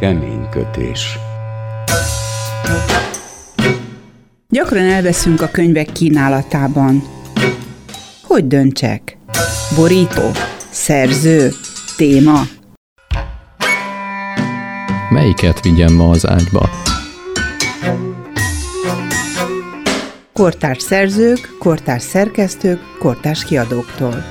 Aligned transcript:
Kemény 0.00 0.48
kötés. 0.50 1.18
Gyakran 4.48 4.84
elveszünk 4.84 5.40
a 5.40 5.48
könyvek 5.48 5.92
kínálatában. 5.92 7.02
Hogy 8.22 8.46
döntsek? 8.46 9.16
Borító? 9.76 10.30
Szerző? 10.70 11.50
Téma? 11.96 12.40
Melyiket 15.10 15.60
vigyem 15.60 15.92
ma 15.94 16.10
az 16.10 16.26
ágyba? 16.26 16.68
Kortárs 20.32 20.82
szerzők, 20.82 21.56
kortárs 21.58 22.02
szerkesztők, 22.02 22.80
kortárs 22.98 23.44
kiadóktól. 23.44 24.24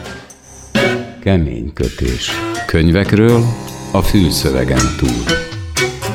Kemény 1.22 1.74
kötés. 1.74 2.32
Könyvekről 2.66 3.44
a 3.92 4.02
fülszövegen 4.02 4.96
túl. 4.98 5.49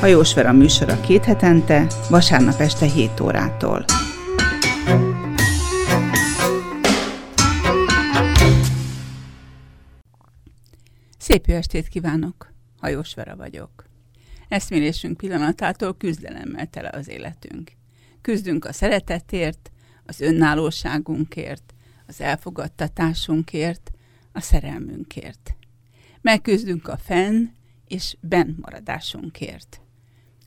Hajós 0.05 0.35
Vera 0.35 0.53
műsora 0.53 1.01
két 1.01 1.25
hetente, 1.25 1.87
vasárnap 2.11 2.61
este 2.61 2.87
7 2.87 3.21
órától. 3.21 3.85
Szép 11.19 11.47
jó 11.47 11.55
estét 11.55 11.89
kívánok! 11.89 12.53
Hajós 12.81 13.15
Vera 13.15 13.37
vagyok. 13.37 13.85
Eszmélésünk 14.49 15.17
pillanatától 15.17 15.97
küzdelemmel 15.97 16.67
tele 16.67 16.91
az 16.93 17.09
életünk. 17.09 17.73
Küzdünk 18.21 18.65
a 18.65 18.73
szeretetért, 18.73 19.71
az 20.07 20.21
önállóságunkért, 20.21 21.75
az 22.07 22.21
elfogadtatásunkért, 22.21 23.91
a 24.33 24.41
szerelmünkért. 24.41 25.57
Megküzdünk 26.21 26.89
a 26.89 26.97
fenn 26.97 27.47
és 27.87 28.17
benn 28.21 28.55
maradásunkért. 28.61 29.79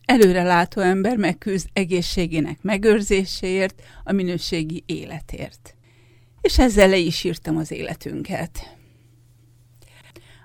Előrelátó 0.08 0.80
ember 0.80 1.16
megküzd 1.16 1.68
egészségének 1.72 2.62
megőrzéséért, 2.62 3.82
a 4.04 4.12
minőségi 4.12 4.82
életért. 4.86 5.76
És 6.40 6.58
ezzel 6.58 6.88
le 6.88 6.96
is 6.96 7.24
írtam 7.24 7.56
az 7.56 7.70
életünket. 7.70 8.76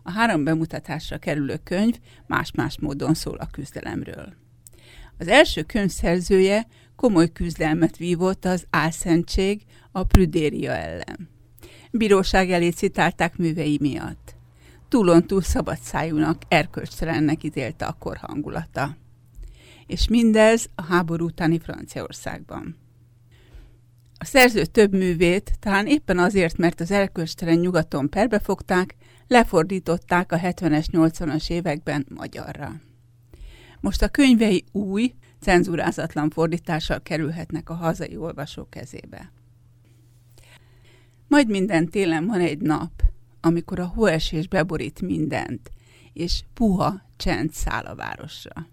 A 0.04 0.12
három 0.12 0.44
bemutatásra 0.44 1.18
kerülő 1.18 1.60
könyv 1.64 1.96
más-más 2.28 2.80
módon 2.80 3.14
szól 3.14 3.38
a 3.38 3.48
küzdelemről. 3.52 4.34
Az 5.18 5.28
első 5.28 5.62
könyv 5.62 5.90
szerzője 5.90 6.68
komoly 6.96 7.32
küzdelmet 7.32 7.98
vívott 7.98 8.46
az 8.46 8.66
álszentség, 8.70 9.62
a 9.92 10.04
prüdéria 10.04 10.72
ellen. 10.72 11.30
Bíróság 11.92 12.52
elé 12.52 12.70
citálták 12.70 13.38
művei 13.38 13.78
miatt. 13.82 14.36
Túlon 14.90 15.28
túl 15.28 15.42
szabadszájúnak, 15.42 16.42
erkölcstelennek 16.48 17.44
ítélte 17.44 17.86
a 17.86 17.96
kor 18.00 18.18
hangulata. 18.18 19.02
És 19.94 20.08
mindez 20.08 20.70
a 20.76 20.82
háború 20.82 21.26
utáni 21.26 21.60
Franciaországban. 21.60 22.78
A 24.18 24.26
szerző 24.26 24.66
több 24.66 24.92
művét, 24.94 25.52
talán 25.60 25.88
éppen 25.88 26.20
azért, 26.20 26.58
mert 26.58 26.80
az 26.80 26.92
erkölcstelen 26.92 27.58
nyugaton 27.58 28.10
perbefogták, 28.10 28.96
lefordították 29.28 30.32
a 30.32 30.38
70-es, 30.38 30.86
80-as 30.92 31.50
években 31.50 32.06
magyarra. 32.16 32.82
Most 33.80 34.02
a 34.02 34.10
könyvei 34.10 34.64
új, 34.72 35.14
cenzúrázatlan 35.40 36.30
fordítással 36.30 37.02
kerülhetnek 37.02 37.70
a 37.70 37.74
hazai 37.74 38.18
olvasó 38.18 38.68
kezébe. 38.70 39.32
Majd 41.28 41.50
minden 41.50 41.88
télen 41.88 42.26
van 42.26 42.40
egy 42.40 42.60
nap, 42.60 43.02
amikor 43.42 43.80
a 43.80 43.86
hóesés 43.86 44.48
beborít 44.48 45.02
mindent, 45.02 45.72
és 46.14 46.44
puha 46.54 47.02
csend 47.18 47.52
száll 47.52 47.84
a 47.86 47.96
városra. 47.96 48.72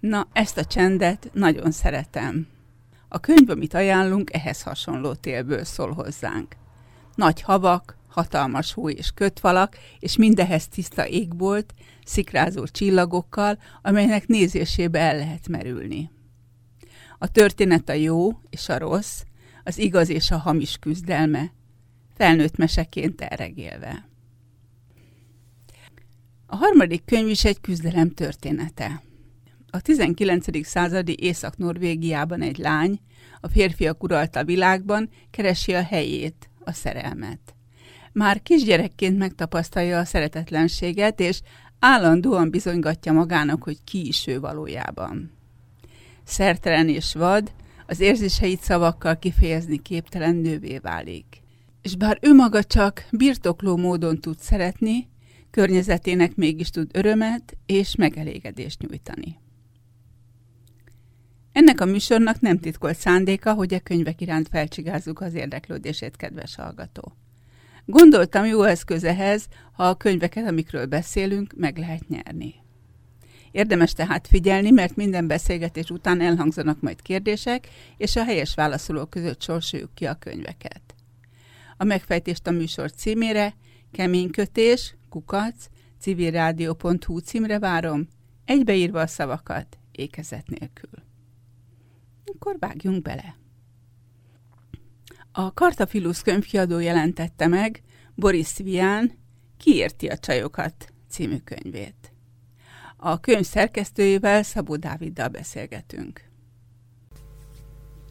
Na, 0.00 0.28
ezt 0.32 0.58
a 0.58 0.64
csendet 0.64 1.30
nagyon 1.32 1.70
szeretem. 1.70 2.46
A 3.08 3.20
könyv, 3.20 3.50
amit 3.50 3.74
ajánlunk, 3.74 4.32
ehhez 4.32 4.62
hasonló 4.62 5.14
télből 5.14 5.64
szól 5.64 5.92
hozzánk. 5.92 6.56
Nagy 7.14 7.42
havak, 7.42 7.96
hatalmas 8.08 8.72
hó 8.72 8.90
és 8.90 9.10
kötfalak, 9.10 9.76
és 9.98 10.16
mindehez 10.16 10.68
tiszta 10.68 11.08
égbolt, 11.08 11.74
szikrázó 12.04 12.66
csillagokkal, 12.66 13.58
amelynek 13.82 14.26
nézésébe 14.26 14.98
el 14.98 15.16
lehet 15.16 15.48
merülni. 15.48 16.10
A 17.18 17.30
történet 17.30 17.88
a 17.88 17.92
jó 17.92 18.40
és 18.50 18.68
a 18.68 18.78
rossz, 18.78 19.22
az 19.64 19.78
igaz 19.78 20.08
és 20.08 20.30
a 20.30 20.36
hamis 20.36 20.76
küzdelme, 20.76 21.52
felnőtt 22.14 22.56
meseként 22.56 23.20
elregélve. 23.20 24.08
A 26.46 26.56
harmadik 26.56 27.04
könyv 27.04 27.28
is 27.28 27.44
egy 27.44 27.60
küzdelem 27.60 28.10
története. 28.10 29.02
A 29.70 29.80
19. 29.80 30.66
századi 30.66 31.16
Észak-Norvégiában 31.18 32.42
egy 32.42 32.58
lány, 32.58 33.00
a 33.40 33.48
férfiak 33.48 34.02
uralta 34.02 34.44
világban, 34.44 35.08
keresi 35.30 35.74
a 35.74 35.82
helyét, 35.82 36.50
a 36.64 36.72
szerelmet. 36.72 37.54
Már 38.12 38.42
kisgyerekként 38.42 39.18
megtapasztalja 39.18 39.98
a 39.98 40.04
szeretetlenséget, 40.04 41.20
és 41.20 41.40
állandóan 41.78 42.50
bizonygatja 42.50 43.12
magának, 43.12 43.62
hogy 43.62 43.78
ki 43.84 44.06
is 44.06 44.26
ő 44.26 44.40
valójában. 44.40 45.30
Szertelen 46.24 46.88
és 46.88 47.14
vad, 47.14 47.52
az 47.86 48.00
érzéseit 48.00 48.60
szavakkal 48.60 49.18
kifejezni 49.18 49.82
képtelen 49.82 50.36
nővé 50.36 50.78
válik. 50.78 51.42
És 51.82 51.96
bár 51.96 52.18
ő 52.20 52.34
maga 52.34 52.64
csak 52.64 53.06
birtokló 53.10 53.76
módon 53.76 54.20
tud 54.20 54.38
szeretni, 54.38 55.08
környezetének 55.50 56.34
mégis 56.34 56.70
tud 56.70 56.90
örömet 56.92 57.56
és 57.66 57.94
megelégedést 57.94 58.80
nyújtani. 58.80 59.38
Ennek 61.56 61.80
a 61.80 61.84
műsornak 61.84 62.40
nem 62.40 62.58
titkolt 62.58 62.96
szándéka, 62.96 63.54
hogy 63.54 63.74
a 63.74 63.80
könyvek 63.80 64.20
iránt 64.20 64.48
felcsigázzuk 64.48 65.20
az 65.20 65.34
érdeklődését, 65.34 66.16
kedves 66.16 66.54
hallgató. 66.54 67.12
Gondoltam 67.84 68.44
jó 68.44 68.62
eszköz 68.62 69.04
ehhez, 69.04 69.46
ha 69.72 69.88
a 69.88 69.94
könyveket, 69.94 70.46
amikről 70.46 70.86
beszélünk, 70.86 71.52
meg 71.56 71.78
lehet 71.78 72.08
nyerni. 72.08 72.54
Érdemes 73.50 73.92
tehát 73.92 74.26
figyelni, 74.26 74.70
mert 74.70 74.96
minden 74.96 75.26
beszélgetés 75.26 75.90
után 75.90 76.20
elhangzanak 76.20 76.80
majd 76.80 77.02
kérdések, 77.02 77.68
és 77.96 78.16
a 78.16 78.24
helyes 78.24 78.54
válaszolók 78.54 79.10
között 79.10 79.42
sorsoljuk 79.42 79.94
ki 79.94 80.06
a 80.06 80.14
könyveket. 80.14 80.94
A 81.76 81.84
megfejtést 81.84 82.46
a 82.46 82.50
műsor 82.50 82.92
címére 82.92 83.54
keménykötés, 83.92 84.96
kukac, 85.08 85.66
civilrádió.hu 86.00 87.18
címre 87.18 87.58
várom, 87.58 88.08
egybeírva 88.44 89.00
a 89.00 89.06
szavakat, 89.06 89.78
ékezet 89.92 90.46
nélkül. 90.46 91.05
Akkor 92.34 92.56
vágjunk 92.58 93.02
bele. 93.02 93.36
A 95.32 95.54
Kartafilus 95.54 96.22
könyvkiadó 96.22 96.78
jelentette 96.78 97.46
meg 97.46 97.82
Boris 98.14 98.56
Vian 98.56 99.12
Kiérti 99.56 100.06
a 100.06 100.18
csajokat 100.18 100.92
című 101.08 101.38
könyvét. 101.38 102.12
A 102.96 103.20
könyv 103.20 103.44
szerkesztőjével 103.44 104.42
Szabó 104.42 104.76
Dáviddal 104.76 105.28
beszélgetünk. 105.28 106.24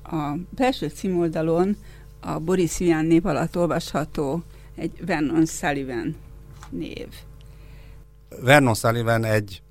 A 0.04 0.38
belső 0.50 0.88
címoldalon 0.88 1.78
a 2.20 2.40
Boris 2.40 2.78
Vian 2.78 3.06
név 3.06 3.26
alatt 3.26 3.58
olvasható 3.58 4.44
egy 4.76 5.06
Vernon 5.06 5.46
Sullivan 5.46 6.16
név. 6.70 7.08
Vernon 8.42 8.74
Sullivan 8.74 9.24
egy 9.24 9.62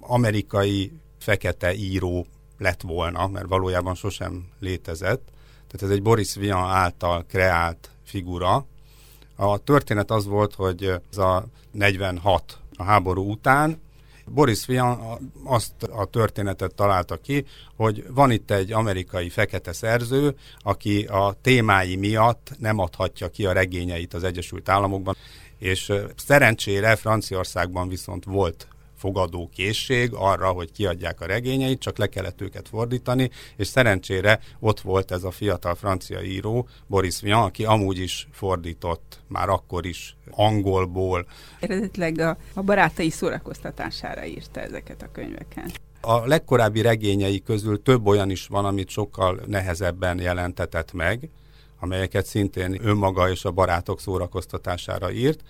amerikai 0.00 0.92
fekete 1.18 1.74
író 1.74 2.26
lett 2.60 2.80
volna, 2.82 3.26
mert 3.26 3.48
valójában 3.48 3.94
sosem 3.94 4.48
létezett. 4.58 5.28
Tehát 5.66 5.82
ez 5.82 5.90
egy 5.90 6.02
Boris 6.02 6.34
Vian 6.34 6.70
által 6.70 7.24
kreált 7.28 7.90
figura. 8.04 8.66
A 9.36 9.58
történet 9.58 10.10
az 10.10 10.26
volt, 10.26 10.54
hogy 10.54 11.00
ez 11.10 11.18
a 11.18 11.46
46 11.72 12.58
a 12.76 12.82
háború 12.82 13.30
után 13.30 13.80
Boris 14.32 14.66
Vian 14.66 15.18
azt 15.44 15.82
a 15.82 16.04
történetet 16.04 16.74
találta 16.74 17.16
ki, 17.16 17.44
hogy 17.76 18.04
van 18.10 18.30
itt 18.30 18.50
egy 18.50 18.72
amerikai 18.72 19.28
fekete 19.28 19.72
szerző, 19.72 20.34
aki 20.58 21.04
a 21.04 21.36
témái 21.42 21.96
miatt 21.96 22.52
nem 22.58 22.78
adhatja 22.78 23.28
ki 23.28 23.46
a 23.46 23.52
regényeit 23.52 24.14
az 24.14 24.24
Egyesült 24.24 24.68
Államokban, 24.68 25.16
és 25.58 25.92
szerencsére 26.16 26.96
Franciaországban 26.96 27.88
viszont 27.88 28.24
volt 28.24 28.66
fogadó 29.00 29.50
készség 29.54 30.10
arra, 30.14 30.50
hogy 30.50 30.72
kiadják 30.72 31.20
a 31.20 31.26
regényeit, 31.26 31.80
csak 31.80 31.98
le 31.98 32.06
kellett 32.06 32.40
őket 32.40 32.68
fordítani, 32.68 33.30
és 33.56 33.66
szerencsére 33.66 34.40
ott 34.58 34.80
volt 34.80 35.10
ez 35.10 35.24
a 35.24 35.30
fiatal 35.30 35.74
francia 35.74 36.22
író, 36.22 36.68
Boris 36.86 37.20
Vian, 37.20 37.42
aki 37.42 37.64
amúgy 37.64 37.98
is 37.98 38.28
fordított, 38.32 39.20
már 39.28 39.48
akkor 39.48 39.86
is 39.86 40.16
angolból. 40.30 41.26
Eredetileg 41.60 42.18
a, 42.18 42.36
a 42.54 42.62
barátai 42.62 43.10
szórakoztatására 43.10 44.24
írta 44.24 44.60
ezeket 44.60 45.02
a 45.02 45.08
könyveket. 45.12 45.80
A 46.00 46.26
legkorábbi 46.26 46.80
regényei 46.80 47.42
közül 47.42 47.82
több 47.82 48.06
olyan 48.06 48.30
is 48.30 48.46
van, 48.46 48.64
amit 48.64 48.88
sokkal 48.88 49.40
nehezebben 49.46 50.18
jelentetett 50.18 50.92
meg, 50.92 51.28
amelyeket 51.80 52.26
szintén 52.26 52.78
önmaga 52.82 53.30
és 53.30 53.44
a 53.44 53.50
barátok 53.50 54.00
szórakoztatására 54.00 55.10
írt, 55.10 55.40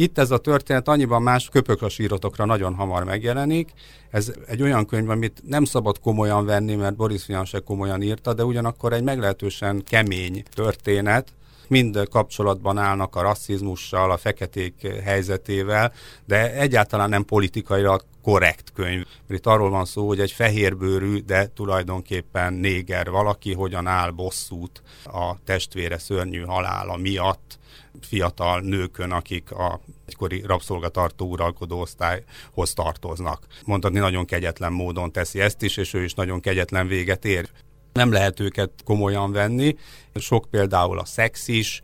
Itt 0.00 0.18
ez 0.18 0.30
a 0.30 0.38
történet 0.38 0.88
annyiban 0.88 1.22
más 1.22 1.48
köpökras 1.48 1.98
írotokra 1.98 2.44
nagyon 2.44 2.74
hamar 2.74 3.04
megjelenik. 3.04 3.70
Ez 4.10 4.32
egy 4.46 4.62
olyan 4.62 4.86
könyv, 4.86 5.10
amit 5.10 5.42
nem 5.46 5.64
szabad 5.64 6.00
komolyan 6.00 6.44
venni, 6.44 6.74
mert 6.74 6.96
Boris 6.96 7.26
Vian 7.26 7.44
se 7.44 7.58
komolyan 7.58 8.02
írta, 8.02 8.34
de 8.34 8.44
ugyanakkor 8.44 8.92
egy 8.92 9.02
meglehetősen 9.02 9.82
kemény 9.84 10.42
történet, 10.54 11.32
mind 11.68 12.08
kapcsolatban 12.10 12.78
állnak 12.78 13.16
a 13.16 13.22
rasszizmussal, 13.22 14.10
a 14.10 14.16
feketék 14.16 14.86
helyzetével, 15.04 15.92
de 16.24 16.52
egyáltalán 16.52 17.08
nem 17.08 17.24
politikailag 17.24 18.04
korrekt 18.22 18.72
könyv. 18.74 19.04
Itt 19.28 19.46
arról 19.46 19.70
van 19.70 19.84
szó, 19.84 20.06
hogy 20.06 20.20
egy 20.20 20.32
fehérbőrű, 20.32 21.18
de 21.18 21.46
tulajdonképpen 21.46 22.52
néger 22.52 23.10
valaki 23.10 23.52
hogyan 23.52 23.86
áll 23.86 24.10
bosszút 24.10 24.82
a 25.04 25.42
testvére 25.44 25.98
szörnyű 25.98 26.42
halála 26.42 26.96
miatt, 26.96 27.58
fiatal 28.00 28.60
nőkön, 28.60 29.10
akik 29.10 29.52
a 29.52 29.80
egykori 30.06 30.42
rabszolgatartó 30.46 31.26
uralkodó 31.26 31.80
osztályhoz 31.80 32.72
tartoznak. 32.74 33.46
Mondhatni 33.64 33.98
nagyon 33.98 34.24
kegyetlen 34.24 34.72
módon 34.72 35.12
teszi 35.12 35.40
ezt 35.40 35.62
is, 35.62 35.76
és 35.76 35.94
ő 35.94 36.04
is 36.04 36.14
nagyon 36.14 36.40
kegyetlen 36.40 36.86
véget 36.86 37.24
ér. 37.24 37.48
Nem 37.92 38.12
lehet 38.12 38.40
őket 38.40 38.70
komolyan 38.84 39.32
venni. 39.32 39.76
Sok 40.14 40.46
például 40.50 40.98
a 40.98 41.04
szex 41.04 41.48
is, 41.48 41.82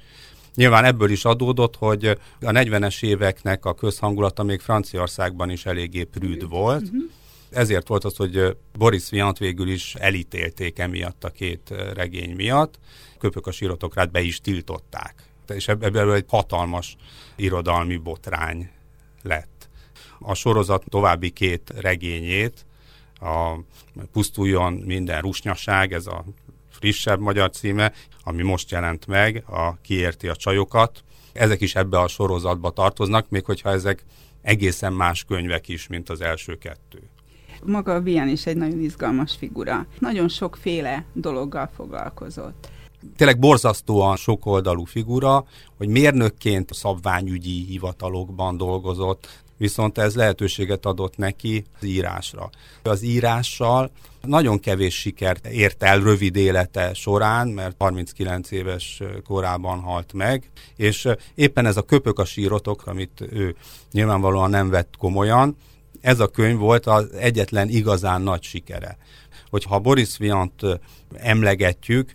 Nyilván 0.55 0.85
ebből 0.85 1.11
is 1.11 1.25
adódott, 1.25 1.77
hogy 1.77 2.07
a 2.41 2.51
40-es 2.51 3.03
éveknek 3.03 3.65
a 3.65 3.75
közhangulata 3.75 4.43
még 4.43 4.61
Franciaországban 4.61 5.51
is 5.51 5.67
eléggé 5.67 6.05
prűd 6.05 6.49
volt. 6.49 6.83
Uh-huh. 6.83 7.03
Ezért 7.51 7.89
volt 7.89 8.05
az, 8.05 8.17
hogy 8.17 8.57
Boris 8.79 9.11
Viant 9.11 9.39
végül 9.39 9.69
is 9.69 9.95
elítélték 9.95 10.79
emiatt 10.79 11.25
a 11.25 11.31
két 11.31 11.75
regény 11.95 12.35
miatt. 12.35 12.79
Köpök 13.19 13.47
a 13.47 13.51
sírotokrát 13.53 14.11
be 14.11 14.21
is 14.21 14.41
tiltották 14.41 15.35
és 15.53 15.69
ebből 15.69 16.13
egy 16.13 16.25
hatalmas 16.29 16.97
irodalmi 17.37 17.97
botrány 17.97 18.71
lett. 19.23 19.69
A 20.19 20.35
sorozat 20.35 20.85
további 20.89 21.31
két 21.31 21.73
regényét, 21.81 22.67
a 23.21 23.59
Pusztuljon 24.13 24.73
minden 24.73 25.21
rusnyaság, 25.21 25.93
ez 25.93 26.07
a 26.07 26.25
frissebb 26.71 27.21
magyar 27.21 27.51
címe, 27.51 27.93
ami 28.25 28.43
most 28.43 28.71
jelent 28.71 29.07
meg, 29.07 29.45
a 29.47 29.81
Kiérti 29.81 30.29
a 30.29 30.37
csajokat. 30.37 31.05
Ezek 31.33 31.61
is 31.61 31.75
ebbe 31.75 31.99
a 31.99 32.09
sorozatba 32.09 32.71
tartoznak, 32.71 33.29
még 33.29 33.45
hogyha 33.45 33.71
ezek 33.71 34.05
egészen 34.43 34.93
más 34.93 35.25
könyvek 35.25 35.69
is, 35.69 35.87
mint 35.87 36.11
az 36.11 36.21
első 36.21 36.59
kettő. 36.59 37.03
Maga 37.65 37.95
a 37.95 38.01
Vian 38.01 38.29
is 38.29 38.47
egy 38.47 38.57
nagyon 38.57 38.81
izgalmas 38.81 39.37
figura. 39.37 39.87
Nagyon 39.99 40.29
sokféle 40.29 41.05
dologgal 41.13 41.71
foglalkozott 41.77 42.69
tényleg 43.17 43.39
borzasztóan 43.39 44.17
sokoldalú 44.17 44.85
figura, 44.85 45.45
hogy 45.77 45.89
mérnökként 45.89 46.71
a 46.71 46.75
szabványügyi 46.75 47.65
hivatalokban 47.65 48.57
dolgozott, 48.57 49.43
viszont 49.57 49.99
ez 49.99 50.15
lehetőséget 50.15 50.87
adott 50.87 51.17
neki 51.17 51.65
az 51.81 51.87
írásra. 51.87 52.51
Az 52.83 53.03
írással 53.03 53.91
nagyon 54.23 54.61
kevés 54.61 55.01
sikert 55.01 55.47
ért 55.47 55.83
el 55.83 56.01
rövid 56.01 56.37
élete 56.37 56.95
során, 56.95 57.49
mert 57.49 57.75
39 57.79 58.51
éves 58.51 59.03
korában 59.25 59.81
halt 59.81 60.13
meg, 60.13 60.51
és 60.77 61.09
éppen 61.35 61.67
ez 61.67 61.77
a 61.77 61.83
köpök 61.83 62.19
a 62.19 62.25
sírotok, 62.25 62.87
amit 62.87 63.21
ő 63.31 63.57
nyilvánvalóan 63.93 64.51
nem 64.51 64.71
vett 64.71 64.95
komolyan, 64.99 65.57
ez 66.01 66.21
a 66.21 66.29
könyv 66.29 66.59
volt 66.59 66.87
az 66.87 67.13
egyetlen 67.13 67.69
igazán 67.69 68.23
nagy 68.23 68.43
sikere. 68.43 68.97
Hogyha 69.51 69.79
Boris 69.79 70.17
Viant 70.17 70.63
emlegetjük, 71.15 72.15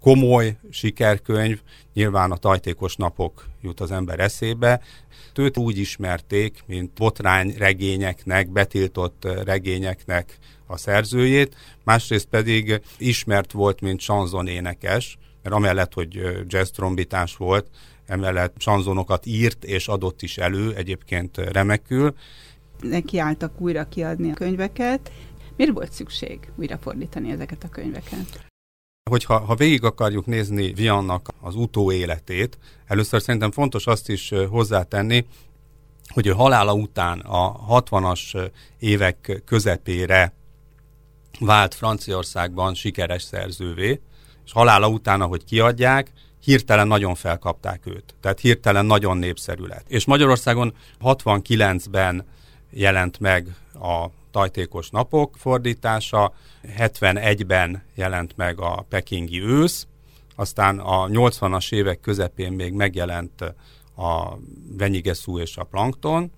komoly 0.00 0.56
sikerkönyv, 0.70 1.60
nyilván 1.94 2.30
a 2.30 2.36
tajtékos 2.36 2.96
napok 2.96 3.46
jut 3.62 3.80
az 3.80 3.90
ember 3.90 4.20
eszébe. 4.20 4.80
Őt 5.40 5.56
úgy 5.56 5.78
ismerték, 5.78 6.62
mint 6.66 6.92
botrány 6.92 7.54
regényeknek, 7.58 8.50
betiltott 8.50 9.28
regényeknek 9.44 10.38
a 10.66 10.76
szerzőjét, 10.76 11.56
másrészt 11.84 12.26
pedig 12.26 12.80
ismert 12.98 13.52
volt, 13.52 13.80
mint 13.80 14.00
énekes, 14.46 15.18
mert 15.42 15.54
amellett, 15.54 15.94
hogy 15.94 16.44
jazz 16.46 16.70
trombitás 16.70 17.36
volt, 17.36 17.66
emellett 18.06 18.54
sanzonokat 18.58 19.26
írt 19.26 19.64
és 19.64 19.88
adott 19.88 20.22
is 20.22 20.38
elő, 20.38 20.74
egyébként 20.74 21.36
remekül. 21.36 22.14
Neki 22.80 23.18
álltak 23.18 23.60
újra 23.60 23.88
kiadni 23.88 24.30
a 24.30 24.34
könyveket. 24.34 25.12
Miért 25.56 25.72
volt 25.72 25.92
szükség 25.92 26.38
újrafordítani 26.56 27.30
ezeket 27.30 27.64
a 27.64 27.68
könyveket? 27.68 28.49
Hogyha 29.10 29.38
ha 29.38 29.54
végig 29.54 29.84
akarjuk 29.84 30.26
nézni 30.26 30.72
Viannak 30.72 31.28
az 31.40 31.54
utóéletét, 31.54 32.58
először 32.86 33.22
szerintem 33.22 33.50
fontos 33.50 33.86
azt 33.86 34.08
is 34.08 34.32
hozzátenni, 34.50 35.26
hogy 36.08 36.26
ő 36.26 36.30
halála 36.30 36.74
után 36.74 37.18
a 37.18 37.66
60-as 37.80 38.50
évek 38.78 39.42
közepére 39.44 40.32
vált 41.40 41.74
Franciaországban 41.74 42.74
sikeres 42.74 43.22
szerzővé, 43.22 44.00
és 44.44 44.52
halála 44.52 44.88
után, 44.88 45.20
ahogy 45.20 45.44
kiadják, 45.44 46.12
hirtelen 46.44 46.86
nagyon 46.86 47.14
felkapták 47.14 47.86
őt. 47.86 48.14
Tehát 48.20 48.40
hirtelen 48.40 48.86
nagyon 48.86 49.16
népszerű 49.16 49.64
lett. 49.64 49.88
És 49.88 50.04
Magyarországon 50.04 50.74
69-ben 51.00 52.26
jelent 52.70 53.18
meg 53.18 53.56
a 53.74 54.06
tajtékos 54.30 54.90
napok 54.90 55.36
fordítása, 55.38 56.32
71-ben 56.78 57.82
jelent 57.94 58.36
meg 58.36 58.60
a 58.60 58.84
pekingi 58.88 59.42
ősz, 59.42 59.86
aztán 60.36 60.78
a 60.78 61.06
80-as 61.06 61.72
évek 61.72 62.00
közepén 62.00 62.52
még 62.52 62.72
megjelent 62.72 63.40
a 63.96 64.38
Venyigeszú 64.76 65.38
és 65.38 65.56
a 65.56 65.64
Plankton, 65.64 66.30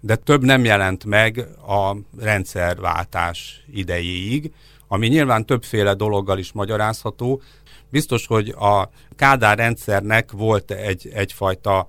de 0.00 0.16
több 0.16 0.42
nem 0.42 0.64
jelent 0.64 1.04
meg 1.04 1.38
a 1.66 1.96
rendszerváltás 2.18 3.64
idejéig, 3.72 4.52
ami 4.88 5.06
nyilván 5.06 5.46
többféle 5.46 5.94
dologgal 5.94 6.38
is 6.38 6.52
magyarázható. 6.52 7.42
Biztos, 7.90 8.26
hogy 8.26 8.48
a 8.48 8.90
Kádár 9.16 9.58
rendszernek 9.58 10.32
volt 10.32 10.70
egy, 10.70 11.08
egyfajta 11.12 11.88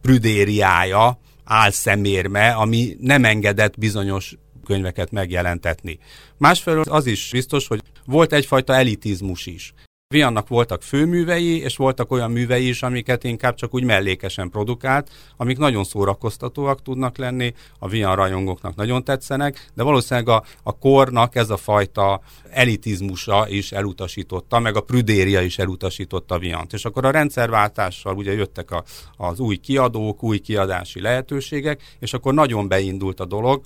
prüdériája, 0.00 1.18
álszemérme, 1.44 2.50
ami 2.50 2.96
nem 3.00 3.24
engedett 3.24 3.78
bizonyos 3.78 4.36
könyveket 4.68 5.10
megjelentetni. 5.10 5.98
Másfelől 6.36 6.84
az 6.88 7.06
is 7.06 7.28
biztos, 7.32 7.66
hogy 7.66 7.82
volt 8.04 8.32
egyfajta 8.32 8.74
elitizmus 8.74 9.46
is. 9.46 9.74
Viannak 10.14 10.48
voltak 10.48 10.82
főművei, 10.82 11.60
és 11.62 11.76
voltak 11.76 12.10
olyan 12.10 12.30
művei 12.30 12.68
is, 12.68 12.82
amiket 12.82 13.24
inkább 13.24 13.54
csak 13.54 13.74
úgy 13.74 13.84
mellékesen 13.84 14.50
produkált, 14.50 15.10
amik 15.36 15.58
nagyon 15.58 15.84
szórakoztatóak 15.84 16.82
tudnak 16.82 17.16
lenni, 17.16 17.54
a 17.78 17.88
Vian 17.88 18.16
rajongóknak 18.16 18.74
nagyon 18.74 19.04
tetszenek, 19.04 19.70
de 19.74 19.82
valószínűleg 19.82 20.28
a, 20.28 20.44
a 20.62 20.78
kornak 20.78 21.34
ez 21.34 21.50
a 21.50 21.56
fajta 21.56 22.20
elitizmusa 22.50 23.48
is 23.48 23.72
elutasította, 23.72 24.58
meg 24.58 24.76
a 24.76 24.80
prüdéria 24.80 25.40
is 25.40 25.58
elutasította 25.58 26.38
Viant. 26.38 26.72
És 26.72 26.84
akkor 26.84 27.04
a 27.04 27.10
rendszerváltással 27.10 28.16
ugye 28.16 28.32
jöttek 28.32 28.70
a, 28.70 28.84
az 29.16 29.40
új 29.40 29.56
kiadók, 29.56 30.22
új 30.22 30.38
kiadási 30.38 31.00
lehetőségek, 31.00 31.96
és 31.98 32.12
akkor 32.12 32.34
nagyon 32.34 32.68
beindult 32.68 33.20
a 33.20 33.24
dolog. 33.24 33.62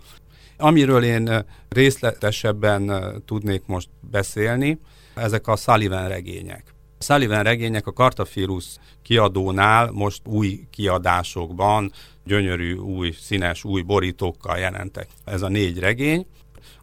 Amiről 0.63 1.05
én 1.05 1.45
részletesebben 1.69 2.93
tudnék 3.27 3.63
most 3.67 3.89
beszélni, 4.11 4.79
ezek 5.15 5.47
a 5.47 5.57
Sullivan 5.57 6.09
regények. 6.09 6.75
A 6.99 7.05
Sullivan 7.05 7.43
regények 7.43 7.87
a 7.87 7.93
Kartafirus 7.93 8.65
kiadónál 9.03 9.91
most 9.91 10.27
új 10.27 10.67
kiadásokban, 10.71 11.93
gyönyörű, 12.25 12.75
új, 12.75 13.11
színes, 13.21 13.65
új 13.65 13.83
borítókkal 13.83 14.59
jelentek. 14.59 15.09
Ez 15.25 15.43
a 15.43 15.49
négy 15.49 15.79
regény, 15.79 16.27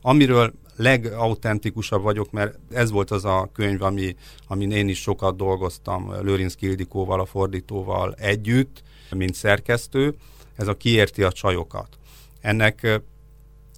amiről 0.01 0.53
legautentikusabb 0.75 2.01
vagyok, 2.01 2.31
mert 2.31 2.59
ez 2.71 2.91
volt 2.91 3.11
az 3.11 3.25
a 3.25 3.49
könyv, 3.53 3.81
ami, 3.81 4.15
amin 4.47 4.71
én 4.71 4.87
is 4.87 5.01
sokat 5.01 5.37
dolgoztam 5.37 6.13
Lőrinc 6.21 6.53
Kildikóval, 6.53 7.19
a 7.19 7.25
fordítóval 7.25 8.13
együtt, 8.13 8.83
mint 9.11 9.33
szerkesztő. 9.33 10.15
Ez 10.55 10.67
a 10.67 10.77
Kiérti 10.77 11.23
a 11.23 11.31
csajokat. 11.31 11.87
Ennek 12.41 13.01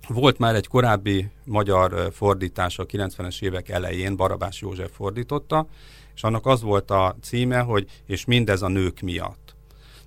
volt 0.07 0.37
már 0.37 0.55
egy 0.55 0.67
korábbi 0.67 1.29
magyar 1.43 2.11
fordítása 2.13 2.83
a 2.83 2.85
90-es 2.85 3.41
évek 3.41 3.69
elején, 3.69 4.15
Barabás 4.15 4.61
József 4.61 4.91
fordította, 4.95 5.67
és 6.15 6.23
annak 6.23 6.45
az 6.45 6.61
volt 6.61 6.91
a 6.91 7.15
címe, 7.21 7.59
hogy 7.59 7.87
és 8.05 8.25
mindez 8.25 8.61
a 8.61 8.67
nők 8.67 8.99
miatt. 8.99 9.55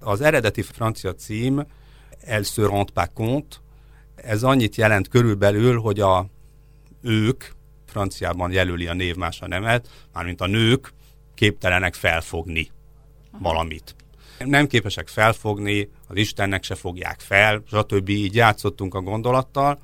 Az 0.00 0.20
eredeti 0.20 0.62
francia 0.62 1.14
cím 1.14 1.66
Elle 2.20 2.42
se 2.42 2.66
rend 2.66 2.90
pas 2.90 3.08
compte, 3.14 3.56
ez 4.14 4.42
annyit 4.42 4.76
jelent 4.76 5.08
körülbelül, 5.08 5.80
hogy 5.80 6.00
a 6.00 6.26
ők, 7.02 7.44
franciában 7.86 8.52
jelöli 8.52 8.86
a 8.86 8.94
név 8.94 9.16
más 9.16 9.40
a 9.40 9.48
nemet, 9.48 9.88
mármint 10.12 10.40
a 10.40 10.46
nők 10.46 10.92
képtelenek 11.34 11.94
felfogni 11.94 12.70
valamit 13.38 13.94
nem 14.38 14.66
képesek 14.66 15.08
felfogni, 15.08 15.88
az 16.08 16.16
Istennek 16.16 16.62
se 16.62 16.74
fogják 16.74 17.20
fel, 17.20 17.62
stb. 17.70 18.08
Így 18.08 18.34
játszottunk 18.34 18.94
a 18.94 19.00
gondolattal, 19.00 19.78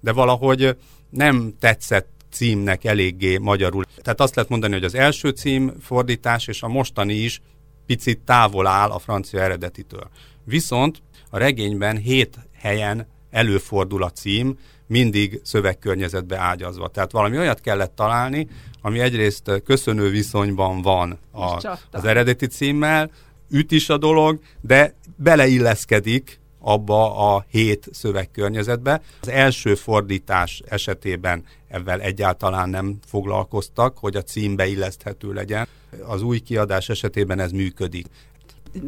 de 0.00 0.12
valahogy 0.12 0.76
nem 1.10 1.54
tetszett 1.60 2.08
címnek 2.30 2.84
eléggé 2.84 3.36
magyarul. 3.36 3.84
Tehát 4.02 4.20
azt 4.20 4.34
lehet 4.34 4.50
mondani, 4.50 4.72
hogy 4.72 4.84
az 4.84 4.94
első 4.94 5.28
cím 5.28 5.72
fordítás 5.80 6.46
és 6.46 6.62
a 6.62 6.68
mostani 6.68 7.14
is 7.14 7.40
picit 7.86 8.18
távol 8.18 8.66
áll 8.66 8.90
a 8.90 8.98
francia 8.98 9.40
eredetitől. 9.40 10.10
Viszont 10.44 11.02
a 11.30 11.38
regényben 11.38 11.96
hét 11.96 12.38
helyen 12.52 13.06
előfordul 13.30 14.02
a 14.02 14.10
cím, 14.10 14.58
mindig 14.86 15.40
szövegkörnyezetbe 15.42 16.38
ágyazva. 16.38 16.88
Tehát 16.88 17.12
valami 17.12 17.38
olyat 17.38 17.60
kellett 17.60 17.94
találni, 17.94 18.48
ami 18.82 19.00
egyrészt 19.00 19.62
köszönő 19.64 20.10
viszonyban 20.10 20.82
van 20.82 21.18
a, 21.32 21.76
az 21.90 22.04
eredeti 22.04 22.46
címmel, 22.46 23.10
üt 23.50 23.72
is 23.72 23.88
a 23.88 23.98
dolog, 23.98 24.40
de 24.60 24.94
beleilleszkedik 25.16 26.40
abba 26.58 27.34
a 27.34 27.44
hét 27.48 27.88
szövegkörnyezetbe. 27.92 29.02
Az 29.20 29.28
első 29.28 29.74
fordítás 29.74 30.62
esetében 30.68 31.44
ebben 31.68 32.00
egyáltalán 32.00 32.68
nem 32.68 32.98
foglalkoztak, 33.06 33.98
hogy 33.98 34.16
a 34.16 34.22
cím 34.22 34.56
beilleszthető 34.56 35.32
legyen. 35.32 35.66
Az 36.06 36.22
új 36.22 36.38
kiadás 36.38 36.88
esetében 36.88 37.38
ez 37.40 37.50
működik. 37.50 38.06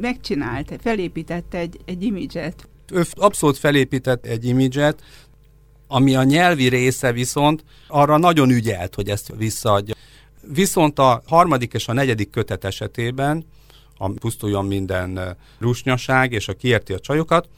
Megcsinált, 0.00 0.78
felépített 0.80 1.54
egy, 1.54 1.80
egy 1.84 2.02
imidzset. 2.02 2.68
Ő 2.92 3.02
abszolút 3.12 3.58
felépített 3.58 4.26
egy 4.26 4.44
imidzset, 4.44 5.02
ami 5.88 6.14
a 6.14 6.22
nyelvi 6.22 6.68
része 6.68 7.12
viszont 7.12 7.64
arra 7.88 8.16
nagyon 8.16 8.50
ügyelt, 8.50 8.94
hogy 8.94 9.08
ezt 9.08 9.32
visszaadja. 9.36 9.94
Viszont 10.52 10.98
a 10.98 11.22
harmadik 11.26 11.72
és 11.72 11.88
a 11.88 11.92
negyedik 11.92 12.30
kötet 12.30 12.64
esetében, 12.64 13.44
a 13.98 14.08
pusztuljon 14.08 14.64
minden 14.64 15.36
rusnyaság, 15.58 16.32
és 16.32 16.48
a 16.48 16.52
kiérti 16.52 16.92
a 16.92 16.98
csajokat, 16.98 17.48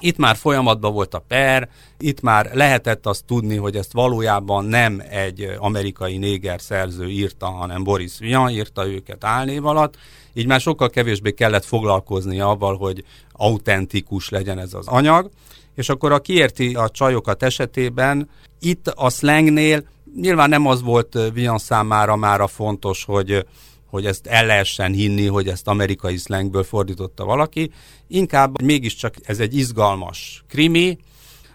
itt 0.00 0.16
már 0.16 0.36
folyamatban 0.36 0.92
volt 0.92 1.14
a 1.14 1.24
per, 1.28 1.68
itt 1.98 2.20
már 2.20 2.50
lehetett 2.54 3.06
azt 3.06 3.24
tudni, 3.24 3.56
hogy 3.56 3.76
ezt 3.76 3.92
valójában 3.92 4.64
nem 4.64 5.02
egy 5.10 5.56
amerikai 5.58 6.16
néger 6.16 6.60
szerző 6.60 7.08
írta, 7.08 7.46
hanem 7.46 7.84
Boris 7.84 8.18
Vian 8.18 8.50
írta 8.50 8.86
őket 8.86 9.24
álnév 9.24 9.66
alatt, 9.66 9.96
így 10.32 10.46
már 10.46 10.60
sokkal 10.60 10.90
kevésbé 10.90 11.30
kellett 11.30 11.64
foglalkozni 11.64 12.40
avval, 12.40 12.76
hogy 12.76 13.04
autentikus 13.32 14.28
legyen 14.28 14.58
ez 14.58 14.74
az 14.74 14.86
anyag, 14.86 15.30
és 15.74 15.88
akkor 15.88 16.12
a 16.12 16.20
kiérti 16.20 16.74
a 16.74 16.88
csajokat 16.88 17.42
esetében, 17.42 18.28
itt 18.60 18.88
a 18.88 19.10
slangnél 19.10 19.84
nyilván 20.20 20.48
nem 20.48 20.66
az 20.66 20.82
volt 20.82 21.18
Vian 21.32 21.58
számára 21.58 22.16
már 22.16 22.40
a 22.40 22.46
fontos, 22.46 23.04
hogy 23.04 23.46
hogy 23.86 24.06
ezt 24.06 24.26
el 24.26 24.46
lehessen 24.46 24.92
hinni, 24.92 25.26
hogy 25.26 25.48
ezt 25.48 25.68
amerikai 25.68 26.16
slangből 26.16 26.62
fordította 26.62 27.24
valaki, 27.24 27.70
inkább 28.08 28.62
mégiscsak 28.62 29.14
ez 29.22 29.40
egy 29.40 29.56
izgalmas 29.56 30.44
krimi, 30.48 30.98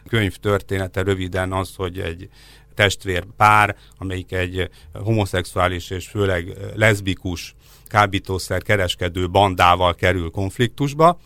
könyv 0.08 0.36
története 0.36 1.02
röviden 1.02 1.54
az, 1.54 1.76
hogy 1.76 2.00
egy 2.00 2.30
testvér 2.76 3.26
pár, 3.38 3.76
amelyik 3.98 4.32
egy 4.32 4.70
homoszexuális 4.94 5.90
és 5.90 6.08
főleg 6.08 6.58
leszbikus 6.76 7.56
kábítószer 7.88 8.62
kereskedő 8.62 9.30
bandával 9.30 9.96
kerül 9.96 10.30
konfliktusba, 10.30 11.20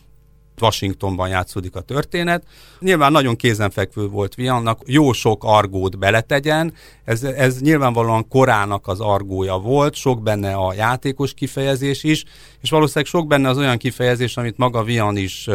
Washingtonban 0.61 1.29
játszódik 1.29 1.75
a 1.75 1.81
történet. 1.81 2.43
Nyilván 2.79 3.11
nagyon 3.11 3.35
kézenfekvő 3.35 4.07
volt 4.07 4.35
Viannak, 4.35 4.81
jó 4.85 5.11
sok 5.13 5.43
argót 5.43 5.97
beletegyen, 5.97 6.73
ez, 7.03 7.23
ez 7.23 7.61
nyilvánvalóan 7.61 8.27
korának 8.27 8.87
az 8.87 8.99
argója 8.99 9.57
volt, 9.57 9.95
sok 9.95 10.23
benne 10.23 10.53
a 10.53 10.73
játékos 10.73 11.33
kifejezés 11.33 12.03
is, 12.03 12.23
és 12.61 12.69
valószínűleg 12.69 13.09
sok 13.09 13.27
benne 13.27 13.49
az 13.49 13.57
olyan 13.57 13.77
kifejezés, 13.77 14.37
amit 14.37 14.57
maga 14.57 14.83
Vian 14.83 15.17
is 15.17 15.49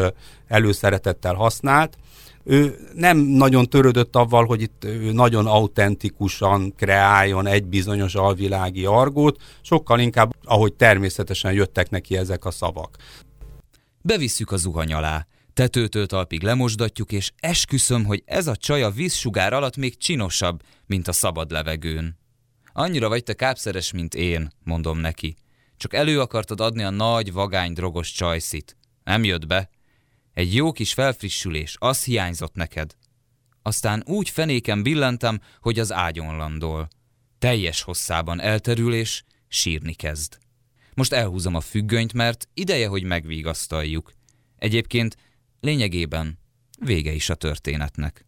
előszeretettel 0.48 1.34
használt. 1.34 1.96
Ő 2.44 2.74
nem 2.94 3.16
nagyon 3.18 3.68
törődött 3.68 4.16
avval, 4.16 4.44
hogy 4.44 4.62
itt 4.62 4.84
ő 4.84 5.12
nagyon 5.12 5.46
autentikusan 5.46 6.74
kreáljon 6.76 7.46
egy 7.46 7.64
bizonyos 7.64 8.14
alvilági 8.14 8.84
argót, 8.84 9.40
sokkal 9.60 10.00
inkább, 10.00 10.34
ahogy 10.44 10.74
természetesen 10.74 11.52
jöttek 11.52 11.90
neki 11.90 12.16
ezek 12.16 12.44
a 12.44 12.50
szavak. 12.50 12.96
Bevisszük 14.02 14.50
a 14.50 14.56
zuhany 14.56 14.92
alá, 14.92 15.26
tetőtől 15.52 16.06
talpig 16.06 16.42
lemosdatjuk, 16.42 17.12
és 17.12 17.32
esküszöm, 17.36 18.04
hogy 18.04 18.22
ez 18.26 18.46
a 18.46 18.56
csaj 18.56 18.82
a 18.82 18.90
vízsugár 18.90 19.52
alatt 19.52 19.76
még 19.76 19.96
csinosabb, 19.96 20.62
mint 20.86 21.08
a 21.08 21.12
szabad 21.12 21.50
levegőn. 21.50 22.18
Annyira 22.72 23.08
vagy 23.08 23.22
te 23.22 23.34
kápszeres, 23.34 23.92
mint 23.92 24.14
én, 24.14 24.50
mondom 24.64 24.98
neki. 24.98 25.36
Csak 25.76 25.94
elő 25.94 26.20
akartad 26.20 26.60
adni 26.60 26.82
a 26.82 26.90
nagy, 26.90 27.32
vagány, 27.32 27.72
drogos 27.72 28.12
csajszit. 28.12 28.76
Nem 29.04 29.24
jött 29.24 29.46
be. 29.46 29.70
Egy 30.32 30.54
jó 30.54 30.72
kis 30.72 30.92
felfrissülés, 30.92 31.76
az 31.78 32.04
hiányzott 32.04 32.54
neked. 32.54 32.96
Aztán 33.62 34.02
úgy 34.06 34.28
fenéken 34.28 34.82
billentem, 34.82 35.40
hogy 35.60 35.78
az 35.78 35.92
ágyon 35.92 36.36
landol. 36.36 36.88
Teljes 37.38 37.82
hosszában 37.82 38.40
elterül, 38.40 38.94
és 38.94 39.22
sírni 39.48 39.94
kezd. 39.94 40.38
Most 40.94 41.12
elhúzom 41.12 41.54
a 41.54 41.60
függönyt, 41.60 42.12
mert 42.12 42.48
ideje, 42.54 42.88
hogy 42.88 43.02
megvigasztaljuk. 43.02 44.12
Egyébként 44.56 45.16
lényegében 45.60 46.38
vége 46.80 47.12
is 47.12 47.28
a 47.28 47.34
történetnek. 47.34 48.24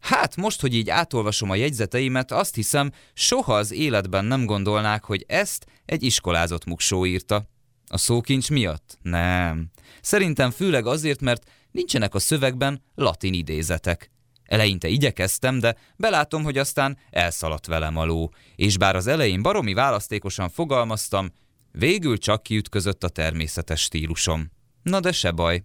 Hát 0.00 0.36
most, 0.36 0.60
hogy 0.60 0.74
így 0.74 0.90
átolvasom 0.90 1.50
a 1.50 1.54
jegyzeteimet, 1.54 2.32
azt 2.32 2.54
hiszem, 2.54 2.90
soha 3.14 3.54
az 3.54 3.72
életben 3.72 4.24
nem 4.24 4.44
gondolnák, 4.44 5.04
hogy 5.04 5.24
ezt 5.28 5.66
egy 5.84 6.02
iskolázott 6.02 6.64
muksó 6.64 7.06
írta. 7.06 7.48
A 7.88 7.98
szókincs 7.98 8.50
miatt? 8.50 8.98
Nem. 9.02 9.70
Szerintem 10.00 10.50
főleg 10.50 10.86
azért, 10.86 11.20
mert 11.20 11.50
nincsenek 11.70 12.14
a 12.14 12.18
szövegben 12.18 12.82
latin 12.94 13.32
idézetek. 13.32 14.10
Eleinte 14.44 14.88
igyekeztem, 14.88 15.58
de 15.58 15.76
belátom, 15.96 16.42
hogy 16.42 16.58
aztán 16.58 16.98
elszaladt 17.10 17.66
velem 17.66 17.96
a 17.96 18.04
ló, 18.04 18.30
és 18.56 18.78
bár 18.78 18.96
az 18.96 19.06
elején 19.06 19.42
baromi 19.42 19.74
választékosan 19.74 20.48
fogalmaztam, 20.48 21.32
Végül 21.78 22.18
csak 22.18 22.42
kiütközött 22.42 23.04
a 23.04 23.08
természetes 23.08 23.80
stílusom. 23.80 24.50
Na 24.82 25.00
de 25.00 25.12
se 25.12 25.30
baj. 25.30 25.62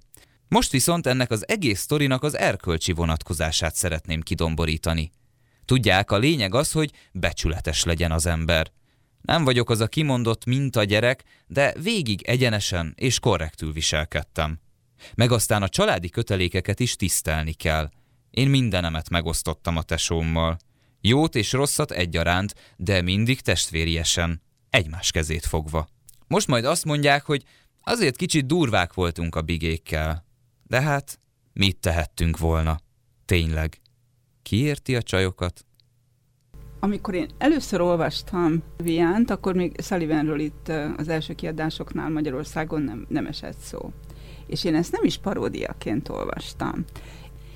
Most 0.48 0.72
viszont 0.72 1.08
ennek 1.08 1.32
az 1.32 1.48
egész 1.48 1.80
sztorinak 1.80 2.24
az 2.24 2.38
erkölcsi 2.38 2.92
vonatkozását 2.92 3.76
szeretném 3.76 4.22
kidomborítani. 4.22 5.12
Tudják, 5.66 6.12
a 6.12 6.18
lényeg 6.18 6.56
az, 6.56 6.72
hogy 6.72 6.92
becsületes 7.12 7.84
legyen 7.84 8.12
az 8.12 8.26
ember. 8.26 8.72
Nem 9.22 9.44
vagyok 9.44 9.70
az 9.70 9.80
a 9.80 9.88
kimondott 9.88 10.46
minta 10.46 10.84
gyerek, 10.84 11.24
de 11.48 11.74
végig 11.82 12.22
egyenesen 12.22 12.94
és 12.98 13.20
korrektül 13.20 13.72
viselkedtem. 13.72 14.60
Meg 15.16 15.32
aztán 15.32 15.64
a 15.64 15.70
családi 15.70 16.10
kötelékeket 16.10 16.80
is 16.80 16.96
tisztelni 16.96 17.54
kell. 17.54 17.90
Én 18.30 18.50
mindenemet 18.50 19.10
megosztottam 19.10 19.78
a 19.78 19.84
tesómmal. 19.84 20.58
Jót 21.02 21.36
és 21.36 21.52
rosszat 21.52 21.92
egyaránt, 21.92 22.54
de 22.78 23.02
mindig 23.02 23.42
testvériesen, 23.42 24.42
egymás 24.70 25.12
kezét 25.12 25.46
fogva. 25.46 25.88
Most 26.32 26.48
majd 26.48 26.66
azt 26.66 26.86
mondják, 26.86 27.26
hogy 27.26 27.44
azért 27.84 28.16
kicsit 28.16 28.46
durvák 28.46 28.94
voltunk 28.94 29.36
a 29.36 29.42
bigékkel. 29.42 30.26
De 30.64 30.82
hát, 30.82 31.20
mit 31.54 31.78
tehettünk 31.78 32.38
volna? 32.38 32.80
Tényleg. 33.26 33.82
Ki 34.42 34.58
érti 34.58 34.96
a 34.96 35.02
csajokat? 35.02 35.66
Amikor 36.80 37.14
én 37.14 37.30
először 37.38 37.82
olvastam 37.82 38.64
Viánt, 38.78 39.30
akkor 39.30 39.56
még 39.56 39.82
Sullivanről 39.82 40.40
itt 40.40 40.72
az 40.98 41.08
első 41.08 41.34
kiadásoknál 41.34 42.10
Magyarországon 42.10 42.82
nem, 42.82 43.06
nem 43.10 43.26
esett 43.26 43.58
szó. 43.58 43.92
És 44.48 44.64
én 44.64 44.76
ezt 44.76 44.92
nem 44.92 45.04
is 45.04 45.18
paródiaként 45.18 46.10
olvastam. 46.10 46.86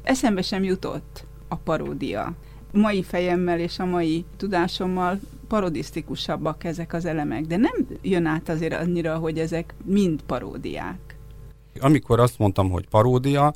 Eszembe 0.04 0.42
sem 0.42 0.64
jutott 0.64 1.26
a 1.48 1.56
paródia. 1.56 2.36
Mai 2.76 3.04
fejemmel 3.04 3.60
és 3.60 3.80
a 3.80 3.86
mai 3.86 4.26
tudásommal 4.38 5.20
parodisztikusabbak 5.48 6.64
ezek 6.64 6.94
az 6.94 7.06
elemek, 7.06 7.46
de 7.46 7.58
nem 7.58 7.88
jön 8.02 8.26
át 8.26 8.50
azért 8.50 8.74
annyira, 8.74 9.18
hogy 9.18 9.40
ezek 9.40 9.74
mind 9.86 10.22
paródiák. 10.22 11.18
Amikor 11.80 12.20
azt 12.20 12.40
mondtam, 12.40 12.70
hogy 12.70 12.88
paródia, 12.88 13.54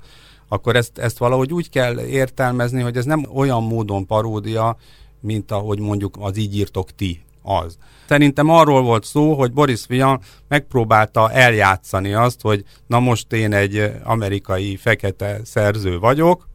akkor 0.48 0.76
ezt, 0.76 0.98
ezt 0.98 1.18
valahogy 1.18 1.54
úgy 1.54 1.70
kell 1.70 2.00
értelmezni, 2.00 2.82
hogy 2.82 2.98
ez 2.98 3.06
nem 3.06 3.26
olyan 3.34 3.64
módon 3.64 4.06
paródia, 4.06 4.78
mint 5.20 5.52
ahogy 5.52 5.80
mondjuk 5.80 6.18
az 6.20 6.38
így 6.38 6.56
írtok 6.56 6.96
ti 6.96 7.22
az. 7.42 7.78
Szerintem 8.08 8.50
arról 8.50 8.82
volt 8.82 9.04
szó, 9.04 9.34
hogy 9.34 9.52
Boris 9.52 9.86
Vian 9.88 10.20
megpróbálta 10.48 11.32
eljátszani 11.32 12.14
azt, 12.14 12.42
hogy 12.42 12.64
na 12.88 13.00
most 13.00 13.34
én 13.34 13.54
egy 13.54 13.92
amerikai 14.04 14.76
fekete 14.76 15.40
szerző 15.44 16.00
vagyok, 16.00 16.49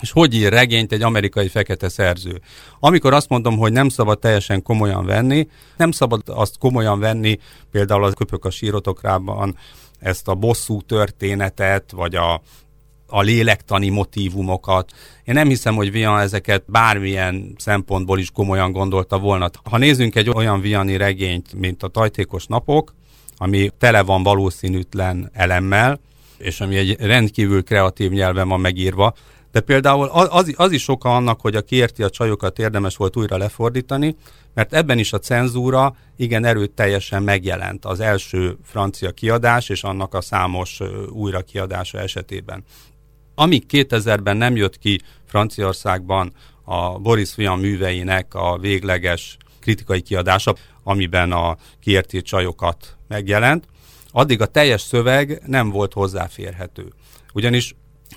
és 0.00 0.10
hogy 0.10 0.34
ír 0.34 0.48
regényt 0.52 0.92
egy 0.92 1.02
amerikai 1.02 1.48
fekete 1.48 1.88
szerző. 1.88 2.40
Amikor 2.80 3.12
azt 3.12 3.28
mondom, 3.28 3.58
hogy 3.58 3.72
nem 3.72 3.88
szabad 3.88 4.18
teljesen 4.18 4.62
komolyan 4.62 5.06
venni, 5.06 5.48
nem 5.76 5.90
szabad 5.90 6.22
azt 6.26 6.58
komolyan 6.58 7.00
venni, 7.00 7.38
például 7.70 8.04
az 8.04 8.14
köpök 8.14 8.44
a 8.44 8.50
sírotokrában 8.50 9.56
ezt 9.98 10.28
a 10.28 10.34
bosszú 10.34 10.80
történetet, 10.80 11.90
vagy 11.90 12.14
a, 12.14 12.42
a 13.06 13.20
lélektani 13.20 13.88
motívumokat. 13.88 14.92
Én 15.24 15.34
nem 15.34 15.48
hiszem, 15.48 15.74
hogy 15.74 15.92
Vian 15.92 16.20
ezeket 16.20 16.62
bármilyen 16.66 17.54
szempontból 17.58 18.18
is 18.18 18.30
komolyan 18.30 18.72
gondolta 18.72 19.18
volna. 19.18 19.50
Ha 19.64 19.78
nézzünk 19.78 20.14
egy 20.14 20.30
olyan 20.30 20.60
Viani 20.60 20.96
regényt, 20.96 21.54
mint 21.54 21.82
a 21.82 21.88
Tajtékos 21.88 22.46
napok, 22.46 22.94
ami 23.36 23.70
tele 23.78 24.02
van 24.02 24.22
valószínűtlen 24.22 25.30
elemmel, 25.32 26.00
és 26.38 26.60
ami 26.60 26.76
egy 26.76 26.96
rendkívül 27.00 27.64
kreatív 27.64 28.10
nyelven 28.10 28.48
van 28.48 28.60
megírva, 28.60 29.14
De 29.52 29.60
például 29.60 30.06
az, 30.08 30.52
az 30.56 30.72
is 30.72 30.88
oka 30.88 31.16
annak, 31.16 31.40
hogy 31.40 31.56
a 31.56 31.62
kiérti 31.62 32.02
a 32.02 32.10
csajokat 32.10 32.58
érdemes 32.58 32.96
volt 32.96 33.16
újra 33.16 33.36
lefordítani, 33.36 34.16
mert 34.54 34.74
ebben 34.74 34.98
is 34.98 35.12
a 35.12 35.18
cenzúra 35.18 35.96
igen 36.16 36.44
erőteljesen 36.44 37.22
megjelent 37.22 37.84
az 37.84 38.00
első 38.00 38.56
francia 38.64 39.10
kiadás 39.10 39.68
és 39.68 39.82
annak 39.84 40.14
a 40.14 40.20
számos 40.20 40.80
újrakiadása 41.10 41.98
esetében. 41.98 42.64
Amíg 43.34 43.64
2000-ben 43.68 44.36
nem 44.36 44.56
jött 44.56 44.78
ki 44.78 45.00
Franciaországban 45.26 46.32
a 46.64 46.98
Boris 46.98 47.34
Vian 47.34 47.58
műveinek 47.58 48.34
a 48.34 48.58
végleges 48.58 49.36
kritikai 49.60 50.00
kiadása, 50.00 50.54
amiben 50.82 51.32
a 51.32 51.56
kiérti 51.80 52.22
csajokat 52.22 52.96
megjelent, 53.08 53.64
addig 54.10 54.40
a 54.40 54.46
teljes 54.46 54.80
szöveg 54.80 55.42
nem 55.46 55.70
volt 55.70 55.92
hozzáférhető. 55.92 56.92
Ugyanis 57.32 57.74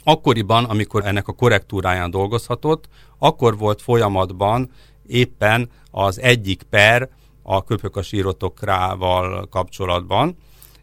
akkoriban, 0.08 0.64
amikor 0.64 1.06
ennek 1.06 1.28
a 1.28 1.34
korrektúráján 1.34 2.12
dolgozhatott, 2.12 2.88
akkor 3.18 3.58
volt 3.58 3.82
folyamatban 3.82 4.72
éppen 5.08 5.70
az 5.92 6.20
egyik 6.20 6.64
per 6.64 7.10
a 7.44 7.64
köpökasírotokrával 7.64 9.48
kapcsolatban, 9.48 10.38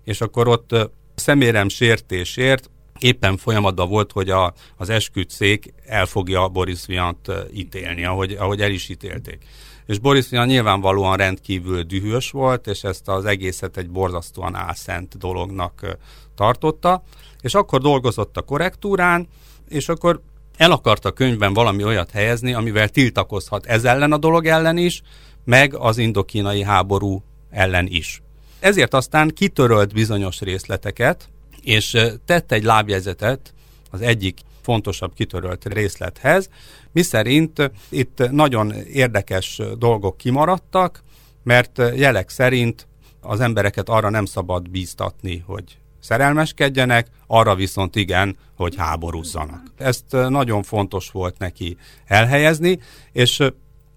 és 0.05 0.21
akkor 0.21 0.49
ott 0.49 0.91
szemérem 1.15 1.69
sértésért 1.69 2.71
éppen 2.99 3.37
folyamatban 3.37 3.89
volt, 3.89 4.13
hogy 4.13 4.31
a, 4.31 4.53
az 4.77 4.89
esküdszék 4.89 5.75
el 5.87 6.07
fogja 6.07 6.49
Boris 6.49 6.87
Viant 6.87 7.31
ítélni, 7.53 8.05
ahogy, 8.05 8.33
ahogy 8.33 8.61
el 8.61 8.71
is 8.71 8.89
ítélték. 8.89 9.45
És 9.87 9.99
Boris 9.99 10.29
Vian 10.29 10.47
nyilvánvalóan 10.47 11.17
rendkívül 11.17 11.83
dühös 11.83 12.31
volt, 12.31 12.67
és 12.67 12.85
ezt 12.85 13.09
az 13.09 13.25
egészet 13.25 13.77
egy 13.77 13.91
borzasztóan 13.91 14.55
álszent 14.55 15.19
dolognak 15.19 15.97
tartotta, 16.35 17.03
és 17.43 17.55
akkor 17.55 17.81
dolgozott 17.81 18.37
a 18.37 18.43
korrektúrán, 18.43 19.29
és 19.69 19.89
akkor 19.89 20.21
el 20.57 20.73
akarta 20.73 21.09
a 21.09 21.13
könyvben 21.13 21.53
valami 21.53 21.85
olyat 21.85 22.11
helyezni, 22.11 22.53
amivel 22.53 22.89
tiltakozhat 22.89 23.67
ez 23.67 23.85
ellen 23.85 24.13
a 24.13 24.17
dolog 24.17 24.47
ellen 24.47 24.77
is, 24.77 25.03
meg 25.45 25.75
az 25.75 25.99
indokínai 25.99 26.63
háború 26.63 27.23
ellen 27.51 27.87
is. 27.87 28.23
Ezért 28.61 28.95
aztán 28.95 29.29
kitörölt 29.29 29.93
bizonyos 29.93 30.41
részleteket, 30.41 31.29
és 31.63 31.97
tett 32.25 32.53
egy 32.53 32.65
lábjegyzetet 32.65 33.55
az 33.91 34.01
egyik 34.01 34.41
fontosabb 34.61 35.15
kitörölt 35.15 35.65
részlethez, 35.65 36.49
miszerint 36.93 37.71
itt 37.89 38.31
nagyon 38.31 38.73
érdekes 38.73 39.61
dolgok 39.79 40.17
kimaradtak, 40.17 41.03
mert 41.43 41.83
jelek 41.97 42.29
szerint 42.29 42.87
az 43.21 43.41
embereket 43.41 43.89
arra 43.89 44.11
nem 44.11 44.25
szabad 44.25 44.71
bíztatni, 44.71 45.45
hogy 45.47 45.79
szerelmeskedjenek, 46.03 47.07
arra 47.27 47.55
viszont 47.55 47.97
igen, 47.97 48.37
hogy 48.57 48.77
háborúzzanak. 48.77 49.63
Ezt 49.77 50.05
nagyon 50.11 50.63
fontos 50.63 51.11
volt 51.11 51.39
neki 51.39 51.77
elhelyezni, 52.07 52.79
és 53.13 53.43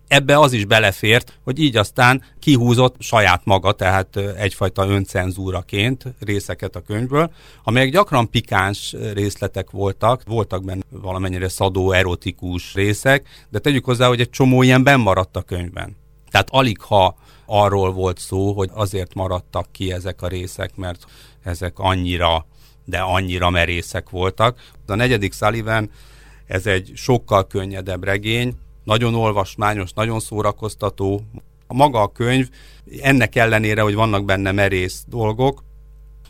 ebbe 0.07 0.39
az 0.39 0.53
is 0.53 0.65
belefért, 0.65 1.39
hogy 1.43 1.59
így 1.59 1.77
aztán 1.77 2.23
kihúzott 2.39 2.95
saját 2.99 3.45
maga, 3.45 3.71
tehát 3.71 4.15
egyfajta 4.15 4.87
öncenzúraként 4.87 6.03
részeket 6.19 6.75
a 6.75 6.81
könyvből, 6.81 7.31
amelyek 7.63 7.91
gyakran 7.91 8.29
pikáns 8.29 8.95
részletek 9.13 9.69
voltak, 9.69 10.21
voltak 10.25 10.63
benne 10.63 10.81
valamennyire 10.89 11.49
szadó, 11.49 11.91
erotikus 11.91 12.73
részek, 12.73 13.27
de 13.49 13.59
tegyük 13.59 13.85
hozzá, 13.85 14.07
hogy 14.07 14.19
egy 14.19 14.29
csomó 14.29 14.61
ilyen 14.61 14.83
benn 14.83 14.99
maradt 14.99 15.35
a 15.35 15.41
könyvben. 15.41 15.95
Tehát 16.31 16.49
alig 16.51 16.81
ha 16.81 17.17
arról 17.45 17.91
volt 17.91 18.19
szó, 18.19 18.53
hogy 18.53 18.69
azért 18.73 19.13
maradtak 19.13 19.67
ki 19.71 19.91
ezek 19.91 20.21
a 20.21 20.27
részek, 20.27 20.75
mert 20.75 21.05
ezek 21.45 21.79
annyira, 21.79 22.45
de 22.85 22.99
annyira 22.99 23.49
merészek 23.49 24.09
voltak. 24.09 24.59
A 24.87 24.95
negyedik 24.95 25.33
Sullivan, 25.33 25.89
ez 26.45 26.67
egy 26.67 26.91
sokkal 26.95 27.47
könnyedebb 27.47 28.03
regény, 28.03 28.53
nagyon 28.83 29.15
olvasmányos, 29.15 29.93
nagyon 29.93 30.19
szórakoztató. 30.19 31.21
A 31.67 31.73
maga 31.73 32.01
a 32.01 32.07
könyv, 32.07 32.49
ennek 33.01 33.35
ellenére, 33.35 33.81
hogy 33.81 33.95
vannak 33.95 34.25
benne 34.25 34.51
merész 34.51 35.03
dolgok, 35.07 35.63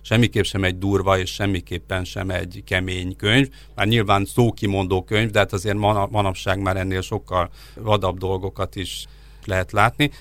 semmiképp 0.02 0.44
sem 0.44 0.64
egy 0.64 0.78
durva, 0.78 1.18
és 1.18 1.34
semmiképpen 1.34 2.04
sem 2.04 2.30
egy 2.30 2.64
kemény 2.66 3.16
könyv. 3.16 3.50
Már 3.76 3.88
nyilván 3.88 4.26
szókimondó 4.26 5.04
könyv, 5.04 5.30
de 5.30 5.40
hát 5.40 5.54
azért 5.54 5.78
manapság 6.10 6.60
már 6.60 6.78
ennél 6.78 7.02
sokkal 7.02 7.50
vadabb 7.76 8.18
dolgokat 8.18 8.76
is 8.76 9.06
lehet 9.46 9.72
látni. 9.72 10.12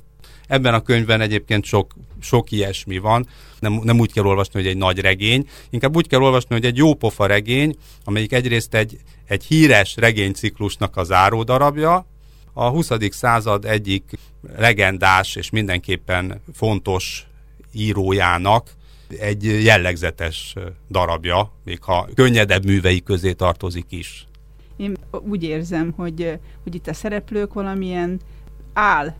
Ebben 0.46 0.74
a 0.74 0.82
könyvben 0.82 1.20
egyébként 1.20 1.64
sok, 1.64 1.94
sok 2.20 2.50
ilyesmi 2.50 2.98
van. 2.98 3.26
Nem, 3.58 3.80
nem 3.82 4.00
úgy 4.00 4.12
kell 4.12 4.24
olvasni, 4.24 4.60
hogy 4.60 4.68
egy 4.68 4.76
nagy 4.76 4.98
regény, 4.98 5.48
inkább 5.70 5.96
úgy 5.96 6.08
kell 6.08 6.20
olvasni, 6.20 6.54
hogy 6.54 6.64
egy 6.64 6.76
jó 6.76 6.94
pofa 6.94 7.26
regény, 7.26 7.76
amelyik 8.04 8.32
egyrészt 8.32 8.74
egy, 8.74 8.98
egy 9.26 9.44
híres 9.44 9.96
regényciklusnak 9.96 10.96
a 10.96 11.04
záródarabja, 11.04 12.06
a 12.52 12.68
20. 12.68 12.90
század 13.10 13.64
egyik 13.64 14.18
legendás 14.56 15.36
és 15.36 15.50
mindenképpen 15.50 16.40
fontos 16.52 17.26
írójának 17.72 18.70
egy 19.18 19.64
jellegzetes 19.64 20.54
darabja, 20.90 21.52
még 21.64 21.82
ha 21.82 22.08
könnyedebb 22.14 22.64
művei 22.64 23.02
közé 23.02 23.32
tartozik 23.32 23.86
is. 23.88 24.26
Én 24.76 24.96
úgy 25.10 25.42
érzem, 25.42 25.92
hogy, 25.96 26.38
hogy 26.62 26.74
itt 26.74 26.86
a 26.86 26.94
szereplők 26.94 27.52
valamilyen 27.52 28.20
áll 28.72 29.14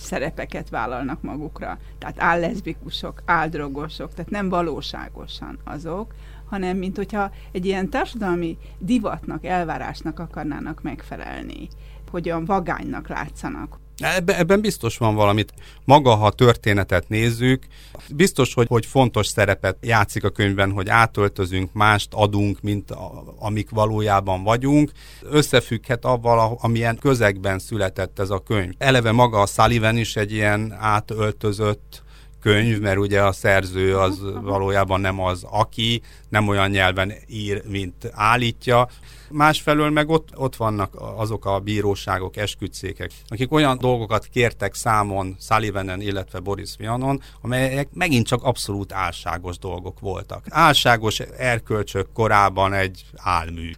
szerepeket 0.00 0.68
vállalnak 0.68 1.22
magukra. 1.22 1.78
Tehát 1.98 2.22
álleszbikusok, 2.22 3.22
áldrogosok, 3.24 4.14
tehát 4.14 4.30
nem 4.30 4.48
valóságosan 4.48 5.58
azok, 5.64 6.14
hanem 6.48 6.76
mint 6.76 6.96
hogyha 6.96 7.30
egy 7.52 7.66
ilyen 7.66 7.88
társadalmi 7.88 8.58
divatnak, 8.78 9.44
elvárásnak 9.44 10.18
akarnának 10.18 10.82
megfelelni 10.82 11.68
hogyan 12.10 12.44
vagánynak 12.44 13.08
látszanak. 13.08 13.78
Ebben, 14.00 14.36
ebben 14.36 14.60
biztos 14.60 14.98
van 14.98 15.14
valamit. 15.14 15.52
Maga, 15.84 16.14
ha 16.14 16.30
történetet 16.30 17.08
nézzük, 17.08 17.66
biztos, 18.14 18.54
hogy, 18.54 18.66
hogy 18.68 18.86
fontos 18.86 19.26
szerepet 19.26 19.76
játszik 19.80 20.24
a 20.24 20.30
könyvben, 20.30 20.70
hogy 20.70 20.88
átöltözünk, 20.88 21.72
mást 21.72 22.08
adunk, 22.14 22.60
mint 22.60 22.90
a, 22.90 23.34
amik 23.38 23.70
valójában 23.70 24.42
vagyunk. 24.42 24.90
Összefügghet 25.22 26.04
avval, 26.04 26.58
amilyen 26.60 26.98
közegben 26.98 27.58
született 27.58 28.18
ez 28.18 28.30
a 28.30 28.38
könyv. 28.38 28.72
Eleve 28.78 29.12
maga 29.12 29.40
a 29.40 29.46
Sullivan 29.46 29.96
is 29.96 30.16
egy 30.16 30.32
ilyen 30.32 30.76
átöltözött 30.78 32.02
könyv, 32.40 32.80
mert 32.80 32.98
ugye 32.98 33.22
a 33.22 33.32
szerző 33.32 33.96
az 33.96 34.20
valójában 34.42 35.00
nem 35.00 35.20
az, 35.20 35.44
aki, 35.50 36.02
nem 36.28 36.48
olyan 36.48 36.70
nyelven 36.70 37.12
ír, 37.26 37.62
mint 37.66 38.10
állítja. 38.12 38.88
Másfelől 39.30 39.90
meg 39.90 40.08
ott, 40.08 40.28
ott 40.34 40.56
vannak 40.56 40.94
azok 41.16 41.44
a 41.44 41.58
bíróságok, 41.58 42.36
esküdszékek, 42.36 43.10
akik 43.26 43.52
olyan 43.52 43.78
dolgokat 43.78 44.26
kértek 44.26 44.74
számon 44.74 45.36
Sullivanen, 45.40 46.00
illetve 46.00 46.38
Boris 46.38 46.74
Vianon, 46.78 47.22
amelyek 47.40 47.88
megint 47.92 48.26
csak 48.26 48.42
abszolút 48.42 48.92
álságos 48.92 49.58
dolgok 49.58 50.00
voltak. 50.00 50.44
Álságos 50.48 51.20
erkölcsök 51.20 52.12
korában 52.12 52.72
egy 52.72 53.04
álmű. 53.16 53.70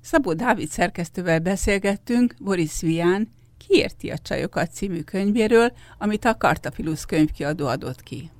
Szabó 0.00 0.32
Dávid 0.32 0.68
szerkesztővel 0.68 1.38
beszélgettünk 1.38 2.34
Boris 2.38 2.80
Vian 2.80 3.28
Kiérti 3.66 4.10
a 4.10 4.18
csajokat 4.18 4.72
című 4.72 5.02
könyvéről, 5.02 5.72
amit 5.98 6.24
a 6.24 6.36
Kartafilusz 6.36 7.04
könyvkiadó 7.04 7.66
adott 7.66 8.02
ki. 8.02 8.30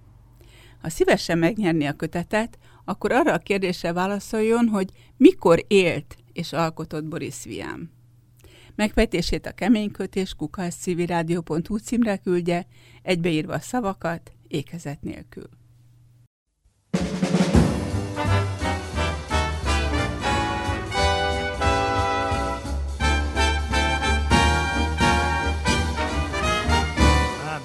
Ha 0.82 0.88
szívesen 0.88 1.38
megnyerni 1.38 1.86
a 1.86 1.92
kötetet, 1.92 2.58
akkor 2.84 3.12
arra 3.12 3.32
a 3.32 3.38
kérdésre 3.38 3.92
válaszoljon, 3.92 4.68
hogy 4.68 4.90
mikor 5.16 5.64
élt 5.66 6.16
és 6.32 6.52
alkotott 6.52 7.04
Boris 7.04 7.44
Vian. 7.44 7.90
Megfejtését 8.74 9.46
a 9.46 9.52
keménykötés 9.52 10.34
kukaszcivirádió.hu 10.34 11.76
címre 11.76 12.16
küldje, 12.16 12.66
egybeírva 13.02 13.52
a 13.52 13.60
szavakat, 13.60 14.32
ékezet 14.48 15.02
nélkül. 15.02 15.48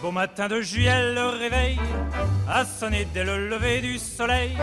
Au 0.05 0.11
matin 0.11 0.47
de 0.47 0.61
juillet, 0.61 1.13
le 1.13 1.29
réveil 1.29 1.79
a 2.47 2.63
sonné 2.63 3.07
dès 3.11 3.23
le 3.23 3.49
lever 3.49 3.81
du 3.81 3.97
soleil. 3.97 4.55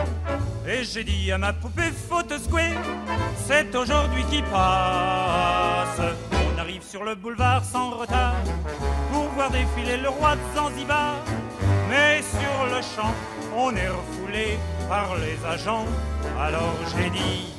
Et 0.65 0.85
j'ai 0.85 1.03
dit 1.03 1.33
à 1.33 1.37
ma 1.37 1.51
poupée, 1.51 1.91
faut 2.09 2.23
te 2.23 2.37
secouer, 2.37 2.71
c'est 3.45 3.75
aujourd'hui 3.75 4.23
qui 4.31 4.41
passe. 4.43 5.99
On 6.31 6.57
arrive 6.57 6.81
sur 6.81 7.03
le 7.03 7.15
boulevard 7.15 7.61
sans 7.65 7.91
retard 7.91 8.35
pour 9.11 9.23
voir 9.35 9.51
défiler 9.51 9.97
le 9.97 10.07
roi 10.07 10.37
de 10.37 10.41
Zanzibar. 10.55 11.17
Mais 11.89 12.21
sur 12.21 12.65
le 12.73 12.81
champ, 12.81 13.13
on 13.53 13.75
est 13.75 13.89
refoulé 13.89 14.57
par 14.87 15.13
les 15.17 15.37
agents. 15.45 15.85
Alors 16.39 16.73
j'ai 16.95 17.09
dit, 17.09 17.53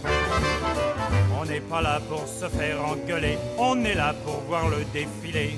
on 1.38 1.44
n'est 1.44 1.60
pas 1.60 1.82
là 1.82 2.00
pour 2.08 2.26
se 2.26 2.48
faire 2.48 2.82
engueuler, 2.82 3.36
on 3.58 3.84
est 3.84 3.94
là 3.94 4.14
pour 4.24 4.40
voir 4.48 4.70
le 4.70 4.86
défilé. 4.94 5.54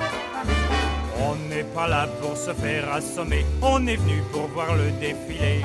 On 1.21 1.35
n'est 1.49 1.65
pas 1.65 1.89
là 1.89 2.07
pour 2.21 2.37
se 2.37 2.53
faire 2.53 2.93
assommer, 2.93 3.45
on 3.63 3.87
est 3.87 3.97
venu 3.97 4.23
pour 4.33 4.47
voir 4.49 4.75
le 4.75 4.91
défilé. 5.01 5.63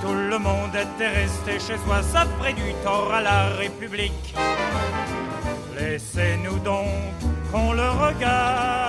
tout 0.00 0.14
le 0.14 0.38
monde 0.38 0.74
était 0.74 1.08
resté 1.08 1.52
chez 1.52 1.78
soi, 1.84 2.02
ça 2.02 2.24
ferait 2.38 2.54
du 2.54 2.72
tort 2.84 3.12
à 3.12 3.20
la 3.20 3.48
République. 3.56 4.34
Laissez-nous 5.76 6.58
donc 6.60 6.88
qu'on 7.50 7.72
le 7.72 7.88
regarde. 7.90 8.87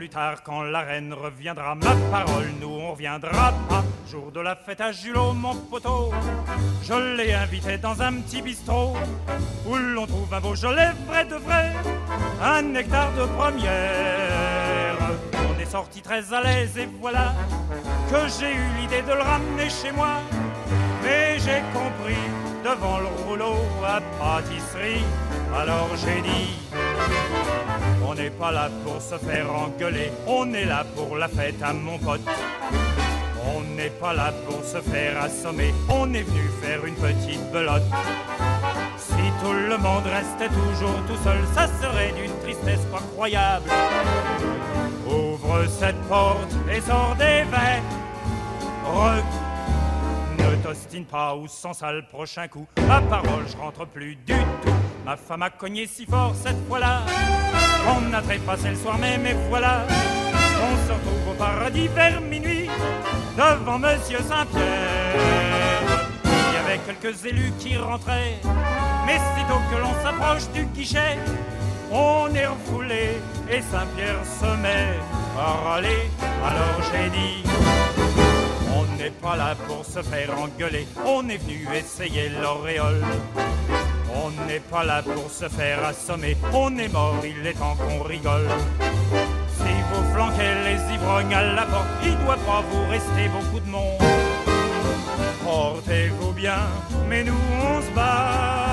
Plus 0.00 0.08
tard, 0.08 0.42
quand 0.42 0.62
la 0.62 0.80
reine 0.80 1.12
reviendra, 1.12 1.74
ma 1.74 1.94
parole, 2.10 2.52
nous 2.58 2.70
on 2.70 2.92
reviendra 2.92 3.52
pas. 3.68 3.84
Jour 4.10 4.32
de 4.32 4.40
la 4.40 4.56
fête 4.56 4.80
à 4.80 4.92
Julot, 4.92 5.34
mon 5.34 5.54
poteau, 5.54 6.10
je 6.82 7.16
l'ai 7.18 7.34
invité 7.34 7.76
dans 7.76 8.00
un 8.00 8.14
petit 8.14 8.40
bistrot 8.40 8.96
où 9.66 9.76
l'on 9.76 10.06
trouve 10.06 10.32
un 10.32 10.40
beau 10.40 10.54
gelé 10.54 10.86
vrai 11.06 11.26
de 11.26 11.34
vrai, 11.34 11.74
un 12.42 12.62
nectar 12.62 13.12
de 13.12 13.26
première. 13.36 14.96
On 15.34 15.60
est 15.60 15.70
sorti 15.70 16.00
très 16.00 16.32
à 16.32 16.40
l'aise 16.44 16.78
et 16.78 16.88
voilà 16.98 17.34
que 18.10 18.26
j'ai 18.38 18.54
eu 18.54 18.68
l'idée 18.80 19.02
de 19.02 19.12
le 19.12 19.20
ramener 19.20 19.68
chez 19.68 19.92
moi. 19.92 20.22
Mais 21.02 21.38
j'ai 21.40 21.60
compris 21.74 22.24
devant 22.64 23.00
le 23.00 23.08
rouleau 23.26 23.56
à 23.84 24.00
pâtisserie, 24.18 25.04
alors 25.54 25.90
j'ai 26.02 26.22
dit. 26.22 27.79
On 28.10 28.14
n'est 28.16 28.28
pas 28.28 28.50
là 28.50 28.68
pour 28.84 29.00
se 29.00 29.14
faire 29.24 29.46
engueuler, 29.54 30.10
on 30.26 30.52
est 30.52 30.64
là 30.64 30.84
pour 30.96 31.16
la 31.16 31.28
fête 31.28 31.62
à 31.62 31.72
mon 31.72 31.96
pote. 31.96 32.20
On 33.54 33.60
n'est 33.76 33.90
pas 34.00 34.12
là 34.12 34.32
pour 34.48 34.64
se 34.64 34.78
faire 34.78 35.22
assommer, 35.22 35.72
on 35.88 36.12
est 36.12 36.22
venu 36.22 36.50
faire 36.60 36.84
une 36.84 36.96
petite 36.96 37.52
belote. 37.52 37.84
Si 38.98 39.14
tout 39.40 39.52
le 39.52 39.78
monde 39.78 40.02
restait 40.06 40.48
toujours 40.48 40.98
tout 41.06 41.22
seul, 41.22 41.38
ça 41.54 41.68
serait 41.80 42.12
d'une 42.20 42.36
tristesse 42.40 42.84
pas. 42.90 43.02
Ouvre 45.06 45.66
cette 45.68 46.02
porte 46.08 46.52
et 46.68 46.80
sors 46.80 47.14
des 47.14 47.44
verres. 47.44 47.82
Ne 50.50 50.56
t'ostine 50.56 51.04
pas 51.04 51.36
ou 51.36 51.46
sans 51.46 51.72
ça 51.72 51.92
le 51.92 52.02
prochain 52.02 52.48
coup. 52.48 52.66
Ma 52.88 53.00
parole, 53.00 53.44
je 53.46 53.56
rentre 53.56 53.86
plus 53.86 54.16
du 54.16 54.34
tout. 54.34 54.74
Ma 55.06 55.16
femme 55.16 55.42
a 55.42 55.50
cogné 55.50 55.86
si 55.86 56.04
fort 56.06 56.34
cette 56.34 56.66
fois-là. 56.66 57.02
On 57.86 58.12
a 58.12 58.20
trépassé 58.20 58.70
le 58.70 58.74
soir 58.74 58.98
et 59.04 59.34
voilà. 59.48 59.82
On 60.62 60.88
se 60.88 60.92
retrouve 60.92 61.28
au 61.30 61.34
paradis 61.34 61.86
vers 61.88 62.20
minuit 62.20 62.68
devant 63.36 63.78
Monsieur 63.78 64.18
Saint-Pierre. 64.18 65.14
Il 66.24 66.54
y 66.54 66.56
avait 66.56 66.80
quelques 66.84 67.24
élus 67.24 67.52
qui 67.60 67.76
rentraient, 67.76 68.40
mais 69.06 69.18
sitôt 69.36 69.60
que 69.70 69.80
l'on 69.80 69.94
s'approche 70.02 70.50
du 70.52 70.64
guichet, 70.66 71.16
on 71.92 72.28
est 72.34 72.46
refoulé 72.46 73.20
et 73.48 73.62
Saint-Pierre 73.62 74.24
se 74.24 74.56
met 74.56 74.98
à 75.38 75.52
râler. 75.64 76.10
Alors 76.44 76.82
j'ai 76.92 77.08
dit, 77.10 77.42
n'est 79.00 79.10
pas 79.10 79.36
là 79.36 79.54
pour 79.66 79.84
se 79.84 80.02
faire 80.02 80.30
engueuler, 80.38 80.86
on 81.06 81.26
est 81.28 81.38
venu 81.38 81.66
essayer 81.74 82.28
l'auréole. 82.28 83.02
On 84.14 84.30
n'est 84.46 84.60
pas 84.60 84.84
là 84.84 85.02
pour 85.02 85.30
se 85.30 85.48
faire 85.48 85.84
assommer, 85.84 86.36
on 86.52 86.76
est 86.76 86.92
mort, 86.92 87.16
il 87.24 87.46
est 87.46 87.54
temps 87.54 87.76
qu'on 87.76 88.02
rigole. 88.02 88.48
Si 89.56 89.72
vous 89.88 90.14
flanquez 90.14 90.54
les 90.66 90.94
ivrognes 90.94 91.34
à 91.34 91.42
la 91.54 91.62
porte, 91.62 91.86
il 92.04 92.16
doit 92.24 92.36
pas 92.36 92.62
vous 92.70 92.90
rester 92.90 93.28
beaucoup 93.28 93.60
de 93.60 93.70
monde. 93.70 94.02
Portez-vous 95.44 96.32
bien, 96.32 96.60
mais 97.08 97.24
nous 97.24 97.40
on 97.62 97.80
se 97.80 97.90
barre. 97.92 98.69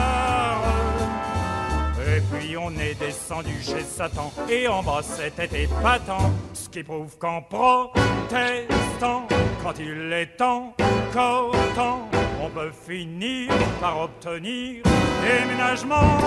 Puis 2.31 2.57
on 2.57 2.71
est 2.77 2.99
descendu 2.99 3.55
chez 3.61 3.83
Satan, 3.83 4.31
et 4.49 4.67
en 4.67 4.83
bas 4.83 5.01
c'était 5.01 5.63
épatant, 5.63 6.31
ce 6.53 6.67
qui 6.69 6.83
prouve 6.83 7.17
qu'en 7.17 7.41
protestant, 7.41 9.27
quand 9.63 9.79
il 9.79 10.11
est 10.11 10.41
encore 10.41 11.55
temps, 11.75 12.09
on 12.41 12.49
peut 12.49 12.71
finir 12.87 13.49
par 13.79 14.01
obtenir 14.01 14.83
déménagement. 15.21 16.21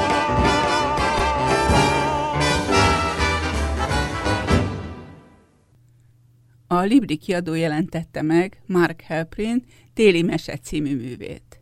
A 6.72 6.84
Libri 6.84 7.16
kiadó 7.16 7.54
jelentette 7.54 8.22
meg 8.22 8.62
Mark 8.66 9.02
Helprin 9.02 9.62
Téli 9.94 10.22
Mese 10.22 10.56
című 10.56 10.96
művét. 10.96 11.60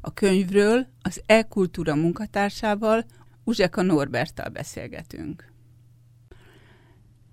A 0.00 0.12
könyvről 0.12 0.86
az 1.02 1.22
E-Kultúra 1.26 1.94
munkatársával, 1.94 3.04
Uzseka 3.50 3.82
Norberttal 3.82 4.48
beszélgetünk. 4.48 5.52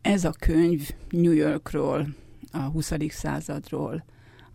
Ez 0.01 0.23
a 0.23 0.31
könyv 0.39 0.89
New 1.09 1.31
Yorkról, 1.31 2.07
a 2.51 2.57
20. 2.57 2.93
századról, 3.09 4.03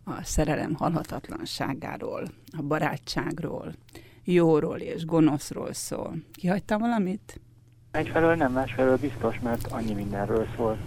a 0.05 0.23
szerelem 0.23 0.75
halhatatlanságáról, 0.75 2.23
a 2.57 2.63
barátságról, 2.63 3.75
jóról 4.25 4.79
és 4.79 5.05
gonoszról 5.05 5.73
szól. 5.73 6.15
Kihagytam 6.33 6.81
valamit? 6.81 7.41
Egyfelől 7.91 8.35
nem, 8.35 8.53
másfelől 8.53 8.97
biztos, 8.97 9.39
mert 9.41 9.67
annyi 9.67 9.93
mindenről 9.93 10.47
szól. 10.57 10.79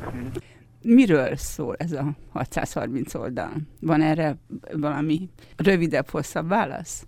Miről 0.82 1.36
szól 1.36 1.76
ez 1.76 1.92
a 1.92 2.16
630 2.32 3.14
oldal? 3.14 3.54
Van 3.82 4.02
erre 4.02 4.38
valami 4.74 5.30
rövidebb, 5.56 6.10
hosszabb 6.10 6.48
válasz? 6.48 7.06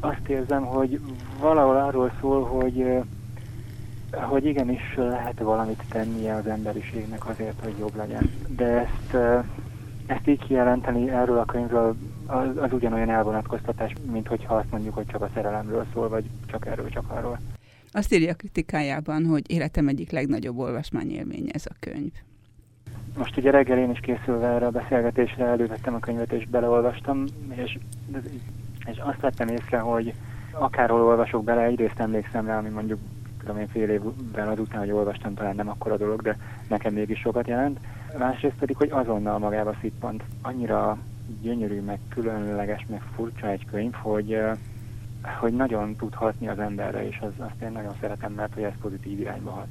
Azt 0.00 0.28
érzem, 0.28 0.64
hogy 0.64 1.00
valahol 1.40 1.76
arról 1.76 2.12
szól, 2.20 2.44
hogy, 2.44 2.86
hogy 4.12 4.44
igenis 4.44 4.94
lehet 4.96 5.38
valamit 5.38 5.82
tennie 5.88 6.34
az 6.34 6.46
emberiségnek 6.46 7.28
azért, 7.28 7.60
hogy 7.62 7.74
jobb 7.78 7.96
legyen. 7.96 8.30
De 8.48 8.64
ezt, 8.64 9.16
ezt 10.06 10.28
így 10.28 10.44
kijelenteni 10.46 11.10
erről 11.10 11.38
a 11.38 11.44
könyvről 11.44 11.96
az, 12.26 12.56
az 12.56 12.72
ugyanolyan 12.72 13.10
elvonatkoztatás, 13.10 13.92
mint 14.10 14.26
hogyha 14.26 14.54
azt 14.54 14.70
mondjuk, 14.70 14.94
hogy 14.94 15.06
csak 15.06 15.22
a 15.22 15.30
szerelemről 15.34 15.86
szól, 15.92 16.08
vagy 16.08 16.24
csak 16.46 16.66
erről, 16.66 16.88
csak 16.88 17.10
arról. 17.10 17.38
Azt 17.92 18.14
írja 18.14 18.30
a 18.30 18.34
kritikájában, 18.34 19.24
hogy 19.24 19.50
életem 19.50 19.88
egyik 19.88 20.10
legnagyobb 20.10 20.58
olvasmányélménye 20.58 21.50
ez 21.52 21.66
a 21.66 21.74
könyv. 21.80 22.12
Most 23.18 23.36
ugye 23.36 23.50
reggel 23.50 23.78
én 23.78 23.90
is 23.90 24.00
készülve 24.00 24.46
erre 24.46 24.66
a 24.66 24.70
beszélgetésre 24.70 25.44
elővettem 25.44 25.94
a 25.94 25.98
könyvet 25.98 26.32
és 26.32 26.46
beleolvastam, 26.46 27.24
és, 27.54 27.78
és 28.86 28.98
azt 28.98 29.20
vettem 29.20 29.48
észre, 29.48 29.78
hogy 29.78 30.14
akárhol 30.50 31.02
olvasok 31.02 31.44
bele, 31.44 31.62
egyrészt 31.62 32.00
emlékszem 32.00 32.46
rá, 32.46 32.58
ami 32.58 32.68
mondjuk 32.68 32.98
tudom 33.46 33.60
én 33.60 33.68
fél 33.68 33.90
évvel 33.90 34.48
azután, 34.48 34.80
hogy 34.80 34.90
olvastam, 34.90 35.34
talán 35.34 35.54
nem 35.54 35.68
akkora 35.68 35.96
dolog, 35.96 36.22
de 36.22 36.38
nekem 36.68 36.92
mégis 36.92 37.18
sokat 37.18 37.46
jelent. 37.46 37.80
Másrészt 38.18 38.56
pedig, 38.58 38.76
hogy 38.76 38.90
azonnal 38.90 39.38
magába 39.38 39.74
szippant. 39.80 40.22
Annyira 40.42 40.98
gyönyörű, 41.42 41.80
meg 41.80 41.98
különleges, 42.08 42.86
meg 42.88 43.02
furcsa 43.14 43.48
egy 43.48 43.64
könyv, 43.64 43.92
hogy, 43.92 44.40
hogy 45.40 45.52
nagyon 45.52 45.96
tud 45.96 46.14
hatni 46.14 46.48
az 46.48 46.58
emberre, 46.58 47.06
és 47.06 47.18
az, 47.20 47.32
azt 47.36 47.62
én 47.62 47.72
nagyon 47.72 47.94
szeretem, 48.00 48.32
mert 48.32 48.54
hogy 48.54 48.62
ez 48.62 48.72
pozitív 48.80 49.20
irányba 49.20 49.50
hat. 49.50 49.66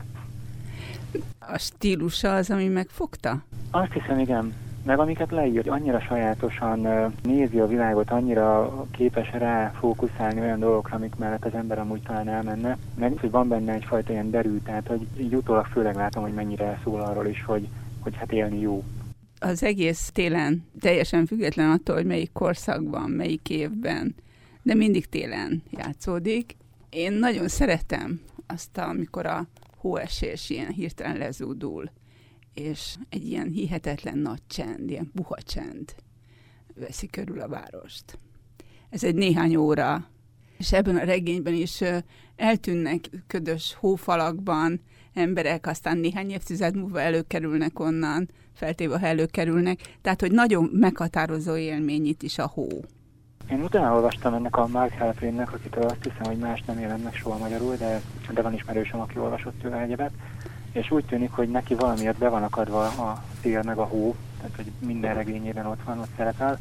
A 1.40 1.58
stílusa 1.58 2.36
az, 2.36 2.50
ami 2.50 2.68
megfogta? 2.68 3.44
Azt 3.72 3.92
hiszem, 3.92 4.20
igen. 4.20 4.54
Meg 4.86 5.00
amiket 5.00 5.32
leír, 5.32 5.70
annyira 5.70 6.00
sajátosan 6.00 6.88
nézi 7.24 7.60
a 7.60 7.68
világot, 7.68 8.12
annyira 8.12 8.74
képes 8.92 9.32
rá 9.32 9.72
fókuszálni 9.80 10.40
olyan 10.40 10.60
dolgokra, 10.60 10.96
amik 10.96 11.16
mellett 11.16 11.46
az 11.46 11.54
ember 11.54 11.80
amúgy 11.80 12.02
talán 12.02 12.28
elmenne. 12.28 12.78
Meg 12.98 13.18
hogy 13.18 13.32
van 13.32 13.48
benne 13.48 13.74
egyfajta 13.74 14.12
ilyen 14.12 14.30
derű, 14.30 14.58
tehát 14.58 14.88
hogy 14.88 15.08
így 15.18 15.36
utólag 15.36 15.66
főleg 15.66 15.96
látom, 15.96 16.24
hogy 16.24 16.34
mennyire 16.34 16.80
szól 16.84 17.02
arról 17.02 17.28
is, 17.28 17.44
hogy, 17.44 17.68
hogy 18.00 18.16
hát 18.16 18.32
élni 18.32 18.60
jó. 18.60 18.84
Az 19.40 19.64
egész 19.64 20.10
télen, 20.14 20.66
teljesen 20.80 21.26
független 21.26 21.72
attól, 21.72 21.96
hogy 21.96 22.06
melyik 22.06 22.32
korszakban, 22.32 23.10
melyik 23.10 23.50
évben, 23.50 24.16
de 24.62 24.74
mindig 24.74 25.10
télen 25.10 25.64
játszódik. 25.70 26.56
Én 26.90 27.14
nagyon 27.14 27.48
szeretem 27.48 28.22
azt, 28.48 28.78
amikor 28.78 29.26
a 29.26 29.46
hóesés 29.78 30.50
ilyen 30.50 30.72
hirtelen 30.72 31.18
lezúdul, 31.18 31.90
és 32.56 32.96
egy 33.10 33.26
ilyen 33.28 33.50
hihetetlen 33.50 34.18
nagy 34.18 34.42
csend, 34.48 34.90
ilyen 34.90 35.12
puha 35.16 35.38
csend 35.42 35.96
veszi 36.76 37.08
körül 37.08 37.42
a 37.42 37.48
várost. 37.48 38.20
Ez 38.90 39.04
egy 39.04 39.16
néhány 39.16 39.56
óra, 39.56 40.08
és 40.58 40.74
ebben 40.74 40.96
a 40.96 41.04
regényben 41.04 41.54
is 41.54 41.84
eltűnnek 42.36 43.10
ködös 43.28 43.76
hófalakban 43.80 44.82
emberek, 45.14 45.68
aztán 45.68 45.98
néhány 45.98 46.30
évtized 46.30 46.76
múlva 46.76 47.02
előkerülnek 47.02 47.80
onnan, 47.80 48.30
feltéve, 48.54 49.00
ha 49.00 49.06
előkerülnek, 49.06 49.80
tehát, 50.02 50.22
hogy 50.22 50.32
nagyon 50.32 50.70
meghatározó 50.74 51.56
élmény 51.56 52.06
itt 52.06 52.22
is 52.22 52.38
a 52.38 52.48
hó. 52.48 52.68
Én 53.52 53.62
utána 53.62 53.96
olvastam 53.96 54.34
ennek 54.34 54.58
a 54.58 54.68
Mark 54.68 54.98
Halperinnek, 54.98 55.54
akitől 55.54 55.84
azt 55.84 56.04
hiszem, 56.04 56.24
hogy 56.24 56.38
más 56.38 56.64
nem 56.68 56.80
jelent 56.80 57.04
meg 57.04 57.14
soha 57.14 57.38
magyarul, 57.38 57.76
de, 57.76 58.02
de 58.34 58.42
van 58.42 58.54
ismerősöm, 58.54 59.00
aki 59.00 59.20
olvasott 59.20 59.60
tőle 59.60 59.80
egyebet, 59.82 60.12
és 60.76 60.92
úgy 60.92 61.06
tűnik, 61.06 61.32
hogy 61.32 61.50
neki 61.50 61.76
valamiért 61.76 62.18
be 62.18 62.30
van 62.30 62.44
akadva 62.44 62.82
a 62.82 63.24
szél 63.42 63.62
meg 63.66 63.78
a 63.78 63.84
hó, 63.84 64.16
tehát 64.38 64.56
hogy 64.56 64.72
minden 64.88 65.14
regényében 65.14 65.66
ott 65.66 65.84
van, 65.86 66.00
ott 66.00 66.10
szerepel. 66.18 66.60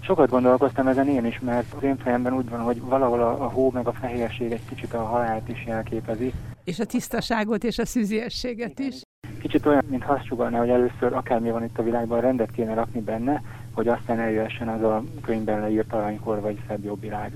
Sokat 0.00 0.30
gondolkoztam 0.30 0.86
ezen 0.86 1.08
én 1.08 1.24
is, 1.24 1.40
mert 1.40 1.72
az 1.76 1.82
én 1.82 1.96
fejemben 1.96 2.34
úgy 2.34 2.48
van, 2.48 2.60
hogy 2.60 2.80
valahol 2.80 3.20
a, 3.20 3.44
a 3.44 3.48
hó 3.48 3.70
meg 3.70 3.86
a 3.86 3.92
fehérség 3.92 4.52
egy 4.52 4.64
kicsit 4.68 4.94
a 4.94 5.04
halált 5.04 5.48
is 5.48 5.64
jelképezi. 5.66 6.32
És 6.64 6.78
a 6.78 6.84
tisztaságot 6.84 7.64
és 7.64 7.78
a 7.78 7.86
szűziességet 7.86 8.78
is. 8.78 9.00
kicsit 9.40 9.66
olyan, 9.66 9.84
mint 9.88 10.04
azt 10.04 10.26
sugalná, 10.26 10.58
hogy 10.58 10.68
először 10.68 11.12
akármi 11.12 11.50
van 11.50 11.64
itt 11.64 11.78
a 11.78 11.82
világban, 11.82 12.20
rendet 12.20 12.50
kéne 12.50 12.74
rakni 12.74 13.00
benne, 13.00 13.42
hogy 13.72 13.88
aztán 13.88 14.18
eljöhessen 14.18 14.68
az 14.68 14.82
a 14.82 15.04
könyvben 15.22 15.60
leírt 15.60 15.92
aranykor 15.92 16.40
vagy 16.40 16.58
szebb 16.68 16.84
jobb 16.84 17.00
világ. 17.00 17.32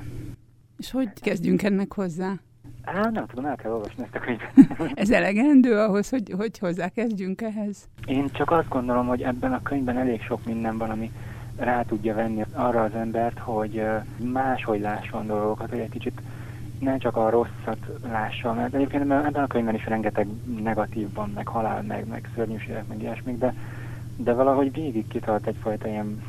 És 0.79 0.90
hogy 0.90 1.09
kezdjünk 1.21 1.62
ennek 1.62 1.93
hozzá? 1.93 2.35
Á, 2.85 3.11
nem 3.11 3.27
tudom, 3.27 3.45
el 3.45 3.57
kell 3.57 3.73
olvasni 3.73 4.03
ezt 4.03 4.14
a 4.14 4.19
könyvet. 4.19 4.53
Ez 5.03 5.11
elegendő 5.11 5.79
ahhoz, 5.79 6.09
hogy, 6.09 6.35
hogy 6.37 6.59
hozzákezdjünk 6.59 7.43
ehhez? 7.43 7.88
Én 8.07 8.31
csak 8.33 8.51
azt 8.51 8.69
gondolom, 8.69 9.07
hogy 9.07 9.23
ebben 9.23 9.53
a 9.53 9.62
könyvben 9.62 9.99
elég 9.99 10.23
sok 10.23 10.45
minden 10.45 10.79
van, 10.79 10.90
ami 10.90 11.12
rá 11.57 11.83
tudja 11.83 12.14
venni 12.14 12.45
arra 12.53 12.83
az 12.83 12.95
embert, 12.95 13.38
hogy 13.38 13.83
máshogy 14.33 14.81
lásson 14.81 15.27
dolgokat, 15.27 15.71
hogy 15.71 15.79
egy 15.79 15.90
kicsit 15.90 16.21
ne 16.79 16.99
csak 16.99 17.16
a 17.16 17.31
rosszat 17.31 17.79
lássa, 18.03 18.53
mert 18.53 18.75
egyébként 18.75 19.03
ebben 19.03 19.35
a 19.35 19.47
könyvben 19.47 19.75
is 19.75 19.87
rengeteg 19.87 20.27
negatív 20.62 21.12
van, 21.14 21.31
meg 21.35 21.47
halál, 21.47 21.83
meg, 21.83 22.07
meg 22.07 22.29
szörnyűségek, 22.35 22.87
meg 22.87 23.03
ilyesmik, 23.03 23.38
de, 23.38 23.55
de 24.16 24.33
valahogy 24.33 24.73
végig 24.73 25.09
kitart 25.09 25.47
egyfajta 25.47 25.88
ilyen 25.88 26.23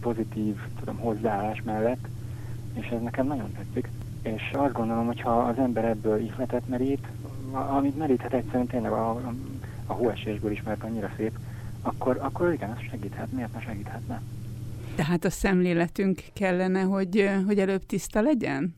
pozitív 0.00 0.56
tudom, 0.78 0.96
hozzáállás 0.96 1.62
mellett, 1.62 2.08
és 2.74 2.86
ez 2.86 3.02
nekem 3.02 3.26
nagyon 3.26 3.52
tetszik. 3.52 3.88
És 4.22 4.50
azt 4.52 4.72
gondolom, 4.72 5.06
hogy 5.06 5.20
ha 5.20 5.38
az 5.38 5.58
ember 5.58 5.84
ebből 5.84 6.20
ihletet 6.20 6.68
merít, 6.68 7.06
amit 7.50 7.98
meríthet 7.98 8.32
egyszerűen 8.32 8.66
tényleg 8.66 8.92
a, 8.92 9.10
a, 9.10 9.34
a 9.86 9.92
hóesésből 9.92 10.50
is, 10.50 10.62
mert 10.62 10.82
annyira 10.82 11.10
szép, 11.16 11.38
akkor, 11.82 12.18
akkor 12.20 12.52
igen, 12.52 12.70
ez 12.70 12.90
segíthet. 12.90 13.32
Miért 13.32 13.52
ne 13.52 13.60
segíthetne? 13.60 14.22
Tehát 14.94 15.24
a 15.24 15.30
szemléletünk 15.30 16.22
kellene, 16.32 16.80
hogy, 16.80 17.30
hogy 17.46 17.58
előbb 17.58 17.86
tiszta 17.86 18.20
legyen? 18.20 18.74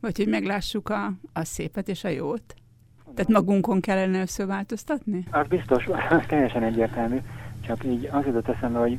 Vagy 0.00 0.16
hogy 0.16 0.28
meglássuk 0.28 0.88
a, 0.88 1.12
a 1.32 1.44
szépet 1.44 1.88
és 1.88 2.04
a 2.04 2.08
jót? 2.08 2.54
Tehát 3.14 3.30
magunkon 3.30 3.80
kellene 3.80 4.20
összeváltoztatni? 4.20 5.24
Az 5.30 5.46
biztos, 5.46 5.86
az 6.10 6.22
teljesen 6.26 6.62
egyértelmű. 6.62 7.18
Csak 7.60 7.84
így 7.84 8.08
az 8.12 8.24
jutott 8.24 8.48
eszembe, 8.48 8.78
hogy 8.78 8.98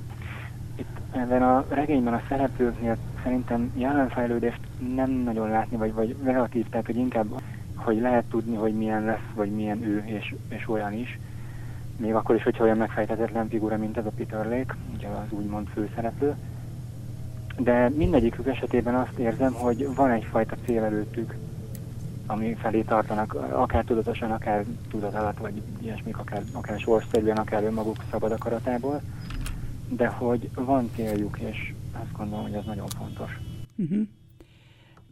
itt 0.75 0.97
ebben 1.11 1.43
a 1.43 1.65
regényben 1.69 2.13
a 2.13 2.21
szereplőknél 2.29 2.97
szerintem 3.23 3.71
jelenfejlődést 3.75 4.59
nem 4.95 5.11
nagyon 5.11 5.49
látni, 5.49 5.77
vagy, 5.77 5.93
vagy 5.93 6.15
relatív, 6.23 6.69
tehát 6.69 6.85
hogy 6.85 6.95
inkább, 6.95 7.41
hogy 7.75 7.99
lehet 8.01 8.23
tudni, 8.23 8.55
hogy 8.55 8.73
milyen 8.73 9.03
lesz, 9.03 9.29
vagy 9.35 9.51
milyen 9.51 9.83
ő, 9.83 10.03
és, 10.05 10.35
és 10.49 10.69
olyan 10.69 10.93
is. 10.93 11.19
Még 11.97 12.13
akkor 12.13 12.35
is, 12.35 12.43
hogyha 12.43 12.63
olyan 12.63 12.77
megfejtetetlen 12.77 13.49
figura, 13.49 13.77
mint 13.77 13.97
ez 13.97 14.05
a 14.05 14.11
Peter 14.15 14.45
Lake, 14.45 14.75
ugye 14.95 15.07
az 15.07 15.31
úgymond 15.31 15.67
főszereplő. 15.67 16.35
De 17.57 17.89
mindegyikük 17.89 18.47
esetében 18.47 18.95
azt 18.95 19.17
érzem, 19.17 19.53
hogy 19.53 19.95
van 19.95 20.11
egyfajta 20.11 20.55
cél 20.65 20.83
előttük, 20.83 21.35
ami 22.27 22.53
felé 22.53 22.81
tartanak, 22.81 23.33
akár 23.51 23.83
tudatosan, 23.83 24.31
akár 24.31 24.63
tudat 24.89 25.13
alatt, 25.13 25.37
vagy 25.37 25.61
ilyesmik, 25.81 26.17
akár, 26.17 26.43
akár 26.53 26.79
sorszerűen, 26.79 27.37
akár 27.37 27.63
önmaguk 27.63 28.03
szabad 28.11 28.31
akaratából, 28.31 29.01
de 29.89 30.07
hogy 30.07 30.49
van 30.55 30.89
céljuk, 30.95 31.39
és 31.39 31.73
azt 31.93 32.11
gondolom, 32.11 32.43
hogy 32.43 32.53
ez 32.53 32.65
nagyon 32.65 32.87
fontos. 32.87 33.31
Uh-huh. 33.75 34.07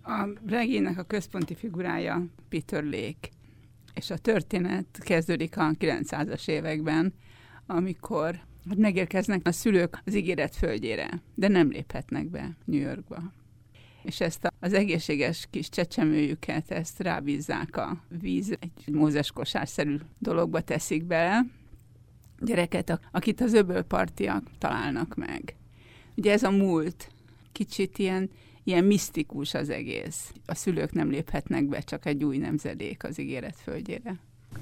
A 0.04 0.28
regénynek 0.48 0.98
a 0.98 1.04
központi 1.04 1.56
figurája 1.56 2.26
Peter 2.50 2.84
Lake, 2.84 3.30
és 3.94 4.10
a 4.10 4.18
történet 4.18 4.86
kezdődik 5.00 5.58
a 5.58 5.72
900-as 5.72 6.48
években, 6.48 7.14
amikor 7.66 8.40
hát 8.70 8.78
megérkeznek 8.78 9.48
a 9.48 9.52
szülők 9.52 10.02
az 10.06 10.16
ígéret 10.16 10.56
földjére, 10.56 11.22
de 11.36 11.48
nem 11.48 11.70
léphetnek 11.70 12.30
be 12.30 12.56
New 12.66 12.80
Yorkba. 12.80 13.22
És 14.04 14.22
ezt 14.22 14.48
az 14.60 14.74
egészséges 14.74 15.48
kis 15.50 15.70
csecsemőjüket, 15.70 16.72
ezt 16.72 17.00
rábízzák 17.00 17.78
a 17.78 18.04
víz, 18.22 18.58
egy 18.60 18.94
mózes 18.94 19.32
kosárszerű 19.32 19.98
dologba 20.20 20.62
teszik 20.62 21.04
bele, 21.04 21.46
gyereket, 22.40 23.00
akit 23.12 23.42
az 23.42 23.54
öbölpartiak 23.54 24.44
találnak 24.58 25.16
meg. 25.16 25.56
Ugye 26.16 26.32
ez 26.32 26.44
a 26.44 26.52
múlt, 26.52 27.08
kicsit 27.52 27.98
ilyen, 27.98 28.30
ilyen 28.64 28.84
misztikus 28.84 29.54
az 29.54 29.70
egész. 29.70 30.34
A 30.46 30.56
szülők 30.56 30.94
nem 30.94 31.10
léphetnek 31.10 31.66
be, 31.66 31.80
csak 31.80 32.06
egy 32.06 32.24
új 32.24 32.38
nemzedék 32.38 33.04
az 33.04 33.20
ígéret 33.20 33.56
földjére. 33.56 34.16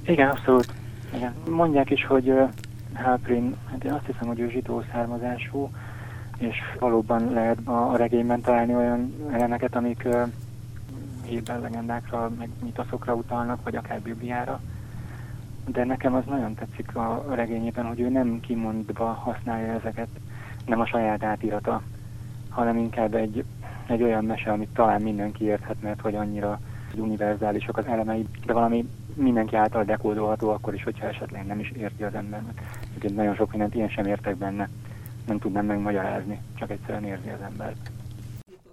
Igen, 0.05 0.29
abszolút. 0.29 0.73
Igen. 1.15 1.33
Mondják 1.49 1.89
is, 1.89 2.05
hogy 2.05 2.29
uh, 2.29 2.49
Halprin, 2.93 3.55
hát 3.69 3.83
én 3.83 3.91
azt 3.91 4.05
hiszem, 4.05 4.27
hogy 4.27 4.39
ő 4.39 4.49
zsidó 4.49 4.83
származású, 4.91 5.69
és 6.38 6.55
valóban 6.79 7.33
lehet 7.33 7.59
a, 7.63 7.91
a 7.91 7.95
regényben 7.95 8.41
találni 8.41 8.75
olyan 8.75 9.13
elemeket, 9.31 9.75
amik 9.75 10.01
uh, 10.05 10.29
hírben 11.25 11.62
legendákra, 11.62 12.31
meg 12.38 12.49
mitoszokra 12.63 13.13
utalnak, 13.13 13.63
vagy 13.63 13.75
akár 13.75 14.01
Bibliára. 14.01 14.62
De 15.67 15.83
nekem 15.83 16.13
az 16.13 16.25
nagyon 16.25 16.53
tetszik 16.53 16.95
a 16.95 17.25
regényében, 17.29 17.85
hogy 17.85 17.99
ő 17.99 18.09
nem 18.09 18.39
kimondva 18.39 19.05
használja 19.05 19.73
ezeket, 19.73 20.07
nem 20.69 20.79
a 20.79 20.86
saját 20.88 21.23
átírata, 21.23 21.82
hanem 22.49 22.77
inkább 22.77 23.15
egy, 23.15 23.43
egy 23.88 24.03
olyan 24.03 24.25
mese, 24.25 24.51
amit 24.51 24.69
talán 24.73 25.01
mindenki 25.01 25.43
érthet, 25.43 25.82
mert 25.82 26.01
hogy 26.01 26.15
annyira 26.15 26.60
univerzálisok 26.95 27.77
az 27.77 27.86
elemei, 27.86 28.27
de 28.45 28.53
valami 28.53 28.88
mindenki 29.13 29.55
által 29.55 29.84
dekódolható, 29.84 30.49
akkor 30.49 30.73
is, 30.73 30.84
hogyha 30.84 31.08
esetleg 31.08 31.45
nem 31.45 31.60
is 31.60 31.71
érti 31.71 32.03
az 32.03 32.13
ember. 32.13 32.43
Úgyhogy 32.95 33.13
nagyon 33.13 33.36
sok 33.36 33.49
mindent 33.49 33.75
én 33.75 33.89
sem 33.89 34.05
értek 34.05 34.38
benne, 34.38 34.69
nem 35.27 35.39
tudnám 35.39 35.65
megmagyarázni, 35.65 36.41
csak 36.55 36.69
egyszerűen 36.71 37.05
érzi 37.05 37.29
az 37.29 37.41
ember. 37.41 37.73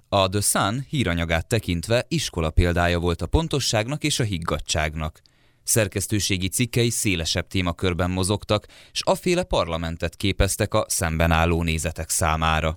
A 0.09 0.29
The 0.29 0.41
Sun 0.41 0.81
híranyagát 0.89 1.47
tekintve 1.47 2.05
iskola 2.09 2.51
példája 2.51 2.99
volt 2.99 3.23
a 3.23 3.27
pontosságnak 3.27 4.05
és 4.05 4.21
a 4.21 4.25
higgadságnak. 4.25 5.21
Szerkesztőségi 5.67 6.49
cikkei 6.49 6.91
szélesebb 6.91 7.47
témakörben 7.47 8.11
mozogtak, 8.11 8.67
és 8.93 9.01
aféle 9.03 9.43
parlamentet 9.43 10.17
képeztek 10.17 10.75
a 10.75 10.85
szemben 10.89 11.31
álló 11.31 11.63
nézetek 11.63 12.11
számára. 12.11 12.75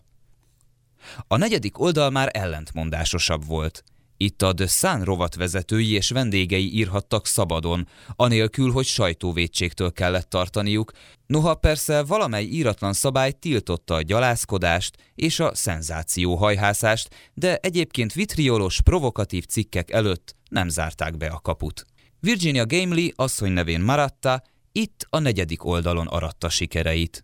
A 1.27 1.37
negyedik 1.37 1.79
oldal 1.79 2.09
már 2.09 2.29
ellentmondásosabb 2.33 3.45
volt. 3.45 3.83
Itt 4.17 4.41
a 4.41 4.53
The 4.53 4.67
Sun 4.67 5.03
rovatvezetői 5.03 5.91
és 5.91 6.09
vendégei 6.09 6.73
írhattak 6.73 7.27
szabadon, 7.27 7.87
anélkül, 8.15 8.71
hogy 8.71 8.85
sajtóvédségtől 8.85 9.91
kellett 9.91 10.29
tartaniuk, 10.29 10.91
noha 11.25 11.55
persze 11.55 12.03
valamely 12.03 12.43
íratlan 12.43 12.93
szabály 12.93 13.31
tiltotta 13.31 13.93
a 13.93 14.01
gyalászkodást 14.01 14.97
és 15.15 15.39
a 15.39 15.55
szenzációhajhászást, 15.55 17.09
de 17.33 17.57
egyébként 17.57 18.13
vitriolos, 18.13 18.81
provokatív 18.81 19.45
cikkek 19.45 19.91
előtt 19.91 20.35
nem 20.49 20.69
zárták 20.69 21.17
be 21.17 21.27
a 21.27 21.39
kaput. 21.39 21.85
Virginia 22.21 22.65
Gamely 22.65 23.13
asszony 23.15 23.51
nevén 23.51 23.81
Maratta 23.81 24.43
itt 24.71 25.07
a 25.09 25.19
negyedik 25.19 25.65
oldalon 25.65 26.07
aratta 26.07 26.49
sikereit. 26.49 27.23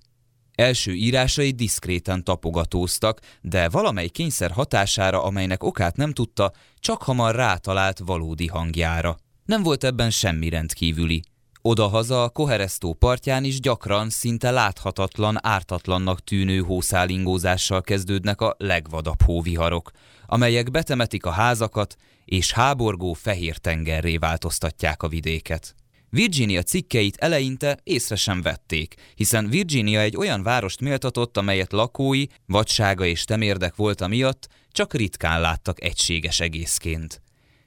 Első 0.56 0.94
írásai 0.94 1.52
diszkréten 1.52 2.24
tapogatóztak, 2.24 3.20
de 3.42 3.70
valamely 3.70 4.08
kényszer 4.08 4.52
hatására, 4.52 5.24
amelynek 5.24 5.64
okát 5.64 5.96
nem 5.96 6.12
tudta, 6.12 6.52
csak 6.80 7.02
hamar 7.02 7.36
rátalált 7.36 8.00
valódi 8.00 8.48
hangjára. 8.48 9.18
Nem 9.46 9.64
volt 9.64 9.84
ebben 9.84 10.10
semmi 10.10 10.50
rendkívüli. 10.50 11.24
Odahaza 11.62 12.24
a 12.24 12.30
Koheresztó 12.30 12.94
partján 12.94 13.44
is 13.44 13.60
gyakran, 13.60 14.10
szinte 14.10 14.52
láthatatlan, 14.52 15.38
ártatlannak 15.42 16.24
tűnő 16.24 16.60
hószálingózással 16.60 17.82
kezdődnek 17.82 18.42
a 18.42 18.56
legvadabb 18.58 19.22
hóviharok, 19.22 19.92
amelyek 20.28 20.72
betemetik 20.72 21.26
a 21.26 21.32
házakat, 21.32 21.96
és 22.26 22.52
háborgó 22.52 23.14
fehér 23.14 23.58
tengerré 23.58 24.18
változtatják 24.18 25.04
a 25.04 25.08
vidéket. 25.08 25.76
Virginia 26.10 26.64
cikkeit 26.64 27.16
eleinte 27.16 27.80
észre 27.84 28.16
sem 28.16 28.42
vették, 28.42 28.96
hiszen 29.16 29.50
Virginia 29.50 30.00
egy 30.00 30.18
olyan 30.18 30.44
várost 30.44 30.82
méltatott, 30.82 31.38
amelyet 31.38 31.72
lakói, 31.72 32.26
vadsága 32.46 33.06
és 33.06 33.24
temérdek 33.24 33.76
volt 33.76 34.08
miatt 34.08 34.48
csak 34.72 34.94
ritkán 34.94 35.42
láttak 35.42 35.84
egységes 35.84 36.40
egészként. 36.40 37.22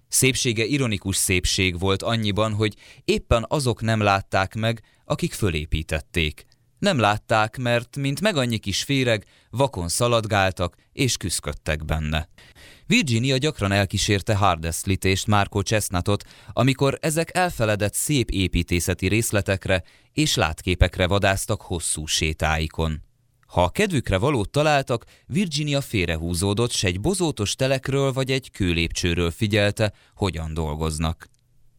Szépsége 0.08 0.64
ironikus 0.64 1.16
szépség 1.16 1.78
volt 1.78 2.02
annyiban, 2.02 2.52
hogy 2.52 2.74
éppen 3.04 3.44
azok 3.48 3.80
nem 3.80 4.00
látták 4.00 4.54
meg, 4.54 4.82
akik 5.04 5.32
fölépítették. 5.32 6.46
Nem 6.78 6.98
látták, 6.98 7.56
mert, 7.56 7.96
mint 7.96 8.20
meg 8.20 8.36
annyi 8.36 8.58
kis 8.58 8.82
féreg, 8.82 9.24
vakon 9.50 9.88
szaladgáltak 9.88 10.76
és 10.92 11.16
küszködtek 11.16 11.84
benne. 11.84 12.28
Virginia 12.86 13.36
gyakran 13.36 13.72
elkísérte 13.72 14.34
Hardeslit 14.34 15.04
és 15.04 15.26
Marco 15.26 15.60
Chestnutot, 15.60 16.24
amikor 16.52 16.98
ezek 17.00 17.36
elfeledett 17.36 17.94
szép 17.94 18.30
építészeti 18.30 19.08
részletekre 19.08 19.82
és 20.12 20.34
látképekre 20.34 21.06
vadáztak 21.06 21.62
hosszú 21.62 22.06
sétáikon. 22.06 23.02
Ha 23.46 23.62
a 23.62 23.70
kedvükre 23.70 24.18
valót 24.18 24.50
találtak, 24.50 25.04
Virginia 25.26 25.80
félrehúzódott, 25.80 26.70
s 26.70 26.84
egy 26.84 27.00
bozótos 27.00 27.54
telekről 27.54 28.12
vagy 28.12 28.30
egy 28.30 28.50
kőlépcsőről 28.50 29.30
figyelte, 29.30 29.92
hogyan 30.14 30.54
dolgoznak. 30.54 31.28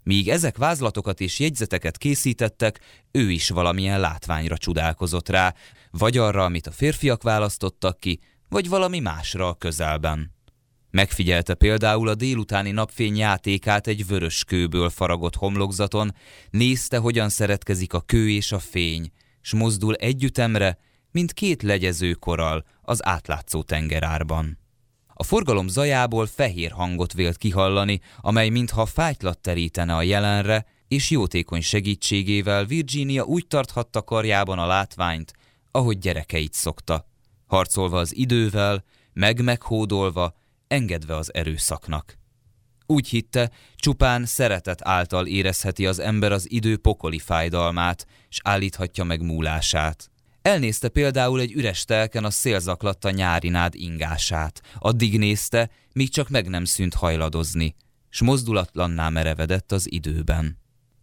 Míg 0.09 0.29
ezek 0.29 0.57
vázlatokat 0.57 1.19
és 1.19 1.39
jegyzeteket 1.39 1.97
készítettek, 1.97 2.79
ő 3.11 3.31
is 3.31 3.49
valamilyen 3.49 3.99
látványra 3.99 4.57
csodálkozott 4.57 5.29
rá, 5.29 5.53
vagy 5.91 6.17
arra, 6.17 6.43
amit 6.43 6.67
a 6.67 6.71
férfiak 6.71 7.23
választottak 7.23 7.99
ki, 7.99 8.19
vagy 8.47 8.69
valami 8.69 8.99
másra 8.99 9.47
a 9.47 9.53
közelben. 9.53 10.35
Megfigyelte 10.91 11.53
például 11.53 12.07
a 12.07 12.15
délutáni 12.15 12.71
napfény 12.71 13.17
játékát 13.17 13.87
egy 13.87 14.07
vörös 14.07 14.43
kőből 14.43 14.89
faragott 14.89 15.35
homlokzaton, 15.35 16.15
nézte, 16.49 16.97
hogyan 16.97 17.29
szeretkezik 17.29 17.93
a 17.93 18.01
kő 18.01 18.29
és 18.29 18.51
a 18.51 18.59
fény, 18.59 19.11
s 19.41 19.53
mozdul 19.53 19.95
együttemre, 19.95 20.77
mint 21.11 21.33
két 21.33 21.61
legyező 21.61 22.13
koral 22.13 22.65
az 22.81 23.05
átlátszó 23.05 23.63
tengerárban. 23.63 24.57
A 25.21 25.23
forgalom 25.23 25.67
zajából 25.67 26.25
fehér 26.25 26.71
hangot 26.71 27.13
vélt 27.13 27.38
kihallani, 27.38 28.01
amely 28.17 28.49
mintha 28.49 28.86
fájtlat 28.86 29.39
terítene 29.39 29.95
a 29.95 30.01
jelenre, 30.01 30.65
és 30.88 31.10
jótékony 31.10 31.62
segítségével 31.62 32.65
Virginia 32.65 33.23
úgy 33.23 33.47
tarthatta 33.47 34.01
karjában 34.01 34.60
a 34.60 34.65
látványt, 34.65 35.34
ahogy 35.71 35.97
gyerekeit 35.97 36.53
szokta, 36.53 37.05
harcolva 37.45 37.99
az 37.99 38.15
idővel, 38.15 38.84
meg-meghódolva, 39.13 40.36
engedve 40.67 41.15
az 41.15 41.34
erőszaknak. 41.34 42.17
Úgy 42.86 43.08
hitte, 43.08 43.51
csupán 43.75 44.25
szeretet 44.25 44.88
által 44.88 45.27
érezheti 45.27 45.86
az 45.86 45.99
ember 45.99 46.32
az 46.32 46.51
idő 46.51 46.77
pokoli 46.77 47.19
fájdalmát, 47.19 48.05
és 48.29 48.39
állíthatja 48.43 49.03
meg 49.03 49.21
múlását. 49.21 50.10
Elnézte 50.49 50.89
például 50.89 51.39
egy 51.39 51.51
üres 51.51 51.85
telken 51.85 52.23
a 52.23 52.29
szélzaklatta 52.29 53.09
nyári 53.09 53.49
nád 53.49 53.75
ingását. 53.75 54.62
Addig 54.79 55.17
nézte, 55.17 55.69
míg 55.93 56.09
csak 56.09 56.29
meg 56.29 56.47
nem 56.47 56.65
szűnt 56.65 56.93
hajladozni, 56.93 57.75
s 58.09 58.21
mozdulatlanná 58.21 59.09
merevedett 59.09 59.71
az 59.71 59.91
időben. 59.91 60.57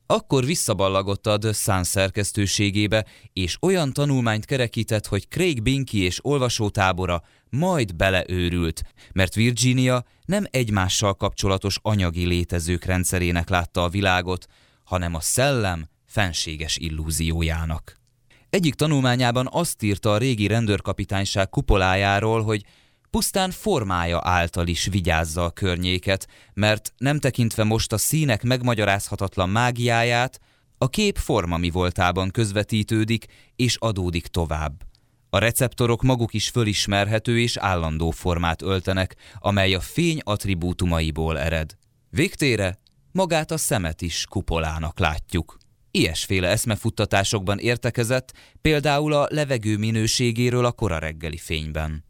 Akkor 0.06 0.44
visszaballagott 0.44 1.26
a 1.26 1.38
The 1.38 1.82
szerkesztőségébe, 1.82 3.06
és 3.32 3.56
olyan 3.61 3.92
tanulmányt 3.92 4.44
kerekített, 4.44 5.06
hogy 5.06 5.28
Craig 5.28 5.62
Binky 5.62 5.98
és 5.98 6.18
olvasótábora 6.22 7.22
majd 7.50 7.94
beleőrült, 7.94 8.82
mert 9.12 9.35
Virginia 9.35 10.04
nem 10.24 10.44
egymással 10.50 11.14
kapcsolatos 11.14 11.78
anyagi 11.82 12.26
létezők 12.26 12.85
rendszerének 12.85 13.48
látta 13.48 13.82
a 13.82 13.88
világot, 13.88 14.46
hanem 14.85 15.14
a 15.14 15.20
szellem 15.20 15.88
fenséges 16.06 16.76
illúziójának. 16.76 18.04
Egyik 18.50 18.74
tanulmányában 18.74 19.48
azt 19.50 19.82
írta 19.82 20.12
a 20.12 20.18
régi 20.18 20.46
rendőrkapitányság 20.46 21.48
kupolájáról, 21.48 22.42
hogy 22.42 22.64
pusztán 23.11 23.50
formája 23.50 24.20
által 24.22 24.66
is 24.66 24.87
vigyázza 24.87 25.44
a 25.44 25.50
környéket, 25.50 26.28
mert 26.54 26.92
nem 26.96 27.18
tekintve 27.18 27.64
most 27.64 27.92
a 27.92 27.98
színek 27.98 28.42
megmagyarázhatatlan 28.42 29.48
mágiáját, 29.48 30.40
a 30.78 30.88
kép 30.88 31.16
forma 31.16 31.56
mi 31.56 31.70
voltában 31.70 32.30
közvetítődik 32.30 33.26
és 33.56 33.76
adódik 33.76 34.26
tovább. 34.26 34.82
A 35.30 35.38
receptorok 35.38 36.02
maguk 36.02 36.35
is 36.35 36.48
fölismerhető 36.48 37.40
és 37.40 37.56
állandó 37.56 38.11
formát 38.11 38.62
öltenek, 38.62 39.16
amely 39.38 39.74
a 39.74 39.80
fény 39.80 40.20
attribútumaiból 40.24 41.38
ered. 41.38 41.76
Végtére 42.11 42.78
magát 43.12 43.50
a 43.50 43.56
szemet 43.56 44.02
is 44.02 44.26
kupolának 44.28 44.98
látjuk. 44.98 45.59
Ilyesféle 45.96 46.48
eszmefuttatásokban 46.48 47.59
értekezett, 47.59 48.32
például 48.61 49.12
a 49.12 49.26
levegő 49.30 49.76
minőségéről 49.76 50.64
a 50.64 50.72
kora 50.72 50.98
reggeli 50.98 51.37
fényben. 51.37 52.04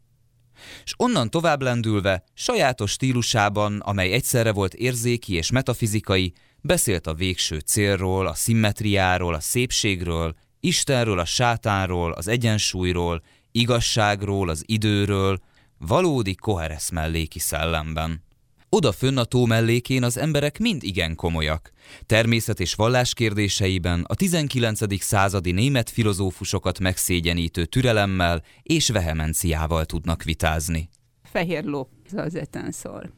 És 0.83 0.93
onnan 0.97 1.29
tovább 1.29 1.61
lendülve, 1.61 2.23
sajátos 2.33 2.91
stílusában, 2.91 3.79
amely 3.79 4.11
egyszerre 4.11 4.51
volt 4.51 4.73
érzéki 4.73 5.33
és 5.33 5.51
metafizikai, 5.51 6.33
beszélt 6.61 7.07
a 7.07 7.13
végső 7.13 7.59
célról, 7.59 8.27
a 8.27 8.33
szimmetriáról, 8.33 9.33
a 9.33 9.39
szépségről, 9.39 10.35
Istenről, 10.59 11.19
a 11.19 11.25
sátánról, 11.25 12.11
az 12.11 12.27
egyensúlyról, 12.27 13.21
igazságról, 13.51 14.49
az 14.49 14.63
időről, 14.65 15.39
valódi 15.77 16.35
koheresz 16.35 16.89
melléki 16.89 17.39
szellemben. 17.39 18.23
Oda 18.69 18.91
fönn 18.91 19.17
a 19.17 19.23
tó 19.23 19.45
mellékén 19.45 20.03
az 20.03 20.17
emberek 20.17 20.59
mind 20.59 20.83
igen 20.83 21.15
komolyak. 21.15 21.71
Természet 22.05 22.59
és 22.59 22.73
vallás 22.73 23.13
kérdéseiben 23.13 24.05
a 24.07 24.15
19. 24.15 25.01
századi 25.01 25.51
német 25.51 25.89
filozófusokat 25.89 26.79
megszégyenítő 26.79 27.65
türelemmel 27.65 28.43
és 28.63 28.89
vehemenciával 28.89 29.85
tudnak 29.85 30.23
vitázni. 30.23 30.89
Fehér 31.23 31.63
ló, 31.63 31.89
az 32.15 32.35
etenszor. 32.35 33.11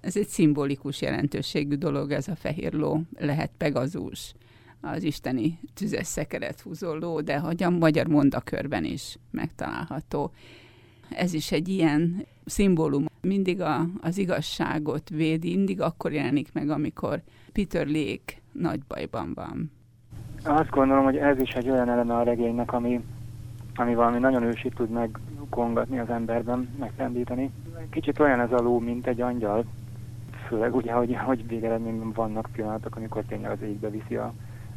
Ez 0.00 0.16
egy 0.16 0.28
szimbolikus 0.28 1.00
jelentőségű 1.00 1.74
dolog, 1.74 2.10
ez 2.10 2.28
a 2.28 2.36
fehér 2.36 2.72
ló, 2.72 3.00
lehet 3.18 3.50
pegazus, 3.56 4.32
az 4.80 5.02
isteni 5.02 5.58
tüzes 5.74 6.06
szekeret 6.06 6.60
húzó 6.60 6.94
ló, 6.94 7.20
de 7.20 7.38
hogy 7.38 7.62
a 7.62 7.70
magyar 7.70 8.06
mondakörben 8.06 8.84
is 8.84 9.16
megtalálható. 9.30 10.32
Ez 11.16 11.34
is 11.34 11.52
egy 11.52 11.68
ilyen 11.68 12.26
szimbólum. 12.44 13.04
Mindig 13.20 13.60
a, 13.60 13.86
az 14.00 14.18
igazságot 14.18 15.08
védi, 15.08 15.56
mindig 15.56 15.80
akkor 15.80 16.12
jelenik 16.12 16.52
meg, 16.52 16.70
amikor 16.70 17.22
Peter 17.52 17.86
Lake 17.86 18.34
nagy 18.52 18.80
bajban 18.88 19.32
van. 19.34 19.70
Azt 20.44 20.70
gondolom, 20.70 21.04
hogy 21.04 21.16
ez 21.16 21.40
is 21.40 21.50
egy 21.50 21.70
olyan 21.70 21.88
eleme 21.88 22.14
a 22.14 22.22
regénynek, 22.22 22.72
ami, 22.72 23.00
ami 23.74 23.94
valami 23.94 24.18
nagyon 24.18 24.42
ősi 24.42 24.68
tud 24.68 24.90
megkongatni 24.90 25.98
az 25.98 26.10
emberben, 26.10 26.68
megfendíteni. 26.78 27.50
Kicsit 27.90 28.18
olyan 28.18 28.40
ez 28.40 28.52
a 28.52 28.62
ló, 28.62 28.78
mint 28.78 29.06
egy 29.06 29.20
angyal, 29.20 29.64
főleg 30.46 30.74
ugye, 30.74 30.92
hogy, 30.92 31.16
hogy 31.16 31.46
végeredményben 31.46 32.12
vannak 32.12 32.48
pillanatok, 32.52 32.96
amikor 32.96 33.22
tényleg 33.24 33.50
az 33.50 33.62
égbe 33.62 33.90
viszi 33.90 34.16
a 34.16 34.32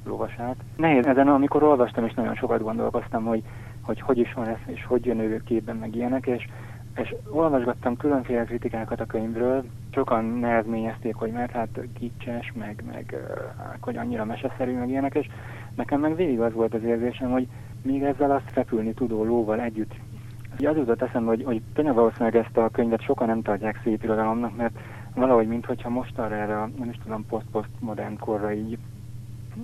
lovasát. 0.05 0.55
Nehéz 0.75 1.05
ezen, 1.05 1.27
amikor 1.27 1.63
olvastam, 1.63 2.05
és 2.05 2.13
nagyon 2.13 2.35
sokat 2.35 2.61
gondolkoztam, 2.61 3.23
hogy 3.23 3.43
hogy 3.85 4.01
hogy 4.01 4.17
is 4.17 4.33
van 4.33 4.47
ez, 4.47 4.57
és 4.65 4.85
hogy 4.85 5.05
jön 5.05 5.19
ő 5.19 5.41
képben, 5.45 5.75
meg 5.75 5.95
ilyenek, 5.95 6.25
és, 6.27 6.47
és 6.95 7.15
olvasgattam 7.29 7.97
különféle 7.97 8.43
kritikákat 8.43 8.99
a 8.99 9.05
könyvről, 9.05 9.63
sokan 9.93 10.25
nehezményezték, 10.25 11.15
hogy 11.15 11.31
mert 11.31 11.51
hát 11.51 11.79
kicses, 11.99 12.51
meg, 12.55 12.83
meg 12.91 13.15
hogy 13.79 13.97
annyira 13.97 14.25
meseszerű, 14.25 14.77
meg 14.77 14.89
ilyenek, 14.89 15.15
és 15.15 15.27
nekem 15.75 15.99
meg 15.99 16.15
végig 16.15 16.39
az 16.39 16.53
volt 16.53 16.73
az 16.73 16.83
érzésem, 16.83 17.31
hogy 17.31 17.47
még 17.81 18.03
ezzel 18.03 18.31
azt 18.31 18.53
repülni 18.53 18.93
tudó 18.93 19.23
lóval 19.23 19.59
együtt. 19.59 19.93
Az 20.57 20.61
jutott 20.61 21.01
eszembe, 21.01 21.29
hogy, 21.29 21.43
hogy 21.43 21.61
tényleg 21.73 21.93
valószínűleg 21.93 22.35
ezt 22.35 22.57
a 22.57 22.69
könyvet 22.69 23.01
sokan 23.01 23.27
nem 23.27 23.41
tartják 23.41 23.79
szép 23.83 24.03
irodalomnak, 24.03 24.55
mert 24.55 24.79
valahogy, 25.15 25.47
mintha 25.47 25.89
most 25.89 26.19
arra 26.19 26.35
erre 26.35 26.55
nem 26.55 26.89
is 26.89 26.97
tudom, 27.03 27.25
poszt-poszt 27.25 27.69
modern 27.79 28.17
korra 28.19 28.53
így 28.53 28.77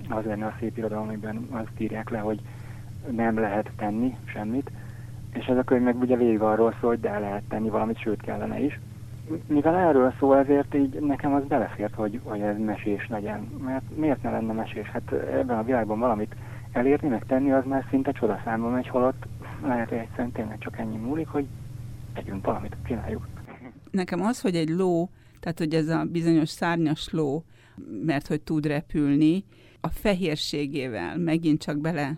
az 0.08 0.24
lenne 0.24 0.46
a 0.46 0.54
szép 0.58 0.76
irodalom, 0.76 1.08
amiben 1.08 1.46
azt 1.50 1.80
írják 1.80 2.10
le, 2.10 2.18
hogy 2.18 2.40
nem 3.10 3.38
lehet 3.38 3.70
tenni 3.76 4.16
semmit, 4.24 4.70
és 5.32 5.46
ez 5.46 5.56
a 5.56 5.62
könyv 5.62 5.82
meg 5.82 6.00
ugye 6.00 6.16
végig 6.16 6.40
arról 6.40 6.74
szól, 6.80 6.90
hogy 6.90 7.00
de 7.00 7.18
lehet 7.18 7.42
tenni 7.48 7.68
valamit, 7.68 8.00
sőt 8.00 8.20
kellene 8.20 8.60
is. 8.60 8.80
Mivel 9.46 9.76
erről 9.76 10.14
szól, 10.18 10.38
ezért 10.38 10.74
így 10.74 11.00
nekem 11.00 11.34
az 11.34 11.44
belefért, 11.44 11.94
hogy, 11.94 12.20
hogy 12.24 12.40
ez 12.40 12.58
mesés 12.58 13.08
legyen. 13.08 13.48
Mert 13.64 13.96
miért 13.96 14.22
ne 14.22 14.30
lenne 14.30 14.52
mesés? 14.52 14.86
Hát 14.86 15.12
ebben 15.12 15.58
a 15.58 15.62
világban 15.62 15.98
valamit 15.98 16.34
elérni, 16.72 17.08
meg 17.08 17.24
tenni, 17.26 17.52
az 17.52 17.64
már 17.64 17.86
szinte 17.90 18.12
csodaszámba 18.12 18.68
megy, 18.68 18.88
holott 18.88 19.26
lehet, 19.62 19.88
hogy 19.88 19.98
egyszerűen 19.98 20.32
tényleg 20.32 20.58
csak 20.58 20.78
ennyi 20.78 20.96
múlik, 20.96 21.28
hogy 21.28 21.46
tegyünk 22.14 22.44
valamit, 22.44 22.76
csináljuk. 22.86 23.26
Nekem 23.90 24.20
az, 24.20 24.40
hogy 24.40 24.54
egy 24.54 24.68
ló, 24.68 25.10
tehát 25.40 25.58
hogy 25.58 25.74
ez 25.74 25.88
a 25.88 26.04
bizonyos 26.12 26.48
szárnyas 26.48 27.10
ló, 27.10 27.44
mert 28.04 28.26
hogy 28.26 28.40
tud 28.40 28.66
repülni, 28.66 29.44
a 29.84 29.88
fehérségével 29.88 31.18
megint 31.18 31.62
csak 31.62 31.78
bele, 31.78 32.12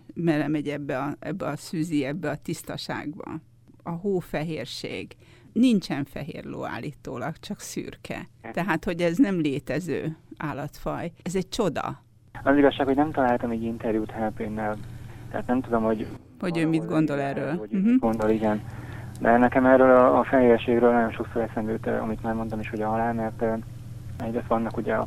megy 0.49 0.69
ebbe 0.69 0.99
a, 0.99 1.15
ebbe 1.19 1.47
a 1.47 1.57
szűzi, 1.57 2.05
ebbe 2.05 2.31
a 2.31 2.37
tisztaságba. 2.37 3.25
A 3.83 3.91
hófehérség. 3.91 5.17
Nincsen 5.53 6.05
fehér 6.05 6.45
ló 6.45 6.65
állítólag, 6.65 7.39
csak 7.41 7.61
szürke. 7.61 8.29
Tehát, 8.53 8.85
hogy 8.85 9.01
ez 9.01 9.17
nem 9.17 9.41
létező 9.41 10.17
állatfaj. 10.37 11.13
Ez 11.23 11.35
egy 11.35 11.49
csoda. 11.49 12.03
Az 12.43 12.57
igazság, 12.57 12.87
hogy 12.87 12.97
nem 12.97 13.11
találtam 13.11 13.51
egy 13.51 13.63
interjút 13.63 14.11
Helpénnel. 14.11 14.77
Tehát 15.31 15.47
nem 15.47 15.61
tudom, 15.61 15.83
hogy... 15.83 16.07
Hogy 16.41 16.59
ő 16.59 16.67
mit 16.67 16.87
gondol 16.87 17.21
erről. 17.21 17.57
Hogy 17.57 17.73
uh-huh. 17.73 17.91
mit 17.91 18.01
gondol, 18.01 18.31
igen. 18.31 18.63
De 19.21 19.37
nekem 19.37 19.67
erről 19.67 19.91
a, 19.91 20.19
a 20.19 20.25
fehérségről 20.25 20.93
nagyon 20.93 21.13
sokszor 21.13 21.43
eszembe 21.43 21.73
jut, 21.73 21.87
amit 21.87 22.23
már 22.23 22.35
mondtam 22.35 22.61
is, 22.61 22.71
hogy 22.71 22.83
a 22.83 22.89
halál, 22.89 23.13
mert 23.13 23.45
egyrészt 24.19 24.47
vannak 24.47 24.77
ugye 24.77 24.95
a 24.95 25.07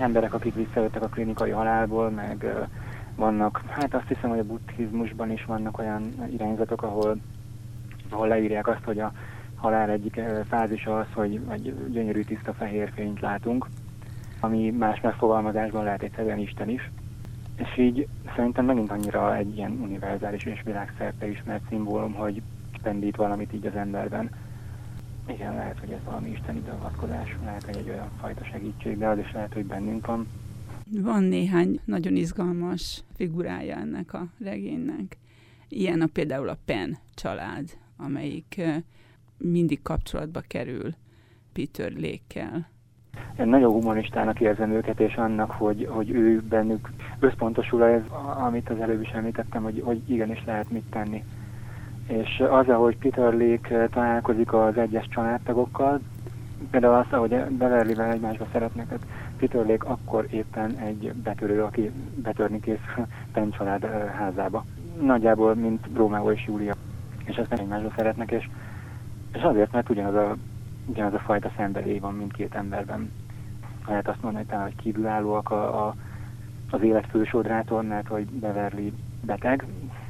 emberek, 0.00 0.34
akik 0.34 0.54
visszajöttek 0.54 1.02
a 1.02 1.08
klinikai 1.08 1.50
halálból, 1.50 2.10
meg 2.10 2.46
vannak, 3.16 3.62
hát 3.68 3.94
azt 3.94 4.08
hiszem, 4.08 4.30
hogy 4.30 4.38
a 4.38 4.44
buddhizmusban 4.44 5.30
is 5.30 5.44
vannak 5.44 5.78
olyan 5.78 6.14
irányzatok, 6.32 6.82
ahol, 6.82 7.16
ahol 8.10 8.28
leírják 8.28 8.66
azt, 8.66 8.84
hogy 8.84 8.98
a 8.98 9.12
halál 9.56 9.90
egyik 9.90 10.20
fázisa 10.48 10.98
az, 10.98 11.06
hogy 11.12 11.40
egy 11.50 11.74
gyönyörű 11.90 12.22
tiszta 12.22 12.52
fehér 12.52 12.90
fényt 12.94 13.20
látunk, 13.20 13.66
ami 14.40 14.70
más 14.70 15.00
megfogalmazásban 15.00 15.84
lehet 15.84 16.02
egyszerűen 16.02 16.38
Isten 16.38 16.68
is. 16.68 16.90
És 17.56 17.78
így 17.78 18.08
szerintem 18.36 18.64
megint 18.64 18.90
annyira 18.90 19.36
egy 19.36 19.56
ilyen 19.56 19.78
univerzális 19.82 20.44
és 20.44 20.62
világszerte 20.64 21.28
ismert 21.28 21.62
szimbólum, 21.68 22.12
hogy 22.12 22.42
pendít 22.82 23.16
valamit 23.16 23.52
így 23.52 23.66
az 23.66 23.74
emberben. 23.74 24.30
Igen, 25.28 25.54
lehet, 25.54 25.78
hogy 25.78 25.90
ez 25.90 26.04
valami 26.04 26.30
isteni 26.30 26.60
beavatkozás, 26.60 27.36
lehet, 27.44 27.64
hogy 27.64 27.76
egy 27.76 27.88
olyan 27.88 28.10
fajta 28.20 28.44
segítség, 28.44 28.98
de 28.98 29.06
az 29.06 29.18
is 29.18 29.32
lehet, 29.32 29.52
hogy 29.52 29.64
bennünk 29.64 30.06
van. 30.06 30.26
Van 30.90 31.22
néhány 31.22 31.80
nagyon 31.84 32.16
izgalmas 32.16 33.02
figurája 33.14 33.76
ennek 33.76 34.12
a 34.12 34.26
regénynek. 34.38 35.16
Ilyen 35.68 36.00
a 36.00 36.06
például 36.12 36.48
a 36.48 36.58
Pen 36.64 36.98
család, 37.14 37.78
amelyik 37.96 38.60
mindig 39.38 39.82
kapcsolatba 39.82 40.40
kerül 40.46 40.94
Peter 41.52 41.92
Lékkel? 41.92 42.68
Én 43.38 43.46
nagyon 43.46 43.72
humoristának 43.72 44.40
érzem 44.40 44.70
őket, 44.70 45.00
és 45.00 45.14
annak, 45.14 45.50
hogy, 45.50 45.86
hogy 45.90 46.10
ő 46.10 46.42
bennük 46.48 46.90
összpontosul 47.18 47.84
ez, 47.84 48.02
amit 48.38 48.70
az 48.70 48.80
előbb 48.80 49.02
is 49.02 49.08
említettem, 49.08 49.62
hogy, 49.62 49.80
hogy 49.84 50.10
igenis 50.10 50.44
lehet 50.44 50.70
mit 50.70 50.84
tenni. 50.90 51.24
És 52.06 52.42
az, 52.50 52.68
ahogy 52.68 52.96
Peter 52.96 53.32
Lake 53.32 53.88
találkozik 53.88 54.52
az 54.52 54.76
egyes 54.76 55.08
családtagokkal, 55.08 56.00
például 56.70 56.94
az, 56.94 57.06
ahogy 57.10 57.44
Beverly-vel 57.50 58.12
egymásba 58.12 58.46
szeretnek, 58.52 58.88
hát 58.88 59.06
Peter 59.36 59.66
Lake 59.66 59.88
akkor 59.88 60.26
éppen 60.30 60.76
egy 60.76 61.12
betörő, 61.12 61.62
aki 61.62 61.90
betörni 62.14 62.60
kész 62.60 62.94
Penn 63.32 63.50
család 63.50 63.84
házába. 64.18 64.64
Nagyjából, 65.00 65.54
mint 65.54 65.86
Rómeó 65.94 66.30
és 66.30 66.44
Júlia. 66.46 66.74
És 67.24 67.36
aztán 67.36 67.58
egymásba 67.58 67.92
szeretnek, 67.96 68.30
és, 68.30 68.48
és 69.32 69.42
azért, 69.42 69.72
mert 69.72 69.90
ugyanaz 69.90 70.14
a, 70.14 70.36
ugyanaz 70.86 71.14
a 71.14 71.18
fajta 71.18 71.50
szenvedély 71.56 71.98
van 71.98 72.14
mindkét 72.14 72.54
emberben. 72.54 73.10
Lehet 73.86 74.08
azt 74.08 74.22
mondani, 74.22 74.44
talán, 74.44 74.64
hogy 74.64 74.76
kívülállóak 74.76 75.50
a, 75.50 75.86
a, 75.86 75.94
az 76.70 76.82
élet 76.82 77.06
fősodrátor, 77.06 77.82
mert 77.82 78.08
hogy 78.08 78.24
Beverly 78.24 78.92
beteg, 79.20 79.64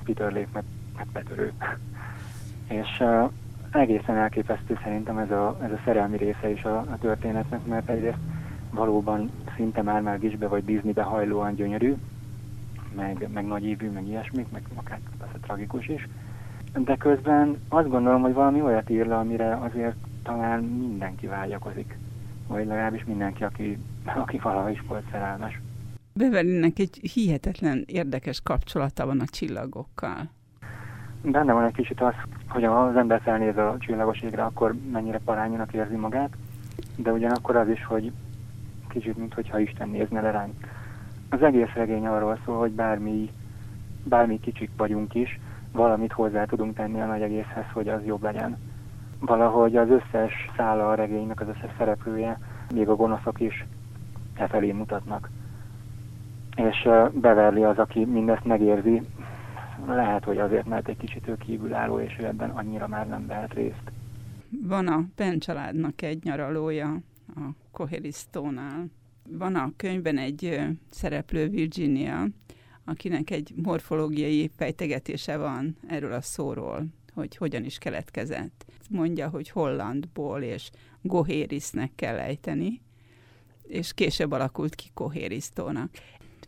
Peter 0.05 0.32
Lake 0.32 0.49
meg, 0.53 0.64
meg 0.97 1.07
betörő. 1.12 1.53
és 2.68 3.01
uh, 3.01 3.30
egészen 3.70 4.16
elképesztő 4.16 4.78
szerintem 4.82 5.18
ez 5.18 5.30
a, 5.30 5.59
ez 5.62 5.70
a 5.70 5.80
szerelmi 5.84 6.16
része 6.16 6.51
is 6.51 6.62
a, 6.64 6.78
a 6.78 6.99
történetnek, 7.01 7.66
mert 7.66 7.88
egyrészt 7.88 8.18
valóban 8.70 9.30
szinte 9.57 9.82
már 9.82 10.01
már 10.01 10.18
Gisbe 10.18 10.49
vagy 10.49 10.64
Disneybe 10.64 11.03
hajlóan 11.03 11.55
gyönyörű, 11.55 11.94
meg, 12.97 13.28
meg 13.32 13.47
nagy 13.47 13.64
évű, 13.64 13.90
meg 13.90 14.07
ilyesmik, 14.07 14.51
meg 14.51 14.62
akár 14.74 14.99
persze 15.18 15.38
tragikus 15.42 15.88
is. 15.88 16.09
De 16.84 16.97
közben 16.97 17.61
azt 17.68 17.88
gondolom, 17.88 18.22
hogy 18.22 18.32
valami 18.32 18.61
olyat 18.62 18.90
ír 18.90 19.07
le, 19.07 19.16
amire 19.16 19.57
azért 19.57 19.97
talán 20.22 20.62
mindenki 20.62 21.26
vágyakozik. 21.26 21.99
Vagy 22.47 22.66
legalábbis 22.66 23.05
mindenki, 23.05 23.44
aki, 23.44 23.78
aki 24.05 24.38
valaha 24.38 24.70
is 24.70 24.82
volt 24.88 25.05
szerelmes. 25.11 25.61
Beverlynek 26.12 26.78
egy 26.78 27.11
hihetetlen 27.12 27.84
érdekes 27.86 28.40
kapcsolata 28.40 29.07
van 29.07 29.20
a 29.20 29.24
csillagokkal. 29.26 30.30
Benne 31.23 31.53
van 31.53 31.64
egy 31.64 31.75
kicsit 31.75 32.01
az, 32.01 32.14
hogy 32.49 32.64
az 32.64 32.97
ember 32.97 33.21
felnéz 33.21 33.57
a 33.57 33.77
csillagos 33.79 34.21
égre, 34.21 34.43
akkor 34.45 34.75
mennyire 34.93 35.21
parányinak 35.25 35.73
érzi 35.73 35.97
magát, 35.97 36.37
de 36.97 37.12
ugyanakkor 37.12 37.57
az 37.57 37.69
is, 37.69 37.85
hogy 37.85 38.12
kicsit, 38.89 39.17
mintha 39.17 39.59
Isten 39.59 39.89
nézne 39.89 40.21
le 40.21 40.31
ránk. 40.31 40.53
Az 41.31 41.43
egész 41.43 41.73
regény 41.75 42.07
arról 42.07 42.39
szól, 42.45 42.59
hogy 42.59 42.71
bármi, 42.71 43.31
bármi 44.05 44.41
kicsik 44.41 44.71
vagyunk 44.77 45.14
is, 45.14 45.41
valamit 45.73 46.12
hozzá 46.12 46.45
tudunk 46.45 46.75
tenni 46.75 47.01
a 47.01 47.07
nagy 47.07 47.23
egészhez, 47.23 47.64
hogy 47.73 47.89
az 47.89 48.05
jobb 48.05 48.23
legyen. 48.23 48.57
Valahogy 49.21 49.77
az 49.77 49.89
összes 49.91 50.33
szála 50.57 50.91
a 50.91 50.95
regénynek, 50.95 51.41
az 51.41 51.49
összes 51.49 51.71
szereplője, 51.79 52.39
még 52.75 52.89
a 52.89 52.97
gonoszok 52.97 53.41
is 53.41 53.64
e 54.35 54.47
felé 54.47 54.73
mutatnak. 54.73 55.31
És 56.57 56.89
Beverly 57.12 57.64
az, 57.64 57.79
aki 57.79 58.05
mindezt 58.05 58.45
megérzi, 58.45 59.03
lehet, 59.87 60.24
hogy 60.24 60.39
azért, 60.39 60.66
mert 60.66 60.89
egy 60.89 60.97
kicsit 60.97 61.29
ő 61.29 61.37
kívülálló, 61.37 62.01
és 62.01 62.16
ő 62.20 62.24
ebben 62.24 62.51
annyira 62.51 62.89
már 62.89 63.09
nem 63.09 63.27
vehet 63.27 63.55
részt. 63.55 63.93
Van 64.62 64.87
a 64.87 65.05
Penn 65.14 65.39
családnak 65.39 66.03
egy 66.03 66.22
nyaralója, 66.22 67.01
a 67.35 67.41
Kohelisztónál. 67.70 68.87
Van 69.29 69.55
a 69.55 69.72
könyvben 69.77 70.18
egy 70.18 70.61
szereplő 70.91 71.49
Virginia, 71.49 72.27
akinek 72.85 73.31
egy 73.31 73.53
morfológiai 73.64 74.51
fejtegetése 74.57 75.37
van 75.37 75.77
erről 75.89 76.12
a 76.12 76.20
szóról, 76.20 76.87
hogy 77.12 77.37
hogyan 77.37 77.64
is 77.64 77.79
keletkezett. 77.79 78.64
Mondja, 78.91 79.29
hogy 79.29 79.51
Hollandból 79.51 80.43
és 80.43 80.70
Gohérisnek 81.03 81.91
kell 81.95 82.18
ejteni, 82.18 82.81
és 83.62 83.95
később 83.95 84.33
alakult 84.33 84.74
ki 84.74 84.89
Kohérisztónak. 84.95 85.91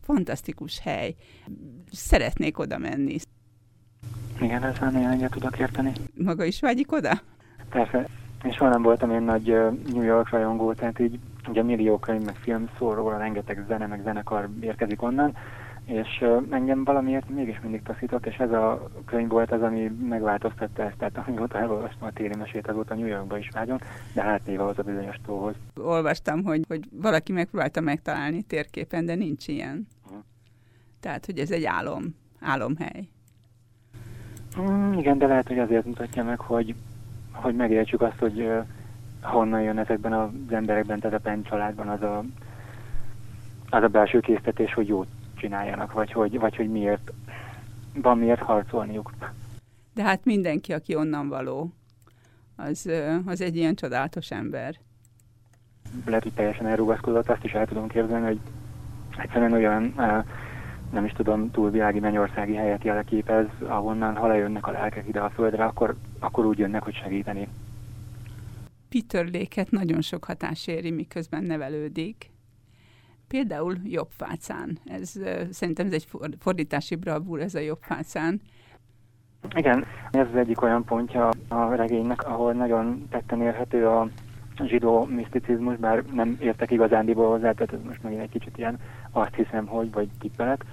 Fantasztikus 0.08 0.80
hely. 0.80 1.14
Szeretnék 1.90 2.58
oda 2.58 2.78
menni. 2.78 3.16
Igen, 4.40 4.64
ezzel 4.64 4.90
nagyon 4.90 5.10
egyet 5.10 5.30
tudok 5.30 5.58
érteni. 5.58 5.92
Maga 6.14 6.44
is 6.44 6.60
vágyik 6.60 6.92
oda? 6.92 7.12
Persze, 7.70 8.08
és 8.42 8.54
soha 8.54 8.70
nem 8.70 8.82
voltam 8.82 9.10
én 9.10 9.22
nagy 9.22 9.46
New 9.92 10.02
York 10.02 10.30
rajongó, 10.30 10.72
tehát 10.72 10.98
így 10.98 11.18
ugye 11.48 11.62
millió 11.62 11.98
könyv, 11.98 12.24
meg 12.24 12.34
film 12.34 12.68
szól 12.78 12.94
róla, 12.94 13.18
rengeteg 13.18 13.64
zene, 13.68 13.86
meg 13.86 14.02
zenekar 14.02 14.48
érkezik 14.60 15.02
onnan, 15.02 15.36
és 15.88 16.24
engem 16.50 16.84
valamiért 16.84 17.28
mégis 17.28 17.60
mindig 17.62 17.82
taszított, 17.82 18.26
és 18.26 18.36
ez 18.36 18.52
a 18.52 18.90
könyv 19.06 19.28
volt 19.28 19.52
az, 19.52 19.62
ami 19.62 19.92
megváltoztatta 20.08 20.82
ezt, 20.82 20.96
tehát 20.96 21.16
amióta 21.26 21.58
elolvastam 21.58 22.08
a 22.08 22.12
téli 22.12 22.36
mesét, 22.38 22.68
azóta 22.68 22.94
New 22.94 23.06
Yorkba 23.06 23.38
is 23.38 23.48
vágyom, 23.52 23.78
de 24.14 24.22
hát 24.22 24.46
néve 24.46 24.64
az 24.64 24.78
a 24.78 24.82
bizonyos 24.82 25.16
tóhoz. 25.26 25.54
Olvastam, 25.76 26.42
hogy, 26.42 26.64
hogy 26.68 26.80
valaki 26.92 27.32
megpróbálta 27.32 27.80
megtalálni 27.80 28.42
térképen, 28.42 29.06
de 29.06 29.14
nincs 29.14 29.48
ilyen. 29.48 29.86
Tehát, 31.00 31.26
hogy 31.26 31.38
ez 31.38 31.50
egy 31.50 31.64
álom, 31.64 32.04
álomhely. 32.40 33.08
Mm, 34.60 34.92
igen, 34.92 35.18
de 35.18 35.26
lehet, 35.26 35.48
hogy 35.48 35.58
azért 35.58 35.84
mutatja 35.84 36.24
meg, 36.24 36.38
hogy 36.40 36.74
hogy 37.32 37.54
megértsük 37.54 38.00
azt, 38.00 38.18
hogy 38.18 38.40
uh, 38.40 38.64
honnan 39.22 39.62
jön 39.62 39.78
ezekben 39.78 40.12
az 40.12 40.30
emberekben, 40.50 41.00
tehát 41.00 41.16
a 41.16 41.20
Penn 41.20 41.42
családban 41.42 41.88
az 41.88 42.02
a, 42.02 42.24
az 43.70 43.82
a 43.82 43.88
belső 43.88 44.20
késztetés, 44.20 44.74
hogy 44.74 44.88
jót 44.88 45.08
csináljanak, 45.36 45.92
vagy 45.92 46.12
hogy, 46.12 46.38
vagy 46.38 46.56
hogy 46.56 46.70
miért, 46.70 47.12
van 47.94 48.18
miért 48.18 48.40
harcolniuk. 48.40 49.12
De 49.94 50.02
hát 50.02 50.24
mindenki, 50.24 50.72
aki 50.72 50.94
onnan 50.94 51.28
való, 51.28 51.72
az, 52.56 52.90
az 53.26 53.40
egy 53.40 53.56
ilyen 53.56 53.74
csodálatos 53.74 54.30
ember. 54.30 54.74
Lehet, 56.06 56.22
hogy 56.22 56.32
teljesen 56.32 56.66
elrugaszkodott, 56.66 57.28
azt 57.28 57.44
is 57.44 57.52
el 57.52 57.66
tudom 57.66 57.88
képzelni, 57.88 58.26
hogy 58.26 58.40
egyszerűen 59.16 59.52
olyan 59.52 59.94
nem 60.92 61.04
is 61.04 61.12
tudom, 61.12 61.50
túlvilági 61.50 62.00
mennyországi 62.00 62.54
helyet 62.54 62.84
jelképez, 62.84 63.46
ahonnan, 63.60 64.16
ha 64.16 64.26
lejönnek 64.26 64.66
a 64.66 64.70
lelkek 64.70 65.08
ide 65.08 65.20
a 65.20 65.30
földre, 65.30 65.64
akkor, 65.64 65.96
akkor 66.18 66.46
úgy 66.46 66.58
jönnek, 66.58 66.82
hogy 66.82 66.94
segíteni. 66.94 67.48
Peter 68.88 69.26
Léket 69.26 69.70
nagyon 69.70 70.00
sok 70.00 70.24
hatás 70.24 70.66
éri, 70.66 70.90
miközben 70.90 71.42
nevelődik. 71.44 72.30
Például 73.28 73.76
jobbfácán. 73.84 74.78
Ez, 74.84 75.12
szerintem 75.50 75.86
ez 75.86 75.92
egy 75.92 76.08
fordítási 76.38 76.94
bravúr, 76.94 77.40
ez 77.40 77.54
a 77.54 77.60
jobbfácán. 77.60 78.40
Igen, 79.54 79.84
ez 80.10 80.26
az 80.32 80.36
egyik 80.36 80.62
olyan 80.62 80.84
pontja 80.84 81.28
a 81.48 81.74
regénynek, 81.74 82.26
ahol 82.26 82.52
nagyon 82.52 83.06
tetten 83.10 83.42
érhető 83.42 83.86
a 83.86 84.08
zsidó 84.66 85.04
miszticizmus, 85.04 85.76
bár 85.76 86.04
nem 86.12 86.36
értek 86.40 86.70
igazándiból 86.70 87.28
hozzá, 87.28 87.52
tehát 87.52 87.72
ez 87.72 87.82
most 87.86 88.02
megint 88.02 88.22
egy 88.22 88.30
kicsit 88.30 88.58
ilyen 88.58 88.78
azt 89.10 89.34
hiszem, 89.34 89.66
hogy, 89.66 89.92
vagy 89.92 90.08
tippelek. 90.18 90.64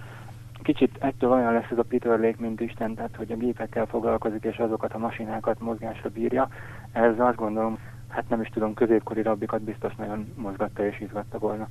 Kicsit 0.65 0.97
ettől 0.99 1.31
olyan 1.31 1.53
lesz 1.53 1.71
ez 1.71 1.77
a 1.77 1.83
Peter 1.83 2.19
Lake, 2.19 2.35
mint 2.39 2.61
Isten, 2.61 2.95
tehát 2.95 3.15
hogy 3.15 3.31
a 3.31 3.35
gépekkel 3.35 3.85
foglalkozik, 3.85 4.43
és 4.43 4.57
azokat 4.57 4.93
a 4.93 4.97
masinákat 4.97 5.59
mozgásra 5.59 6.09
bírja. 6.09 6.49
Ez 6.91 7.19
azt 7.19 7.35
gondolom, 7.35 7.77
hát 8.07 8.29
nem 8.29 8.41
is 8.41 8.47
tudom, 8.47 8.73
középkori 8.73 9.21
rabbikat 9.21 9.61
biztos 9.61 9.95
nagyon 9.95 10.33
mozgatta 10.35 10.85
és 10.85 10.99
izgatta 10.99 11.39
volna. 11.39 11.67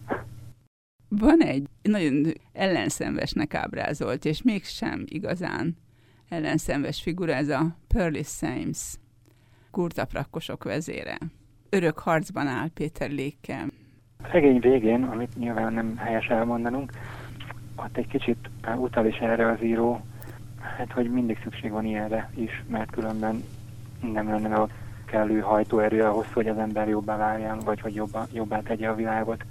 Van 1.09 1.41
egy 1.41 1.69
nagyon 1.83 2.33
ellenszenvesnek 2.53 3.55
ábrázolt, 3.55 4.25
és 4.25 4.43
mégsem 4.43 5.05
igazán 5.05 5.77
ellenszenves 6.29 7.03
figura, 7.03 7.33
ez 7.33 7.49
a 7.49 7.77
Pearly 7.89 8.23
Sames, 8.23 8.95
kurtaprakkosok 9.71 10.65
vezére. 10.65 11.17
Örök 11.71 11.99
harcban 11.99 12.47
áll 12.47 12.69
Péter 12.75 13.11
Lékkel. 13.11 13.67
A 14.23 14.29
regény 14.33 14.61
végén, 14.61 15.03
amit 15.03 15.37
nyilván 15.39 15.73
nem 15.73 15.97
helyes 15.97 16.27
elmondanunk, 16.27 16.93
ott 17.77 17.97
egy 17.97 18.07
kicsit 18.07 18.51
utal 18.77 19.07
is 19.07 19.17
erre 19.17 19.51
az 19.51 19.63
író, 19.63 20.01
hát 20.61 20.93
hogy 20.93 21.11
mindig 21.11 21.39
szükség 21.43 21.71
van 21.71 21.85
ilyenre 21.85 22.31
is, 22.35 22.63
mert 22.69 22.91
különben 22.91 23.45
nem 24.13 24.29
lenne 24.29 24.55
a 24.55 24.69
kellő 25.05 25.41
hajtóerő 25.41 26.03
ahhoz, 26.03 26.27
hogy 26.33 26.49
az 26.49 26.59
ember 26.59 26.89
jobbá 26.89 27.17
váljon, 27.17 27.59
vagy 27.59 27.81
hogy 27.81 27.95
jobbá, 27.95 28.27
jobbá 28.33 28.61
tegye 28.61 28.89
a 28.89 28.95
világot. 28.95 29.45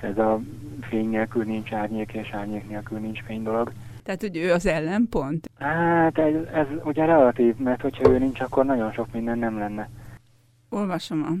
Ez 0.00 0.18
a 0.18 0.40
fény 0.80 1.08
nélkül 1.08 1.44
nincs 1.44 1.72
árnyék, 1.72 2.12
és 2.12 2.30
árnyék 2.30 2.68
nélkül 2.68 2.98
nincs 2.98 3.22
fény 3.22 3.42
dolog. 3.42 3.72
Tehát, 4.02 4.20
hogy 4.20 4.36
ő 4.36 4.52
az 4.52 4.66
ellenpont? 4.66 5.50
Hát 5.58 6.18
ez, 6.18 6.34
ez 6.52 6.66
ugye 6.84 7.04
relatív, 7.04 7.56
mert 7.56 7.80
hogyha 7.80 8.10
ő 8.10 8.18
nincs, 8.18 8.40
akkor 8.40 8.64
nagyon 8.64 8.92
sok 8.92 9.12
minden 9.12 9.38
nem 9.38 9.58
lenne. 9.58 9.88
Olvasom 10.68 11.22
a 11.22 11.32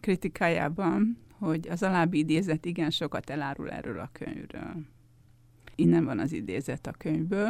kritikájában, 0.00 1.18
hogy 1.38 1.68
az 1.70 1.82
alábbi 1.82 2.18
idézet 2.18 2.64
igen 2.64 2.90
sokat 2.90 3.30
elárul 3.30 3.70
erről 3.70 3.98
a 3.98 4.10
könyvről. 4.12 4.74
Innen 5.76 6.04
van 6.04 6.18
az 6.18 6.32
idézet 6.32 6.86
a 6.86 6.92
könyvből. 6.98 7.48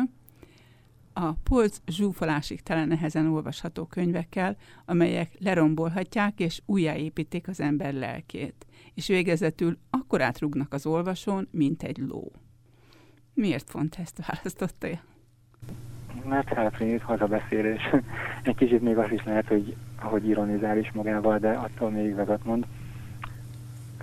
A 1.12 1.32
polc 1.32 1.80
zsúfolásig 1.86 2.62
tele 2.62 2.84
nehezen 2.84 3.26
olvasható 3.26 3.84
könyvekkel, 3.84 4.56
amelyek 4.84 5.32
lerombolhatják 5.38 6.40
és 6.40 6.62
újjáépítik 6.66 7.48
az 7.48 7.60
ember 7.60 7.92
lelkét, 7.94 8.66
és 8.94 9.06
végezetül 9.06 9.78
akkor 9.90 10.20
átrugnak 10.20 10.72
az 10.72 10.86
olvasón, 10.86 11.48
mint 11.50 11.82
egy 11.82 11.98
ló. 11.98 12.32
Miért 13.34 13.70
pont 13.70 13.96
ezt 13.98 14.26
választotta? 14.26 14.88
Mert 16.24 16.50
ráfényít 16.50 17.02
hazabeszélés. 17.02 17.82
Egy 18.42 18.56
kicsit 18.56 18.80
még 18.80 18.96
azt 18.96 19.12
is 19.12 19.24
lehet, 19.24 19.46
hogy, 19.46 19.76
hogy 19.96 20.28
ironizál 20.28 20.78
is 20.78 20.92
magával, 20.92 21.38
de 21.38 21.50
attól 21.50 21.90
még 21.90 22.14
vezetmond. 22.14 22.66
mond 22.66 22.75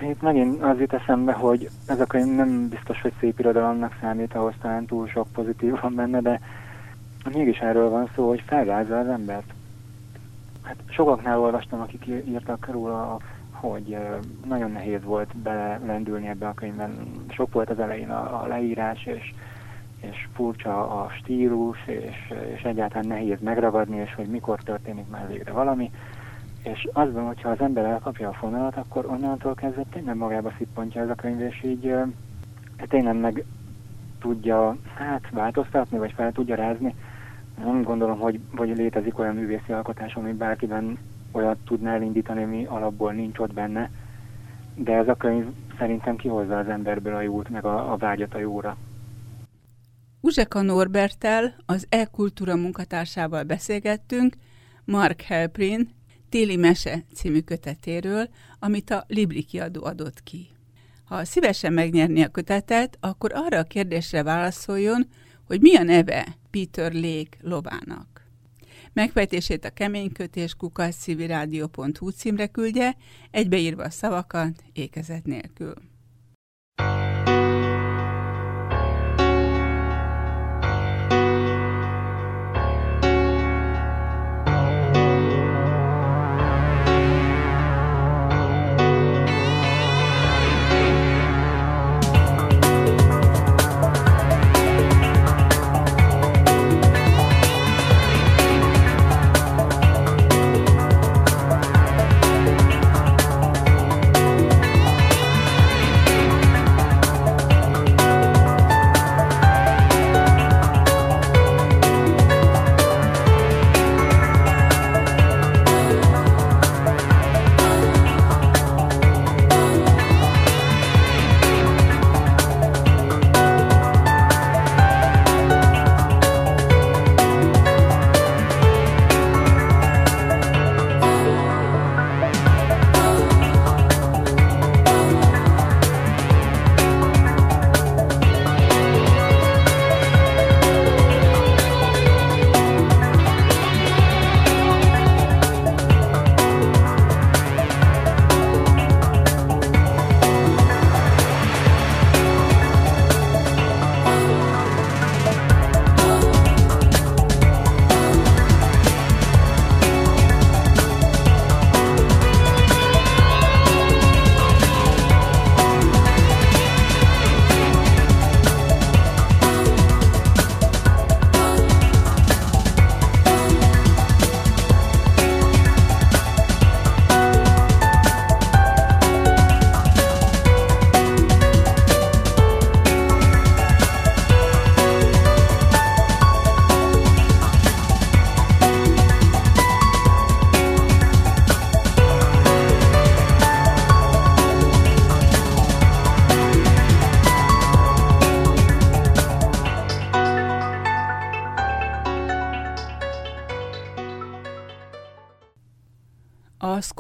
Itt 0.10 0.22
megint 0.22 0.62
az 0.62 0.80
jut 0.80 0.94
eszembe, 0.94 1.34
hogy 1.34 1.70
ez 1.88 2.00
a 2.00 2.06
könyv 2.06 2.36
nem 2.36 2.70
biztos, 2.70 3.02
hogy 3.02 3.14
szép 3.20 3.40
irodalomnak 3.40 3.98
számít, 4.02 4.34
ahhoz 4.34 4.54
talán 4.62 4.86
túl 4.86 5.08
sok 5.08 5.28
pozitív 5.34 5.80
van 5.82 5.96
benne, 5.96 6.22
de 6.22 6.40
mégis 7.34 7.58
erről 7.58 7.90
van 7.90 8.10
szó, 8.16 8.28
hogy 8.28 8.44
felrázza 8.46 9.00
az 9.00 9.08
embert. 9.08 9.54
Hát 10.62 10.76
sokaknál 10.90 11.40
olvastam, 11.40 11.82
akik 11.82 12.06
írtak 12.08 12.68
róla, 12.72 13.18
hogy 13.52 13.98
nagyon 14.46 14.72
nehéz 14.72 15.04
volt 15.04 15.38
belendülni 15.38 16.28
ebbe 16.28 16.48
a 16.48 16.54
könyvben. 16.54 17.08
Sok 17.30 17.54
volt 17.54 17.70
az 17.70 17.80
elején 17.80 18.10
a, 18.10 18.44
a 18.44 18.48
leírás, 18.48 19.06
és, 19.06 19.34
és 20.00 20.28
furcsa 20.34 21.04
a 21.04 21.10
stílus, 21.10 21.78
és, 21.86 22.34
és 22.56 22.62
egyáltalán 22.62 23.08
nehéz 23.08 23.38
megragadni, 23.42 23.98
és 23.98 24.16
hogy 24.16 24.28
mikor 24.28 24.60
történik 24.60 25.10
már 25.10 25.28
végre 25.28 25.52
valami. 25.52 25.92
És 26.64 26.88
az 26.94 27.12
van, 27.12 27.26
hogyha 27.26 27.50
az 27.50 27.60
ember 27.60 27.86
elkapja 27.86 28.30
a 28.30 28.34
fonalat, 28.34 28.76
akkor 28.76 29.06
onnantól 29.06 29.56
kezdve 29.56 29.84
tényleg 29.92 30.16
magába 30.16 30.54
szippantja 30.58 31.02
ez 31.02 31.10
a 31.10 31.16
könyv, 31.16 31.42
és 31.42 31.64
így 31.64 31.94
tényleg 32.88 33.20
meg 33.20 33.46
tudja 34.20 34.76
hát 34.96 35.30
változtatni, 35.32 35.98
vagy 35.98 36.12
fel 36.12 36.32
tudja 36.32 36.56
rázni. 36.56 36.96
Nem 37.64 37.82
gondolom, 37.82 38.20
hogy, 38.20 38.40
hogy 38.56 38.78
létezik 38.78 39.20
olyan 39.20 39.36
művészi 39.36 39.72
alkotás, 39.72 40.16
ami 40.16 40.32
bárkiben 40.32 40.98
olyat 41.32 41.58
tudná 41.66 41.94
elindítani, 41.94 42.44
ami 42.44 42.66
alapból 42.66 43.12
nincs 43.12 43.40
ott 43.40 43.54
benne. 43.54 43.90
De 44.76 44.94
ez 44.94 45.08
a 45.08 45.16
könyv 45.16 45.46
szerintem 45.78 46.16
kihozza 46.16 46.58
az 46.58 46.68
emberből 46.68 47.16
a 47.16 47.22
jót, 47.22 47.50
meg 47.50 47.66
a, 47.66 47.92
a 47.92 47.98
vágyat 47.98 48.34
a 48.34 48.40
jóra. 48.40 48.78
Uzseka 50.20 50.62
Norbertel, 50.62 51.54
az 51.66 51.86
e-kultúra 51.90 52.56
munkatársával 52.56 53.44
beszélgettünk, 53.44 54.36
Mark 54.86 55.22
Helprin, 55.22 55.90
Téli 56.34 56.56
Mese 56.56 57.06
című 57.14 57.40
kötetéről, 57.40 58.30
amit 58.60 58.90
a 58.90 59.06
Libri 59.08 59.44
kiadó 59.44 59.84
adott 59.84 60.24
ki. 60.24 60.48
Ha 61.04 61.26
szívesen 61.26 61.74
megnyerni 61.74 62.22
a 62.22 62.28
kötetet, 62.28 62.98
akkor 63.00 63.32
arra 63.34 63.58
a 63.58 63.64
kérdésre 63.64 64.24
válaszoljon, 64.24 65.08
hogy 65.44 65.62
mi 65.62 65.76
a 65.76 65.84
neve 65.84 66.38
Peter 66.52 66.94
Lake 66.94 67.38
lovának. 67.42 68.28
Megfejtését 68.94 69.66
a 69.66 69.70
keménykötés 69.70 70.56
kukaszcivirádió.hu 70.56 72.10
címre 72.10 72.48
küldje, 72.48 72.98
egybeírva 73.32 73.84
a 73.84 73.90
szavakat 73.90 74.64
ékezet 74.72 75.26
nélkül. 75.26 75.74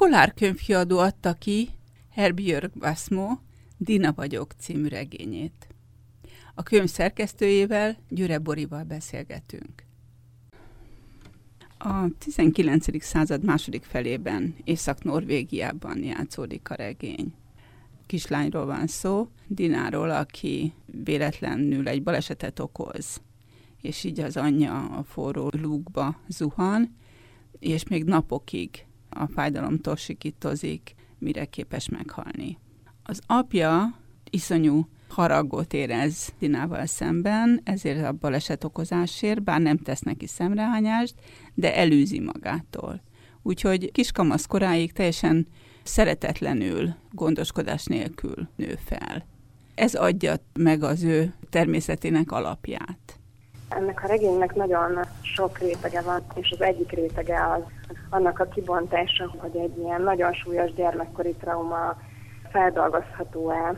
Szkolár 0.03 0.33
könyvkiadó 0.33 0.97
adta 0.97 1.33
ki 1.33 1.69
Herbjörg 2.09 2.71
Vasmo 2.79 3.37
Dina 3.77 4.13
vagyok 4.13 4.51
című 4.57 4.87
regényét. 4.87 5.67
A 6.55 6.63
könyv 6.63 6.89
szerkesztőjével, 6.89 7.97
Gyüre 8.09 8.37
Borival 8.37 8.83
beszélgetünk. 8.83 9.83
A 11.77 12.07
19. 12.17 13.03
század 13.03 13.43
második 13.43 13.83
felében 13.83 14.55
Észak-Norvégiában 14.63 16.03
játszódik 16.03 16.69
a 16.69 16.75
regény. 16.75 17.33
Kislányról 18.05 18.65
van 18.65 18.87
szó, 18.87 19.27
Dináról, 19.47 20.09
aki 20.09 20.73
véletlenül 20.85 21.87
egy 21.87 22.03
balesetet 22.03 22.59
okoz, 22.59 23.21
és 23.81 24.03
így 24.03 24.19
az 24.19 24.37
anyja 24.37 24.85
a 24.85 25.03
forró 25.03 25.49
lúgba 25.61 26.19
zuhan, 26.27 26.95
és 27.59 27.87
még 27.87 28.03
napokig 28.03 28.85
a 29.13 29.27
fájdalomtól 29.27 29.95
sikítozik, 29.95 30.95
mire 31.17 31.45
képes 31.45 31.89
meghalni. 31.89 32.57
Az 33.03 33.21
apja 33.27 33.97
iszonyú 34.29 34.87
haragot 35.09 35.73
érez 35.73 36.33
Dinával 36.39 36.85
szemben, 36.85 37.61
ezért 37.63 38.05
a 38.05 38.11
baleset 38.11 38.63
okozásért, 38.63 39.43
bár 39.43 39.61
nem 39.61 39.77
tesz 39.77 40.01
neki 40.01 40.27
szemrehányást, 40.27 41.15
de 41.53 41.75
elűzi 41.75 42.19
magától. 42.19 43.01
Úgyhogy 43.41 43.91
kiskamasz 43.91 44.45
koráig 44.45 44.91
teljesen 44.91 45.47
szeretetlenül, 45.83 46.95
gondoskodás 47.11 47.85
nélkül 47.85 48.47
nő 48.55 48.77
fel. 48.85 49.25
Ez 49.75 49.93
adja 49.93 50.35
meg 50.53 50.83
az 50.83 51.03
ő 51.03 51.33
természetének 51.49 52.31
alapját. 52.31 53.19
Ennek 53.77 54.03
a 54.03 54.07
regénynek 54.07 54.55
nagyon 54.55 54.99
sok 55.21 55.57
rétege 55.57 56.01
van, 56.01 56.21
és 56.35 56.51
az 56.51 56.61
egyik 56.61 56.91
rétege 56.91 57.51
az 57.51 57.61
annak 58.09 58.39
a 58.39 58.45
kibontása, 58.45 59.31
hogy 59.37 59.55
egy 59.55 59.77
ilyen 59.77 60.01
nagyon 60.01 60.33
súlyos 60.33 60.73
gyermekkori 60.73 61.33
trauma 61.33 61.95
feldolgozható-e, 62.51 63.75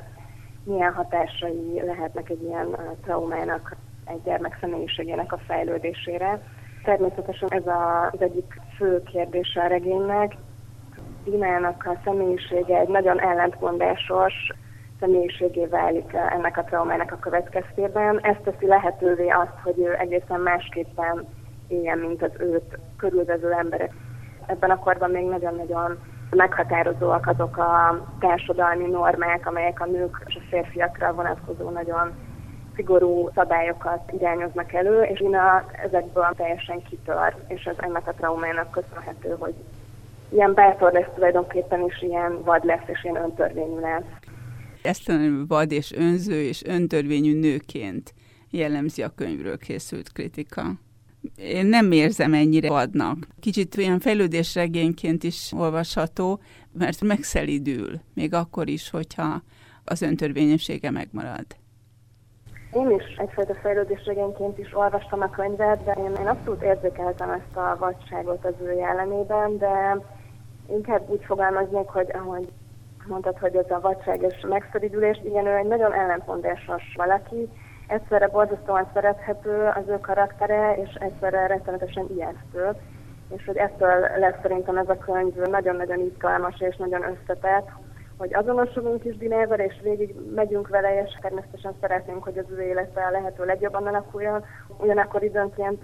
milyen 0.64 0.94
hatásai 0.94 1.82
lehetnek 1.86 2.30
egy 2.30 2.44
ilyen 2.44 2.78
traumának, 3.04 3.76
egy 4.06 4.22
gyermek 4.24 4.58
személyiségének 4.62 5.32
a 5.32 5.38
fejlődésére. 5.38 6.42
Természetesen 6.84 7.50
ez 7.52 7.64
az 8.14 8.22
egyik 8.22 8.62
fő 8.78 9.04
kérdése 9.04 9.62
a 9.62 9.68
regénynek. 9.68 10.36
Dinának 11.24 11.86
a 11.86 12.00
személyisége 12.04 12.80
egy 12.80 12.88
nagyon 12.88 13.22
ellentmondásos, 13.22 14.34
személyiségé 15.06 15.66
válik 15.66 16.14
ennek 16.14 16.58
a 16.58 16.64
traumának 16.64 17.12
a 17.12 17.20
következtében. 17.20 18.20
Ez 18.22 18.36
teszi 18.44 18.68
lehetővé 18.68 19.28
azt, 19.28 19.60
hogy 19.64 19.80
ő 19.80 19.96
egészen 20.00 20.40
másképpen 20.40 21.28
éljen, 21.68 21.98
mint 21.98 22.24
az 22.24 22.32
őt 22.38 22.78
körülvező 22.98 23.52
emberek. 23.52 23.94
Ebben 24.46 24.70
a 24.70 24.80
korban 24.80 25.10
még 25.10 25.26
nagyon-nagyon 25.26 26.00
meghatározóak 26.30 27.28
azok 27.28 27.58
a 27.58 28.06
társadalmi 28.20 28.86
normák, 28.86 29.48
amelyek 29.48 29.82
a 29.82 29.86
nők 29.86 30.24
és 30.26 30.36
a 30.36 30.46
férfiakra 30.50 31.14
vonatkozó 31.14 31.70
nagyon 31.70 32.12
szigorú 32.76 33.30
szabályokat 33.36 34.12
irányoznak 34.12 34.74
elő, 34.74 35.02
és 35.02 35.20
Ina 35.20 35.66
ezekből 35.84 36.34
teljesen 36.38 36.84
kitör, 36.84 37.36
és 37.48 37.64
ez 37.64 37.76
ennek 37.78 38.08
a 38.08 38.14
traumának 38.14 38.72
köszönhető, 38.72 39.36
hogy 39.40 39.54
ilyen 40.30 40.54
bátor 40.54 40.92
lesz 40.92 41.14
tulajdonképpen, 41.16 41.84
és 41.88 42.02
ilyen 42.02 42.44
vad 42.44 42.66
lesz, 42.66 42.88
és 42.88 43.04
ilyen 43.04 43.24
öntörvényű 43.24 43.80
lesz. 43.80 44.04
Esztelenül 44.86 45.46
vad 45.48 45.72
és 45.72 45.92
önző 45.92 46.42
és 46.42 46.64
öntörvényű 46.64 47.40
nőként 47.40 48.14
jellemzi 48.50 49.02
a 49.02 49.10
könyvről 49.10 49.58
készült 49.58 50.12
kritika. 50.12 50.64
Én 51.36 51.66
nem 51.66 51.92
érzem 51.92 52.34
ennyire 52.34 52.70
vadnak. 52.70 53.28
Kicsit 53.40 53.78
olyan 53.78 54.00
fejlődésregényként 54.00 55.24
is 55.24 55.52
olvasható, 55.56 56.40
mert 56.72 57.02
megszelidül, 57.02 58.00
még 58.14 58.34
akkor 58.34 58.70
is, 58.70 58.90
hogyha 58.90 59.42
az 59.84 60.02
öntörvényessége 60.02 60.92
megmarad. 60.92 61.46
Én 62.74 62.92
is 62.92 63.16
egyfajta 63.18 63.56
fejlődésregényként 63.56 64.58
is 64.58 64.76
olvastam 64.76 65.22
a 65.22 65.30
könyvet, 65.30 65.84
de 65.84 65.92
én, 65.92 66.12
én 66.20 66.28
abszolút 66.28 66.62
érzékeltem 66.62 67.30
ezt 67.30 67.56
a 67.56 67.76
vadságot 67.80 68.46
az 68.46 68.54
ő 68.62 68.72
jellemében, 68.72 69.58
de 69.58 69.98
inkább 70.70 71.10
úgy 71.10 71.24
fogalmaznék, 71.26 71.88
hogy 71.88 72.12
ahogy 72.14 72.48
mondtad, 73.08 73.38
hogy 73.38 73.56
ez 73.56 73.70
a 73.70 73.80
vadság 73.80 74.22
és 74.22 74.46
megszeridülés, 74.48 75.22
igen, 75.24 75.46
ő 75.46 75.56
egy 75.56 75.68
nagyon 75.68 75.94
ellentmondásos 75.94 76.84
valaki, 76.96 77.50
egyszerre 77.88 78.28
borzasztóan 78.28 78.90
szerethető 78.94 79.72
az 79.76 79.88
ő 79.88 80.00
karaktere, 80.00 80.76
és 80.76 80.94
egyszerre 80.94 81.48
rettenetesen 81.48 82.08
ijesztő. 82.16 82.70
És 83.36 83.46
hogy 83.46 83.58
ettől 83.58 84.00
lesz 84.18 84.42
szerintem 84.42 84.78
ez 84.78 84.90
a 84.90 84.98
könyv 84.98 85.36
nagyon-nagyon 85.36 86.00
izgalmas 86.00 86.60
és 86.60 86.76
nagyon 86.76 87.04
összetett, 87.04 87.68
hogy 88.18 88.34
azonosulunk 88.34 89.06
is 89.06 89.18
Dinával, 89.18 89.60
és 89.60 89.80
végig 89.84 90.16
megyünk 90.36 90.68
vele, 90.68 91.04
és 91.04 91.18
természetesen 91.22 91.74
szeretnénk, 91.82 92.24
hogy 92.24 92.38
az 92.38 92.46
ő 92.50 92.62
élete 92.62 93.02
a 93.02 93.12
lehető 93.12 93.46
legjobban 93.46 93.88
alakuljon, 93.88 94.46
ugyanakkor 94.78 95.24
időnként 95.24 95.84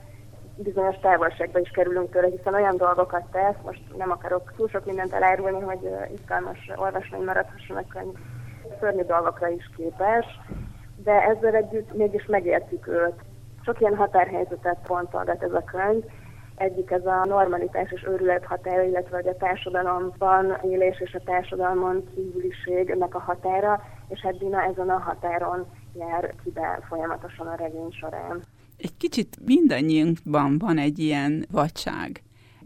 bizonyos 0.63 0.95
távolságba 1.01 1.59
is 1.59 1.69
kerülünk 1.69 2.11
tőle, 2.11 2.27
hiszen 2.27 2.53
olyan 2.53 2.77
dolgokat 2.77 3.23
tesz, 3.31 3.55
most 3.63 3.81
nem 3.97 4.11
akarok 4.11 4.53
túl 4.55 4.67
sok 4.67 4.85
mindent 4.85 5.13
elárulni, 5.13 5.59
hogy 5.59 5.89
izgalmas 6.13 6.71
olvasmány 6.75 7.23
maradhasson 7.23 7.77
a 7.77 7.87
könyv. 7.87 8.15
Szörnyű 8.79 9.03
dolgokra 9.03 9.47
is 9.47 9.69
képes, 9.75 10.25
de 11.03 11.11
ezzel 11.11 11.55
együtt 11.55 11.93
mégis 11.93 12.25
megértjük 12.25 12.87
őt. 12.87 13.15
Sok 13.65 13.79
ilyen 13.79 13.95
határhelyzetet 13.95 14.77
pontolgat 14.87 15.43
ez 15.43 15.53
a 15.53 15.63
könyv, 15.63 16.03
egyik 16.55 16.91
ez 16.91 17.05
a 17.05 17.25
normalitás 17.25 17.91
és 17.91 18.05
őrület 18.07 18.45
határa, 18.45 18.81
illetve 18.81 19.15
hogy 19.15 19.27
a 19.27 19.37
társadalomban 19.37 20.57
élés 20.63 20.99
és 20.99 21.13
a 21.13 21.23
társadalmon 21.25 22.03
kívüliség 22.15 22.97
a 23.09 23.19
határa, 23.19 23.81
és 24.07 24.19
hát 24.19 24.37
Dina 24.37 24.63
ezen 24.63 24.89
a 24.89 24.97
határon 24.97 25.65
jár 25.99 26.33
ki 26.43 26.51
be 26.51 26.79
folyamatosan 26.87 27.47
a 27.47 27.55
regény 27.55 27.91
során. 27.91 28.41
Egy 28.77 28.97
kicsit 28.97 29.37
mindannyiunkban 29.45 30.57
van 30.57 30.77
egy 30.77 30.99
ilyen 30.99 31.45
vadság 31.51 32.23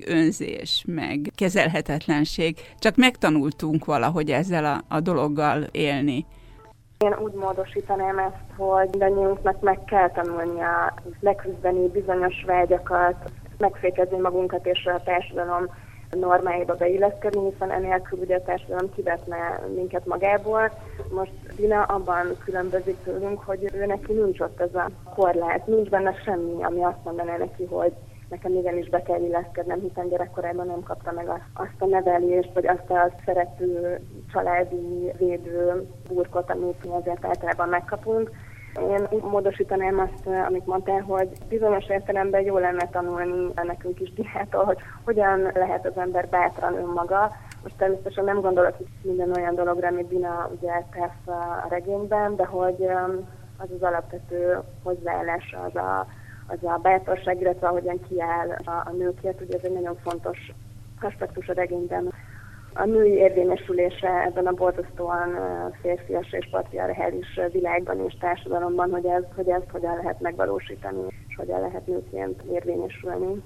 önzés, 0.08 0.84
meg 0.88 1.32
kezelhetetlenség, 1.36 2.58
csak 2.80 2.96
megtanultunk 2.96 3.86
valahogy 3.86 4.32
ezzel 4.32 4.66
a, 4.66 4.96
a 4.96 5.00
dologgal 5.00 5.64
élni. 5.72 6.26
Én 6.98 7.14
úgy 7.24 7.34
módosítanám 7.34 8.18
ezt, 8.18 8.56
hogy 8.58 8.88
mindannyiunknak 8.90 9.62
meg 9.62 9.84
kell 9.86 10.10
tanulnia 10.12 10.94
leküzdeni 11.20 11.88
bizonyos 11.88 12.44
vágyakat, 12.46 13.32
megfékezni 13.58 14.18
magunkat 14.18 14.66
és 14.66 14.86
a 14.86 15.04
társadalom 15.04 15.66
normáiba 16.20 16.76
beilleszkedni, 16.76 17.50
hiszen 17.52 17.72
enélkül 17.72 18.20
ugye 18.20 18.36
a 18.36 18.44
társadalom 18.44 18.94
kivetne 18.96 19.60
minket 19.76 20.06
magából. 20.06 20.72
Most 21.10 21.32
Dina 21.56 21.84
abban 21.84 22.38
különbözik 22.46 22.98
tőlünk, 23.04 23.40
hogy 23.40 23.72
ő 23.74 23.86
neki 23.86 24.14
nincs 24.14 24.40
ott 24.40 24.60
ez 24.60 24.76
a 24.76 24.90
korlát, 25.16 25.68
nincs 25.68 25.90
benne 25.90 26.14
semmi, 26.24 26.64
ami 26.64 26.84
azt 26.84 27.04
mondaná 27.04 27.38
neki, 27.38 27.66
hogy 27.66 27.94
nekem 28.30 28.56
igenis 28.56 28.90
be 28.90 29.02
kell 29.02 29.22
illeszkednem, 29.22 29.80
hiszen 29.80 30.10
gyerekkorában 30.10 30.68
nem 30.68 30.84
kapta 30.84 31.12
meg 31.12 31.28
azt 31.54 31.80
a 31.80 31.86
nevelést, 31.86 32.54
vagy 32.54 32.68
azt 32.68 32.90
a 32.90 33.12
szerető 33.26 34.00
családi 34.32 35.12
védő 35.18 35.88
burkot, 36.08 36.50
amit 36.50 36.84
mi 36.84 36.92
azért 36.92 37.26
általában 37.26 37.70
megkapunk. 37.70 38.32
Én 38.80 39.08
módosítanám 39.22 40.00
azt, 40.00 40.28
amit 40.48 40.66
mondtál, 40.66 41.02
hogy 41.02 41.30
bizonyos 41.50 41.88
értelemben 41.88 42.42
jó 42.42 42.58
lenne 42.58 42.90
tanulni 42.90 43.52
nekünk 43.64 44.00
is 44.00 44.14
diától, 44.14 44.64
hogy 44.64 44.78
hogyan 45.04 45.40
lehet 45.54 45.86
az 45.86 45.98
ember 45.98 46.28
bátran 46.28 46.78
önmaga. 46.78 47.32
Most 47.64 47.76
természetesen 47.78 48.24
nem 48.24 48.42
gondolok 48.42 48.76
minden 49.02 49.32
olyan 49.36 49.56
dologra, 49.56 49.88
amit 49.88 50.08
Dina 50.08 50.50
ugye 50.58 50.72
tesz 50.92 51.36
a 51.36 51.66
regényben, 51.70 52.36
de 52.36 52.46
hogy 52.46 52.80
um, 52.80 53.28
az 53.58 53.70
az 53.76 53.82
alapvető 53.82 54.60
hozzáállás, 54.84 55.56
az 55.68 55.76
a, 55.76 56.08
az 56.48 56.64
a 56.64 56.80
bátorság, 56.82 57.42
illetve 57.42 57.68
ahogyan 57.68 58.00
kiáll 58.08 58.50
a, 58.66 58.72
a 58.72 58.92
nőkért, 58.98 59.42
ugye 59.42 59.58
ez 59.58 59.64
egy 59.64 59.74
nagyon 59.74 59.98
fontos 60.04 60.52
aspektus 61.02 61.48
a 61.48 61.54
regényben 61.54 62.14
a 62.78 62.86
női 62.86 63.12
érvényesülése 63.12 64.24
ebben 64.26 64.46
a 64.46 64.52
borzasztóan 64.52 65.30
férfias 65.82 66.32
és 66.32 66.48
patriarchális 66.52 67.40
világban 67.52 68.06
és 68.08 68.14
társadalomban, 68.20 68.90
hogy, 68.92 69.06
ez, 69.06 69.24
hogy 69.36 69.50
ezt 69.50 69.70
hogyan 69.72 69.96
lehet 69.96 70.20
megvalósítani, 70.22 71.06
és 71.28 71.36
hogyan 71.36 71.60
lehet 71.60 71.88
nőként 71.88 72.42
érvényesülni. 72.52 73.42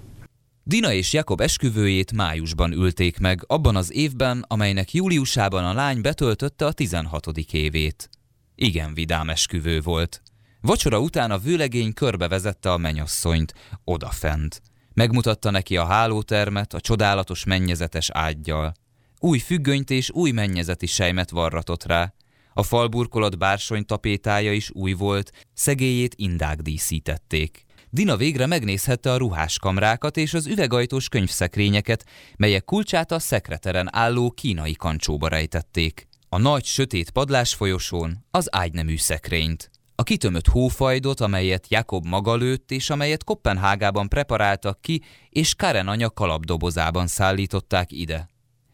Dina 0.64 0.92
és 0.92 1.14
Jakob 1.14 1.42
esküvőjét 1.42 2.14
májusban 2.16 2.72
ülték 2.72 3.20
meg, 3.20 3.40
abban 3.48 3.76
az 3.76 3.94
évben, 3.94 4.46
amelynek 4.48 4.94
júliusában 4.94 5.66
a 5.66 5.74
lány 5.74 6.02
betöltötte 6.02 6.66
a 6.66 6.72
16. 6.72 7.26
évét. 7.52 8.10
Igen 8.56 8.94
vidám 8.94 9.30
esküvő 9.30 9.80
volt. 9.84 10.22
Vacsora 10.62 11.00
után 11.00 11.32
a 11.32 11.38
vőlegény 11.38 11.94
körbevezette 11.94 12.72
a 12.72 12.78
menyasszonyt, 12.78 13.54
odafent. 13.84 14.62
Megmutatta 14.94 15.52
neki 15.52 15.78
a 15.78 15.86
hálótermet 15.86 16.74
a 16.74 16.80
csodálatos 16.80 17.46
mennyezetes 17.46 18.10
ágyjal. 18.14 18.74
Új 19.22 19.40
függönyt 19.40 19.90
és 19.90 20.12
új 20.12 20.32
mennyezeti 20.32 20.86
sejmet 20.86 21.30
varratott 21.30 21.84
rá. 21.84 22.14
A 22.54 22.64
falburkolat 22.64 23.38
bársony 23.38 23.86
tapétája 23.86 24.54
is 24.54 24.72
új 24.74 24.94
volt, 24.94 25.32
szegélyét 25.54 26.16
indák 26.18 26.62
díszítették. 26.62 27.66
Dina 27.90 28.16
végre 28.18 28.46
megnézhette 28.46 29.12
a 29.12 29.18
ruháskamrákat 29.18 30.18
és 30.18 30.34
az 30.34 30.48
üvegajtós 30.48 31.10
könyvszekrényeket, 31.10 32.06
melyek 32.38 32.66
kulcsát 32.66 33.12
a 33.12 33.20
szekreteren 33.20 33.88
álló 33.92 34.32
kínai 34.32 34.74
kancsóba 34.74 35.28
rejtették. 35.28 36.08
A 36.30 36.38
nagy, 36.38 36.64
sötét 36.66 37.10
padlás 37.10 37.54
folyosón 37.54 38.26
az 38.32 38.56
ágynemű 38.56 38.98
szekrényt. 38.98 39.72
A 39.96 40.04
kitömött 40.04 40.48
hófajdot, 40.48 41.20
amelyet 41.20 41.70
Jakob 41.70 42.06
maga 42.06 42.36
lőtt, 42.36 42.72
és 42.72 42.90
amelyet 42.90 43.24
Kopenhágában 43.24 44.08
preparáltak 44.10 44.82
ki, 44.82 45.02
és 45.30 45.56
Karen 45.56 45.88
anya 45.88 46.10
kalapdobozában 46.10 47.08
szállították 47.08 47.92
ide. 47.92 48.29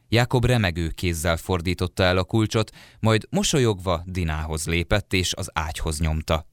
Jakob 0.10 0.46
remegő 0.46 0.90
kézzel 0.90 1.38
fordította 1.38 2.04
el 2.04 2.18
a 2.18 2.24
kulcsot, 2.24 2.72
majd 3.00 3.28
mosolyogva 3.30 4.04
Dinához 4.06 4.66
lépett 4.66 5.14
és 5.14 5.34
az 5.34 5.50
ágyhoz 5.54 6.00
nyomta. 6.00 6.48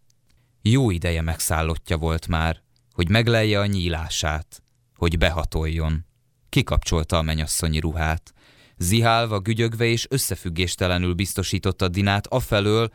Jó 0.63 0.91
ideje 0.91 1.23
megszállottja 1.23 1.97
volt 1.97 2.29
már, 2.29 2.63
hogy 2.93 3.09
meglelje 3.09 3.61
a 3.61 3.67
nyílását, 3.67 4.63
hogy 4.97 5.19
behatoljon. 5.19 6.07
Kikapcsolta 6.49 7.17
a 7.17 7.23
menyasszonyi 7.23 7.79
ruhát. 7.79 8.33
Zihálva, 8.77 9.41
gügyögve 9.41 9.85
és 9.85 10.07
összefüggéstelenül 10.11 11.15
biztosította 11.15 11.89
Dinát 11.89 12.27
afelől, 12.27 12.93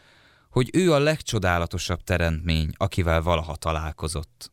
hogy 0.49 0.69
ő 0.73 0.93
a 0.93 0.99
legcsodálatosabb 0.99 2.03
teremtmény, 2.03 2.69
akivel 2.77 3.21
valaha 3.21 3.55
találkozott. 3.55 4.51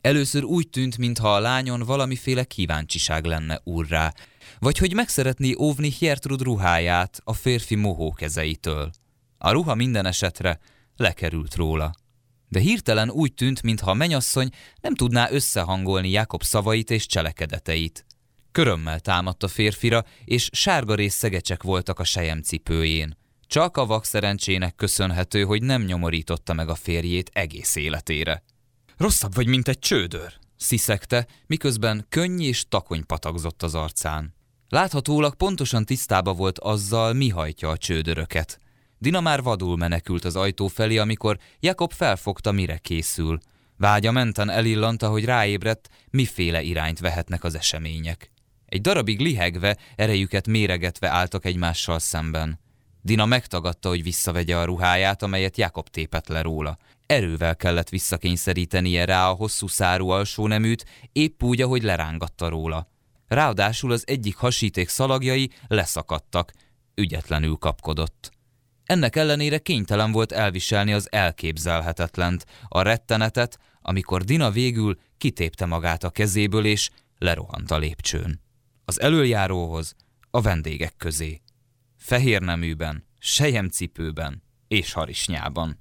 Először 0.00 0.44
úgy 0.44 0.68
tűnt, 0.68 0.98
mintha 0.98 1.34
a 1.34 1.40
lányon 1.40 1.80
valamiféle 1.80 2.44
kíváncsiság 2.44 3.24
lenne 3.24 3.60
úrrá, 3.64 4.14
vagy 4.58 4.78
hogy 4.78 4.94
meg 4.94 5.08
szeretné 5.08 5.54
óvni 5.58 5.90
Hiertrud 5.90 6.42
ruháját 6.42 7.20
a 7.24 7.32
férfi 7.32 7.74
mohó 7.74 8.12
kezeitől. 8.12 8.90
A 9.38 9.50
ruha 9.50 9.74
minden 9.74 10.06
esetre 10.06 10.58
lekerült 10.96 11.54
róla. 11.54 11.94
De 12.48 12.60
hirtelen 12.60 13.10
úgy 13.10 13.34
tűnt, 13.34 13.62
mintha 13.62 13.90
a 13.90 13.94
menyasszony 13.94 14.50
nem 14.80 14.94
tudná 14.94 15.30
összehangolni 15.30 16.10
Jakob 16.10 16.42
szavait 16.42 16.90
és 16.90 17.06
cselekedeteit. 17.06 18.06
Körömmel 18.52 19.00
támadt 19.00 19.42
a 19.42 19.48
férfira, 19.48 20.04
és 20.24 20.48
sárga 20.52 20.94
rész 20.94 21.14
szegecsek 21.14 21.62
voltak 21.62 21.98
a 21.98 22.04
cipőjén. 22.42 23.16
Csak 23.46 23.76
a 23.76 23.86
vak 23.86 24.04
szerencsének 24.04 24.74
köszönhető, 24.74 25.42
hogy 25.44 25.62
nem 25.62 25.82
nyomorította 25.82 26.52
meg 26.52 26.68
a 26.68 26.74
férjét 26.74 27.30
egész 27.32 27.76
életére. 27.76 28.42
Rosszabb 28.96 29.34
vagy, 29.34 29.46
mint 29.46 29.68
egy 29.68 29.78
csődör, 29.78 30.32
sziszegte, 30.56 31.26
miközben 31.46 32.06
könny 32.08 32.40
és 32.40 32.64
takony 32.68 33.06
patagzott 33.06 33.62
az 33.62 33.74
arcán. 33.74 34.34
Láthatólag 34.68 35.34
pontosan 35.34 35.84
tisztába 35.84 36.32
volt 36.32 36.58
azzal, 36.58 37.12
mi 37.12 37.28
hajtja 37.28 37.68
a 37.68 37.76
csődöröket. 37.76 38.60
Dina 38.98 39.20
már 39.20 39.42
vadul 39.42 39.76
menekült 39.76 40.24
az 40.24 40.36
ajtó 40.36 40.66
felé, 40.66 40.96
amikor 40.96 41.38
Jakob 41.60 41.92
felfogta, 41.92 42.52
mire 42.52 42.78
készül. 42.78 43.38
Vágya 43.76 44.10
menten 44.10 44.50
elillanta, 44.50 45.08
hogy 45.08 45.24
ráébredt, 45.24 45.88
miféle 46.10 46.62
irányt 46.62 47.00
vehetnek 47.00 47.44
az 47.44 47.54
események. 47.54 48.30
Egy 48.66 48.80
darabig 48.80 49.20
lihegve, 49.20 49.76
erejüket 49.96 50.46
méregetve 50.46 51.08
álltak 51.08 51.44
egymással 51.44 51.98
szemben. 51.98 52.60
Dina 53.02 53.26
megtagadta, 53.26 53.88
hogy 53.88 54.02
visszavegye 54.02 54.56
a 54.56 54.64
ruháját, 54.64 55.22
amelyet 55.22 55.56
Jakob 55.56 55.88
tépett 55.88 56.28
le 56.28 56.42
róla. 56.42 56.78
Erővel 57.06 57.56
kellett 57.56 57.88
visszakényszerítenie 57.88 59.04
rá 59.04 59.28
a 59.28 59.34
hosszú 59.34 59.66
szárú 59.66 60.08
alsóneműt, 60.08 60.84
épp 61.12 61.42
úgy, 61.42 61.60
ahogy 61.60 61.82
lerángatta 61.82 62.48
róla. 62.48 62.88
Ráadásul 63.28 63.92
az 63.92 64.04
egyik 64.06 64.36
hasíték 64.36 64.88
szalagjai 64.88 65.50
leszakadtak, 65.66 66.52
ügyetlenül 66.94 67.56
kapkodott. 67.56 68.30
Ennek 68.84 69.16
ellenére 69.16 69.58
kénytelen 69.58 70.12
volt 70.12 70.32
elviselni 70.32 70.92
az 70.92 71.12
elképzelhetetlent, 71.12 72.46
a 72.68 72.82
rettenetet, 72.82 73.58
amikor 73.82 74.24
Dina 74.24 74.50
végül 74.50 74.98
kitépte 75.18 75.66
magát 75.66 76.04
a 76.04 76.10
kezéből 76.10 76.64
és 76.64 76.90
lerohant 77.18 77.70
a 77.70 77.78
lépcsőn. 77.78 78.40
Az 78.84 79.00
elöljáróhoz, 79.00 79.94
a 80.30 80.40
vendégek 80.40 80.96
közé. 80.96 81.40
Fehér 81.96 82.40
neműben, 82.40 83.04
sejemcipőben 83.18 84.42
és 84.68 84.92
harisnyában. 84.92 85.80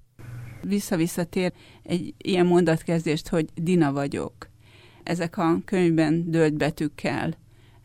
Vissza-visszatér 0.62 1.54
egy 1.84 2.14
ilyen 2.18 2.46
mondatkezdést, 2.46 3.28
hogy 3.28 3.50
Dina 3.54 3.92
vagyok. 3.92 4.50
Ezek 5.08 5.38
a 5.38 5.58
könyvben 5.66 6.32
dölt 6.32 6.58
betűkkel 6.58 7.34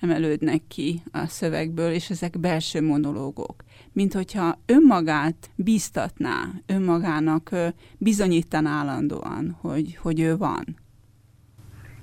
emelődnek 0.00 0.60
ki 0.68 1.02
a 1.12 1.26
szövegből, 1.26 1.90
és 1.90 2.10
ezek 2.10 2.38
belső 2.38 2.82
monológok. 2.82 3.54
Mint 3.92 4.12
hogyha 4.12 4.58
önmagát 4.66 5.50
bíztatná, 5.56 6.44
önmagának 6.66 7.50
bizonyítaná 7.98 8.70
állandóan, 8.70 9.56
hogy, 9.60 9.96
hogy 10.02 10.20
ő 10.20 10.36
van. 10.36 10.64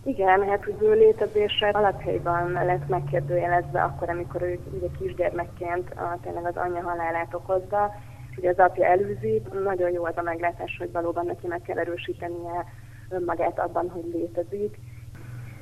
Igen, 0.04 0.48
hát 0.50 0.64
hogy 0.64 0.78
ő 0.82 0.94
létezése 0.94 1.70
alaphelyben 1.70 2.52
lett 2.52 2.88
megkérdőjelezve 2.88 3.84
akkor, 3.84 4.10
amikor 4.10 4.42
ő 4.42 4.60
ugye 4.74 4.88
kisgyermekként 5.00 5.90
a, 5.90 6.20
tényleg 6.24 6.46
az 6.46 6.56
anyja 6.56 6.82
halálát 6.82 7.34
okozza, 7.34 7.96
és 8.32 8.38
ugye 8.38 8.50
az 8.50 8.58
apja 8.58 8.86
előzi, 8.86 9.42
nagyon 9.64 9.92
jó 9.92 10.06
az 10.06 10.18
a 10.18 10.22
meglátás, 10.22 10.76
hogy 10.80 10.92
valóban 10.92 11.26
neki 11.26 11.48
meg 11.48 11.62
kell 11.62 11.78
erősítenie 11.78 12.66
önmagát 13.10 13.60
abban, 13.60 13.90
hogy 13.90 14.06
létezik, 14.14 14.78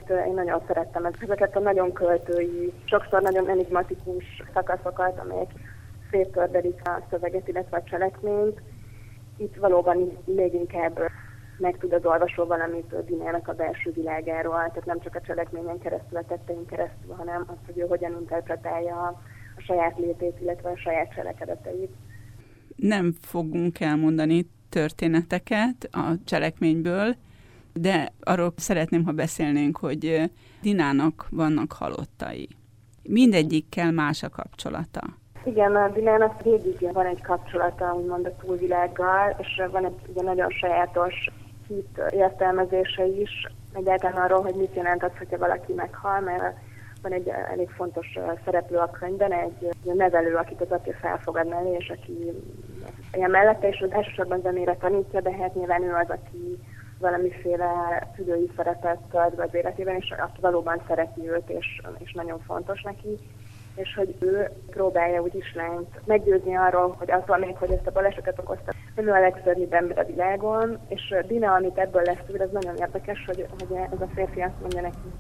én 0.10 0.34
nagyon 0.34 0.62
szerettem 0.68 1.05
ezeket 1.05 1.55
a 1.55 1.60
nagyon 1.60 1.93
költői, 1.93 2.74
sokszor 2.86 3.22
nagyon 3.22 3.49
enigmatikus 3.49 4.24
szakaszokat, 4.53 5.20
amelyek 5.20 5.51
széttördelik 6.12 6.82
a 6.84 7.01
szöveget, 7.10 7.47
illetve 7.47 7.78
a 7.78 7.84
cselekményt. 7.84 8.62
Itt 9.38 9.55
valóban 9.55 10.18
még 10.26 10.53
inkább 10.53 10.99
meg 11.58 11.78
tud 11.78 11.93
az 11.93 12.05
olvasó 12.05 12.45
valamit 12.45 13.05
Dinának 13.05 13.47
a 13.47 13.53
belső 13.53 13.91
világáról, 13.91 14.55
tehát 14.55 14.86
nem 14.86 14.99
csak 14.99 15.16
a 15.16 15.22
cselekményen 15.22 15.80
keresztül, 15.80 16.18
a 16.18 16.24
tettein 16.28 16.66
keresztül, 16.66 17.14
hanem 17.14 17.43
azt, 17.47 17.66
hogy 17.66 17.78
ő 17.78 17.86
hogyan 17.88 18.18
interpretálja 18.20 18.95
a 19.58 19.62
saját 19.62 19.97
létét, 19.97 20.38
illetve 20.41 20.70
a 20.70 20.78
saját 20.78 21.14
cselekedeteit. 21.14 21.91
Nem 22.76 23.14
fogunk 23.22 23.80
elmondani 23.80 24.49
történeteket 24.70 25.89
a 25.91 26.14
cselekményből, 26.26 27.16
de 27.80 28.13
arról 28.23 28.53
szeretném, 28.55 29.05
ha 29.05 29.11
beszélnénk, 29.11 29.78
hogy 29.78 30.32
Dinának 30.61 31.28
vannak 31.30 31.71
halottai. 31.71 32.49
Mindegyikkel 33.03 33.91
más 33.91 34.23
a 34.23 34.30
kapcsolata. 34.30 35.01
Igen, 35.43 35.75
a 35.75 35.89
Dinának 35.89 36.41
végig 36.43 36.93
van 36.93 37.05
egy 37.05 37.21
kapcsolata, 37.21 37.95
úgymond 37.95 38.25
a 38.25 38.36
túlvilággal, 38.36 39.36
és 39.39 39.61
van 39.71 39.86
egy 39.86 39.95
ugye 40.07 40.21
nagyon 40.21 40.49
sajátos 40.49 41.30
hit 41.67 42.01
értelmezése 42.11 43.05
is, 43.05 43.47
egyáltalán 43.73 44.23
arról, 44.23 44.41
hogy 44.41 44.55
mit 44.55 44.75
jelent 44.75 45.03
az, 45.03 45.11
hogyha 45.17 45.38
valaki 45.38 45.73
meghal, 45.73 46.19
mert 46.19 46.55
van 47.01 47.11
egy 47.11 47.28
elég 47.28 47.69
fontos 47.69 48.17
szereplő 48.45 48.78
a 48.78 48.91
könyvben, 48.91 49.32
egy 49.32 49.69
nevelő, 49.84 50.36
akit 50.36 50.61
az 50.61 50.71
apja 50.71 50.93
felfogad 50.93 51.47
mellé, 51.47 51.75
és 51.80 51.89
aki 51.89 52.32
ilyen 53.13 53.30
mellette, 53.30 53.67
és 53.67 53.86
elsősorban 53.89 54.41
zenére 54.41 54.75
tanítja, 54.75 55.21
de 55.21 55.32
hát 55.32 55.55
nyilván 55.55 55.84
ő 55.84 55.93
az, 55.93 56.09
aki 56.09 56.59
valamiféle 56.99 58.07
szülői 58.15 58.51
szerepet 58.55 58.99
tölt 59.11 59.39
az 59.39 59.53
életében, 59.53 59.95
és 59.95 60.13
aki 60.17 60.41
valóban 60.41 60.81
szereti 60.87 61.29
őt, 61.29 61.49
és, 61.49 61.81
és 61.97 62.13
nagyon 62.13 62.39
fontos 62.39 62.81
neki, 62.81 63.17
és 63.75 63.93
hogy 63.95 64.15
ő 64.19 64.49
próbálja 64.69 65.21
úgy 65.21 65.35
is 65.35 65.53
lányt 65.55 65.99
meggyőzni 66.05 66.55
arról, 66.55 66.95
hogy 66.97 67.11
attól 67.11 67.37
még, 67.37 67.55
hogy 67.55 67.71
ezt 67.71 67.87
a 67.87 67.91
balesetet 67.91 68.39
okozta, 68.39 68.73
ő 68.95 69.11
a 69.11 69.19
legszörnyűbb 69.19 69.73
ember 69.73 69.97
a 69.97 70.05
világon, 70.05 70.79
és 70.87 71.15
Dina, 71.27 71.53
amit 71.53 71.77
ebből 71.77 72.01
lesz 72.01 72.25
túl, 72.27 72.41
ez 72.41 72.51
nagyon 72.51 72.75
érdekes, 72.77 73.25
hogy, 73.25 73.47
hogy 73.59 73.77
ez 73.77 74.01
a 74.01 74.07
férfi 74.15 74.41
azt 74.41 74.59
mondja 74.59 74.81
neki, 74.81 75.11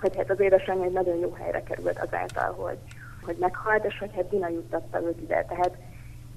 hogy 0.00 0.16
hát 0.16 0.30
az 0.30 0.40
édesanyja 0.40 0.84
egy 0.84 0.92
nagyon 0.92 1.16
jó 1.16 1.32
helyre 1.32 1.62
került 1.62 1.98
azáltal, 1.98 2.54
hogy, 2.58 2.78
hogy 3.24 3.36
meghalt, 3.40 3.84
és 3.84 3.98
hogy 3.98 4.14
hát 4.14 4.28
Dina 4.28 4.48
juttatta 4.48 5.02
őt 5.02 5.20
ide. 5.20 5.44
Tehát 5.48 5.76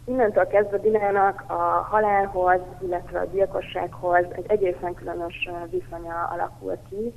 innentől 0.09 0.47
kezdve 0.47 0.77
Dinának 0.77 1.43
a 1.47 1.87
halálhoz, 1.89 2.59
illetve 2.81 3.19
a 3.19 3.25
gyilkossághoz 3.25 4.25
egy 4.31 4.45
egészen 4.47 4.93
különös 4.93 5.49
viszonya 5.69 6.29
alakul 6.31 6.77
ki, 6.89 7.13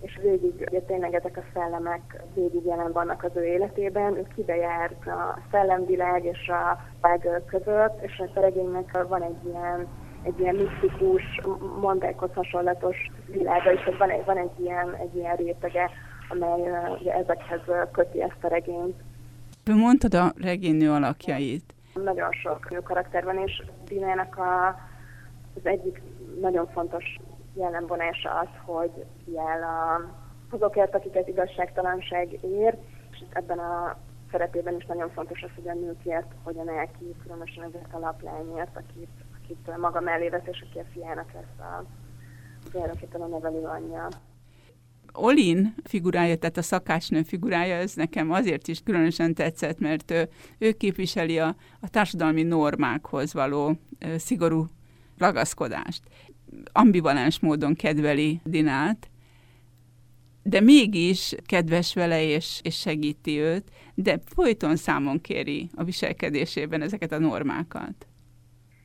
és 0.00 0.18
végig 0.22 0.66
ugye 0.70 0.80
tényleg 0.80 1.14
ezek 1.14 1.36
a 1.36 1.44
szellemek 1.54 2.22
végig 2.34 2.64
jelen 2.64 2.92
vannak 2.92 3.24
az 3.24 3.30
ő 3.34 3.44
életében. 3.44 4.16
Ő 4.16 4.26
kibejár 4.34 4.90
a 5.06 5.38
szellemvilág 5.50 6.24
és 6.24 6.48
a 6.48 6.78
vág 7.00 7.42
között, 7.46 8.02
és 8.02 8.22
a 8.34 8.40
regénynek 8.40 9.06
van 9.08 9.22
egy 9.22 9.46
ilyen 9.46 9.86
egy 10.22 10.40
ilyen 10.40 10.54
misztikus, 10.54 11.22
mondákhoz 11.80 12.30
hasonlatos 12.34 12.96
világa, 13.26 13.72
és 13.72 13.80
van 13.98 14.10
egy, 14.10 14.24
van 14.24 14.36
egy 14.36 14.60
ilyen, 14.60 14.94
egy 14.94 15.16
ilyen 15.16 15.36
rétege, 15.36 15.90
amely 16.28 16.60
ugye 17.00 17.14
ezekhez 17.14 17.60
köti 17.92 18.22
ezt 18.22 18.38
a 18.44 18.48
regényt. 18.48 18.96
Mondtad 19.64 20.14
a 20.14 20.32
regénynő 20.42 20.90
alakjait. 20.90 21.73
Nagyon 21.94 22.32
sok 22.32 22.70
nő 22.70 22.78
karakter 22.78 23.24
van, 23.24 23.38
és 23.38 23.62
Dinának 23.84 24.36
a, 24.36 24.66
az 25.56 25.66
egyik 25.66 26.02
nagyon 26.40 26.66
fontos 26.66 27.18
jellemvonása 27.54 28.38
az, 28.38 28.48
hogy 28.64 29.04
jel 29.24 29.62
a, 29.62 30.10
azokért, 30.54 30.94
akiket 30.94 31.28
igazságtalanság 31.28 32.32
ér, 32.42 32.76
és 33.10 33.18
ebben 33.32 33.58
a 33.58 33.96
szerepében 34.30 34.76
is 34.76 34.86
nagyon 34.86 35.10
fontos 35.10 35.42
az, 35.42 35.50
hogy 35.54 35.68
a 35.68 35.74
nőkért 35.74 36.32
hogyan 36.42 36.68
el 36.68 36.88
ki, 36.98 37.14
különösen 37.22 37.64
ezért 37.64 37.94
a 37.94 37.98
laplányért, 37.98 38.76
akit, 38.76 39.24
akit 39.42 39.76
maga 39.76 40.00
mellé 40.00 40.28
vesz, 40.28 40.46
és 40.46 40.64
aki 40.68 40.78
a 40.78 40.84
fiának 40.92 41.32
lesz 41.32 41.66
a 41.66 41.84
tulajdonképpen 42.70 43.20
a 43.20 43.26
nevelő 43.26 43.64
anyja. 43.64 44.08
Olin 45.14 45.74
figurája, 45.84 46.36
tehát 46.36 46.56
a 46.56 46.62
szakácsnő 46.62 47.22
figurája, 47.22 47.74
ez 47.74 47.94
nekem 47.94 48.30
azért 48.30 48.68
is 48.68 48.80
különösen 48.80 49.34
tetszett, 49.34 49.78
mert 49.78 50.10
ő, 50.10 50.28
ő 50.58 50.72
képviseli 50.72 51.38
a, 51.38 51.56
a 51.80 51.88
társadalmi 51.88 52.42
normákhoz 52.42 53.32
való 53.32 53.78
ö, 53.98 54.18
szigorú 54.18 54.66
ragaszkodást. 55.18 56.02
Ambivalens 56.72 57.40
módon 57.40 57.74
kedveli 57.74 58.40
Dinát, 58.44 59.08
de 60.42 60.60
mégis 60.60 61.34
kedves 61.46 61.94
vele 61.94 62.22
és, 62.22 62.60
és 62.62 62.78
segíti 62.78 63.38
őt, 63.38 63.70
de 63.94 64.18
folyton 64.26 64.76
számon 64.76 65.20
kéri 65.20 65.70
a 65.74 65.84
viselkedésében 65.84 66.82
ezeket 66.82 67.12
a 67.12 67.18
normákat. 67.18 68.06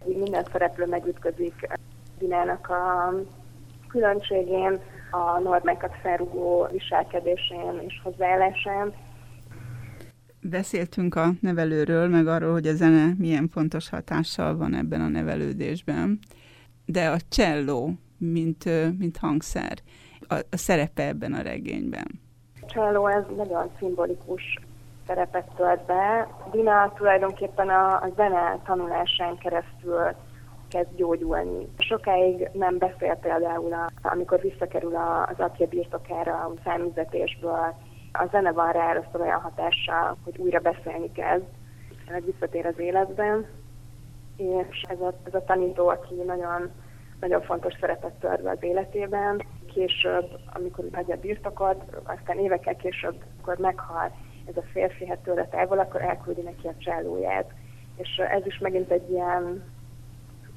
Minden 0.06 0.46
szereplő 0.52 0.86
megütközik 0.86 1.68
Dinának 2.20 2.70
a 2.70 3.14
különbségén, 3.88 4.80
a 5.12 5.40
normákat 5.40 5.96
felrugó 6.02 6.68
viselkedésén 6.72 7.82
és 7.88 8.00
hozzáállásán. 8.04 8.94
Beszéltünk 10.42 11.16
a 11.16 11.30
nevelőről, 11.42 12.08
meg 12.08 12.28
arról, 12.28 12.52
hogy 12.52 12.68
a 12.68 12.74
zene 12.74 13.14
milyen 13.18 13.48
fontos 13.48 13.90
hatással 13.90 14.58
van 14.58 14.74
ebben 14.74 15.02
a 15.02 15.08
nevelődésben, 15.08 16.20
de 16.86 17.10
a 17.10 17.18
cselló, 17.30 17.92
mint, 18.18 18.64
mint 18.98 19.18
hangszer, 19.18 19.78
a, 20.28 20.36
a 20.36 20.58
szerepe 20.58 21.08
ebben 21.08 21.34
a 21.34 21.42
regényben. 21.42 22.20
A 22.62 22.66
cselló 22.66 23.08
ez 23.08 23.24
nagyon 23.36 23.70
szimbolikus 23.80 24.60
szerepet 25.08 25.52
tölt 25.56 25.86
be. 25.86 26.28
Dina 26.52 26.94
tulajdonképpen 26.94 27.70
a, 27.70 27.94
a 27.94 28.12
zene 28.16 28.60
tanulásán 28.66 29.38
keresztül 29.38 30.16
kezd 30.70 30.96
gyógyulni. 30.96 31.68
Sokáig 31.78 32.50
nem 32.54 32.78
beszél 32.78 33.16
például, 33.16 33.74
a, 33.74 33.90
amikor 34.02 34.40
visszakerül 34.42 34.96
az 34.96 35.40
apja 35.40 35.68
birtokára 35.68 36.34
a 36.34 36.54
számüzetésből, 36.64 37.74
a 38.12 38.26
zene 38.32 38.52
van 38.52 38.72
rá 38.72 38.90
először 38.90 39.22
olyan 39.22 39.42
hatással, 39.42 40.18
hogy 40.24 40.38
újra 40.38 40.60
beszélni 40.60 41.12
kezd, 41.12 41.46
hiszen 41.90 42.24
visszatér 42.26 42.66
az 42.66 42.80
életben, 42.80 43.46
és 44.38 44.82
ez 44.90 45.02
a, 45.02 45.14
ez 45.24 45.34
a 45.34 45.44
tanító, 45.44 45.88
aki 45.88 46.14
nagyon, 46.26 46.72
nagyon 47.20 47.42
fontos 47.42 47.74
szerepet 47.80 48.14
tört 48.20 48.44
be 48.44 48.50
az 48.50 48.64
életében, 48.64 49.42
később, 49.74 50.40
amikor 50.54 50.86
hagyja 50.94 51.16
a 51.16 51.20
birtokot, 51.20 51.84
aztán 52.04 52.40
évekkel 52.40 52.76
később, 52.76 53.24
amikor 53.36 53.58
meghal 53.58 54.12
ez 54.48 54.58
a 54.58 54.68
férfi 54.72 55.08
hát 55.08 55.18
tőle 55.18 55.48
távol, 55.48 55.80
akkor 55.80 56.02
elküldi 56.02 56.42
neki 56.42 56.68
a 56.68 56.74
csellóját. 56.78 57.52
És 57.96 58.18
ez 58.18 58.46
is 58.46 58.58
megint 58.58 58.92
egy 58.92 59.10
ilyen 59.12 59.64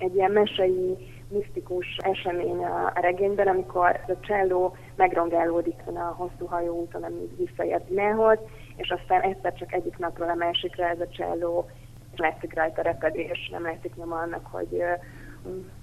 egy 0.02 0.14
ilyen 0.14 0.30
mesei 0.30 0.96
misztikus 1.28 1.86
esemény 1.96 2.64
a 2.64 2.92
regényben, 2.94 3.48
amikor 3.48 4.00
a 4.08 4.20
cselló 4.20 4.76
megrongálódik 4.96 5.80
a 5.84 5.98
hosszú 5.98 6.46
hajóúton, 6.46 7.02
amíg 7.02 7.36
visszaért 7.36 7.88
Dinához, 7.88 8.38
és 8.76 8.90
aztán 8.90 9.20
egyszer 9.20 9.54
csak 9.54 9.72
egyik 9.72 9.98
napról 9.98 10.28
a 10.28 10.34
másikra 10.34 10.88
ez 10.88 11.00
a 11.00 11.08
cselló 11.08 11.70
látszik 12.16 12.54
rajta 12.54 12.82
repedés, 12.82 13.48
nem 13.52 13.62
látszik 13.62 13.96
nyoma 13.96 14.16
annak, 14.16 14.46
hogy 14.46 14.82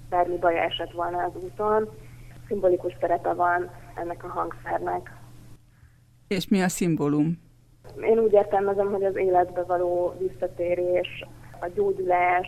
bármi 0.09 0.37
baj 0.37 0.59
esett 0.59 0.91
volna 0.91 1.23
az 1.23 1.43
úton. 1.43 1.89
Szimbolikus 2.47 2.95
szerepe 2.99 3.33
van 3.33 3.69
ennek 3.95 4.23
a 4.23 4.27
hangszernek. 4.27 5.11
És 6.27 6.47
mi 6.47 6.61
a 6.61 6.67
szimbólum? 6.67 7.41
Én 8.01 8.19
úgy 8.19 8.33
értelmezem, 8.33 8.91
hogy 8.91 9.03
az 9.03 9.15
életbe 9.15 9.63
való 9.63 10.15
visszatérés, 10.19 11.25
a 11.59 11.67
gyógyulás, 11.67 12.47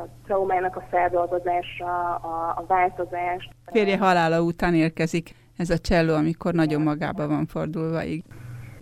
a 0.00 0.08
traumának 0.24 0.76
a 0.76 0.86
feldolgozása, 0.90 2.14
a, 2.14 2.54
a 2.56 2.64
változás. 2.66 3.48
Férje 3.66 3.98
halála 3.98 4.42
után 4.42 4.74
érkezik 4.74 5.34
ez 5.56 5.70
a 5.70 5.78
cselló, 5.78 6.14
amikor 6.14 6.54
nagyon 6.54 6.82
magába 6.82 7.28
van 7.28 7.46
fordulva. 7.46 8.00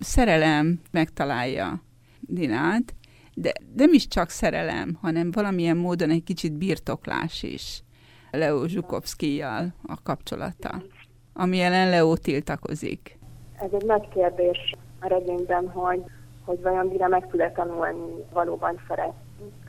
Szerelem 0.00 0.80
megtalálja 0.90 1.82
Dinát, 2.20 2.94
de 3.34 3.52
nem 3.76 3.92
is 3.92 4.06
csak 4.08 4.28
szerelem, 4.28 4.98
hanem 5.00 5.30
valamilyen 5.30 5.76
módon 5.76 6.10
egy 6.10 6.24
kicsit 6.24 6.52
birtoklás 6.52 7.42
is 7.42 7.82
Leo 8.30 8.66
Zsukovszkijjal 8.66 9.74
a 9.86 10.02
kapcsolata, 10.02 10.82
ami 11.32 11.60
ellen 11.60 11.88
Leo 11.88 12.16
tiltakozik. 12.16 13.18
Ez 13.60 13.70
egy 13.72 13.84
nagy 13.84 14.08
kérdés 14.08 14.74
a 15.00 15.06
regényben, 15.06 15.68
hogy, 15.68 16.02
hogy 16.44 16.62
vajon 16.62 16.86
mire 16.86 17.08
meg 17.08 17.26
tud-e 17.26 17.50
tanulni 17.50 18.24
valóban 18.32 18.80
szeret. 18.88 19.12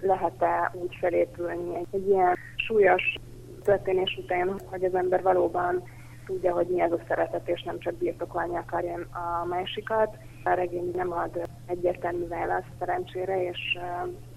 Lehet-e 0.02 0.72
úgy 0.74 0.96
felépülni 1.00 1.76
egy, 1.76 1.88
egy 1.92 2.08
ilyen 2.08 2.36
súlyos 2.56 3.16
történés 3.64 4.18
után, 4.24 4.60
hogy 4.66 4.84
az 4.84 4.96
ember 4.96 5.22
valóban 5.22 5.84
tudja, 6.26 6.54
hogy 6.54 6.68
mi 6.68 6.82
ez 6.82 6.92
a 6.92 7.00
szeretet, 7.08 7.48
és 7.48 7.64
nem 7.64 7.80
csak 7.80 7.94
birtokolni 7.94 8.56
akarja 8.56 8.96
a 8.96 9.46
másikat. 9.46 10.18
A 10.44 10.50
regény 10.50 10.92
nem 10.96 11.12
ad 11.12 11.50
egyértelmű 11.66 12.28
választ 12.28 12.68
szerencsére, 12.80 13.44
és 13.44 13.78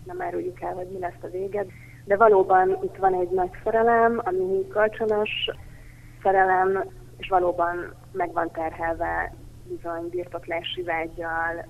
nem 0.04 0.22
áruljuk 0.22 0.62
el, 0.62 0.74
hogy 0.74 0.86
mi 0.92 0.98
lesz 0.98 1.22
a 1.22 1.30
véged. 1.30 1.66
De 2.04 2.16
valóban 2.16 2.78
itt 2.82 2.96
van 2.96 3.14
egy 3.14 3.30
nagy 3.30 3.50
szerelem, 3.64 4.20
ami 4.24 4.68
kölcsönös 4.68 5.50
szerelem, 6.22 6.84
és 7.16 7.28
valóban 7.28 7.94
meg 8.12 8.32
van 8.32 8.50
terhelve 8.50 9.34
bizony 9.64 10.08
birtoklási 10.08 10.82
vágyjal, 10.82 11.64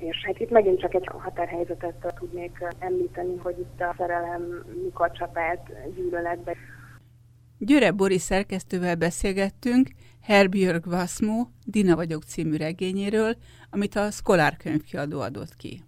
és 0.00 0.24
hát 0.24 0.38
itt 0.38 0.50
megint 0.50 0.80
csak 0.80 0.94
egy 0.94 1.08
határhelyzetet 1.12 2.14
tudnék 2.18 2.64
említeni, 2.78 3.36
hogy 3.36 3.58
itt 3.58 3.80
a 3.80 3.94
szerelem 3.96 4.64
mikor 4.84 5.12
csapát 5.12 5.70
gyűlöletbe. 5.94 6.56
Győre 7.58 7.90
Boris 7.90 8.22
szerkesztővel 8.22 8.94
beszélgettünk 8.94 9.88
Herbjörg 10.20 10.86
Vasmo 10.86 11.46
Dina 11.64 11.96
vagyok 11.96 12.22
című 12.22 12.56
regényéről, 12.56 13.36
amit 13.70 13.96
a 13.96 14.10
Szkolár 14.10 14.56
könyvkiadó 14.56 15.20
adott 15.20 15.56
ki. 15.56 15.82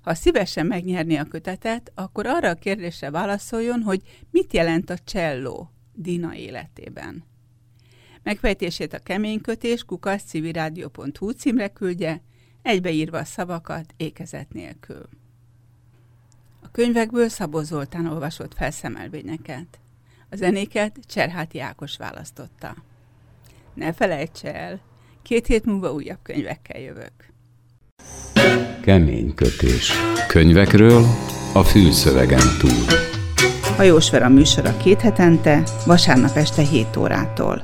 Ha 0.00 0.14
szívesen 0.14 0.66
megnyerni 0.66 1.16
a 1.16 1.24
kötetet, 1.24 1.92
akkor 1.94 2.26
arra 2.26 2.48
a 2.48 2.54
kérdésre 2.54 3.10
válaszoljon, 3.10 3.82
hogy 3.82 4.02
mit 4.30 4.52
jelent 4.52 4.90
a 4.90 4.98
cselló 5.04 5.70
Dina 5.92 6.34
életében. 6.34 7.24
Megfejtését 8.22 8.92
a 8.92 8.98
keménykötés 8.98 9.84
kukaszcivirádió.hu 9.84 11.30
címre 11.30 11.68
küldje, 11.68 12.22
egybeírva 12.66 13.18
a 13.18 13.24
szavakat 13.24 13.94
ékezet 13.96 14.52
nélkül. 14.52 15.08
A 16.62 16.70
könyvekből 16.72 17.28
Szabó 17.28 17.62
Zoltán 17.62 18.06
olvasott 18.06 18.54
felszemelvényeket. 18.54 19.78
A 20.30 20.36
zenéket 20.36 20.96
Cserháti 21.06 21.60
Ákos 21.60 21.96
választotta. 21.96 22.76
Ne 23.74 23.92
felejts 23.92 24.44
el, 24.44 24.80
két 25.22 25.46
hét 25.46 25.64
múlva 25.64 25.92
újabb 25.92 26.18
könyvekkel 26.22 26.80
jövök. 26.80 27.12
Kemény 28.82 29.34
kötés. 29.34 29.92
Könyvekről 30.28 31.04
a 31.52 31.62
fűszövegen 31.62 32.58
túl. 32.58 32.84
Hajós 33.76 34.10
Vera 34.10 34.28
műsora 34.28 34.76
két 34.76 35.00
hetente, 35.00 35.62
vasárnap 35.86 36.36
este 36.36 36.62
7 36.62 36.96
órától. 36.96 37.60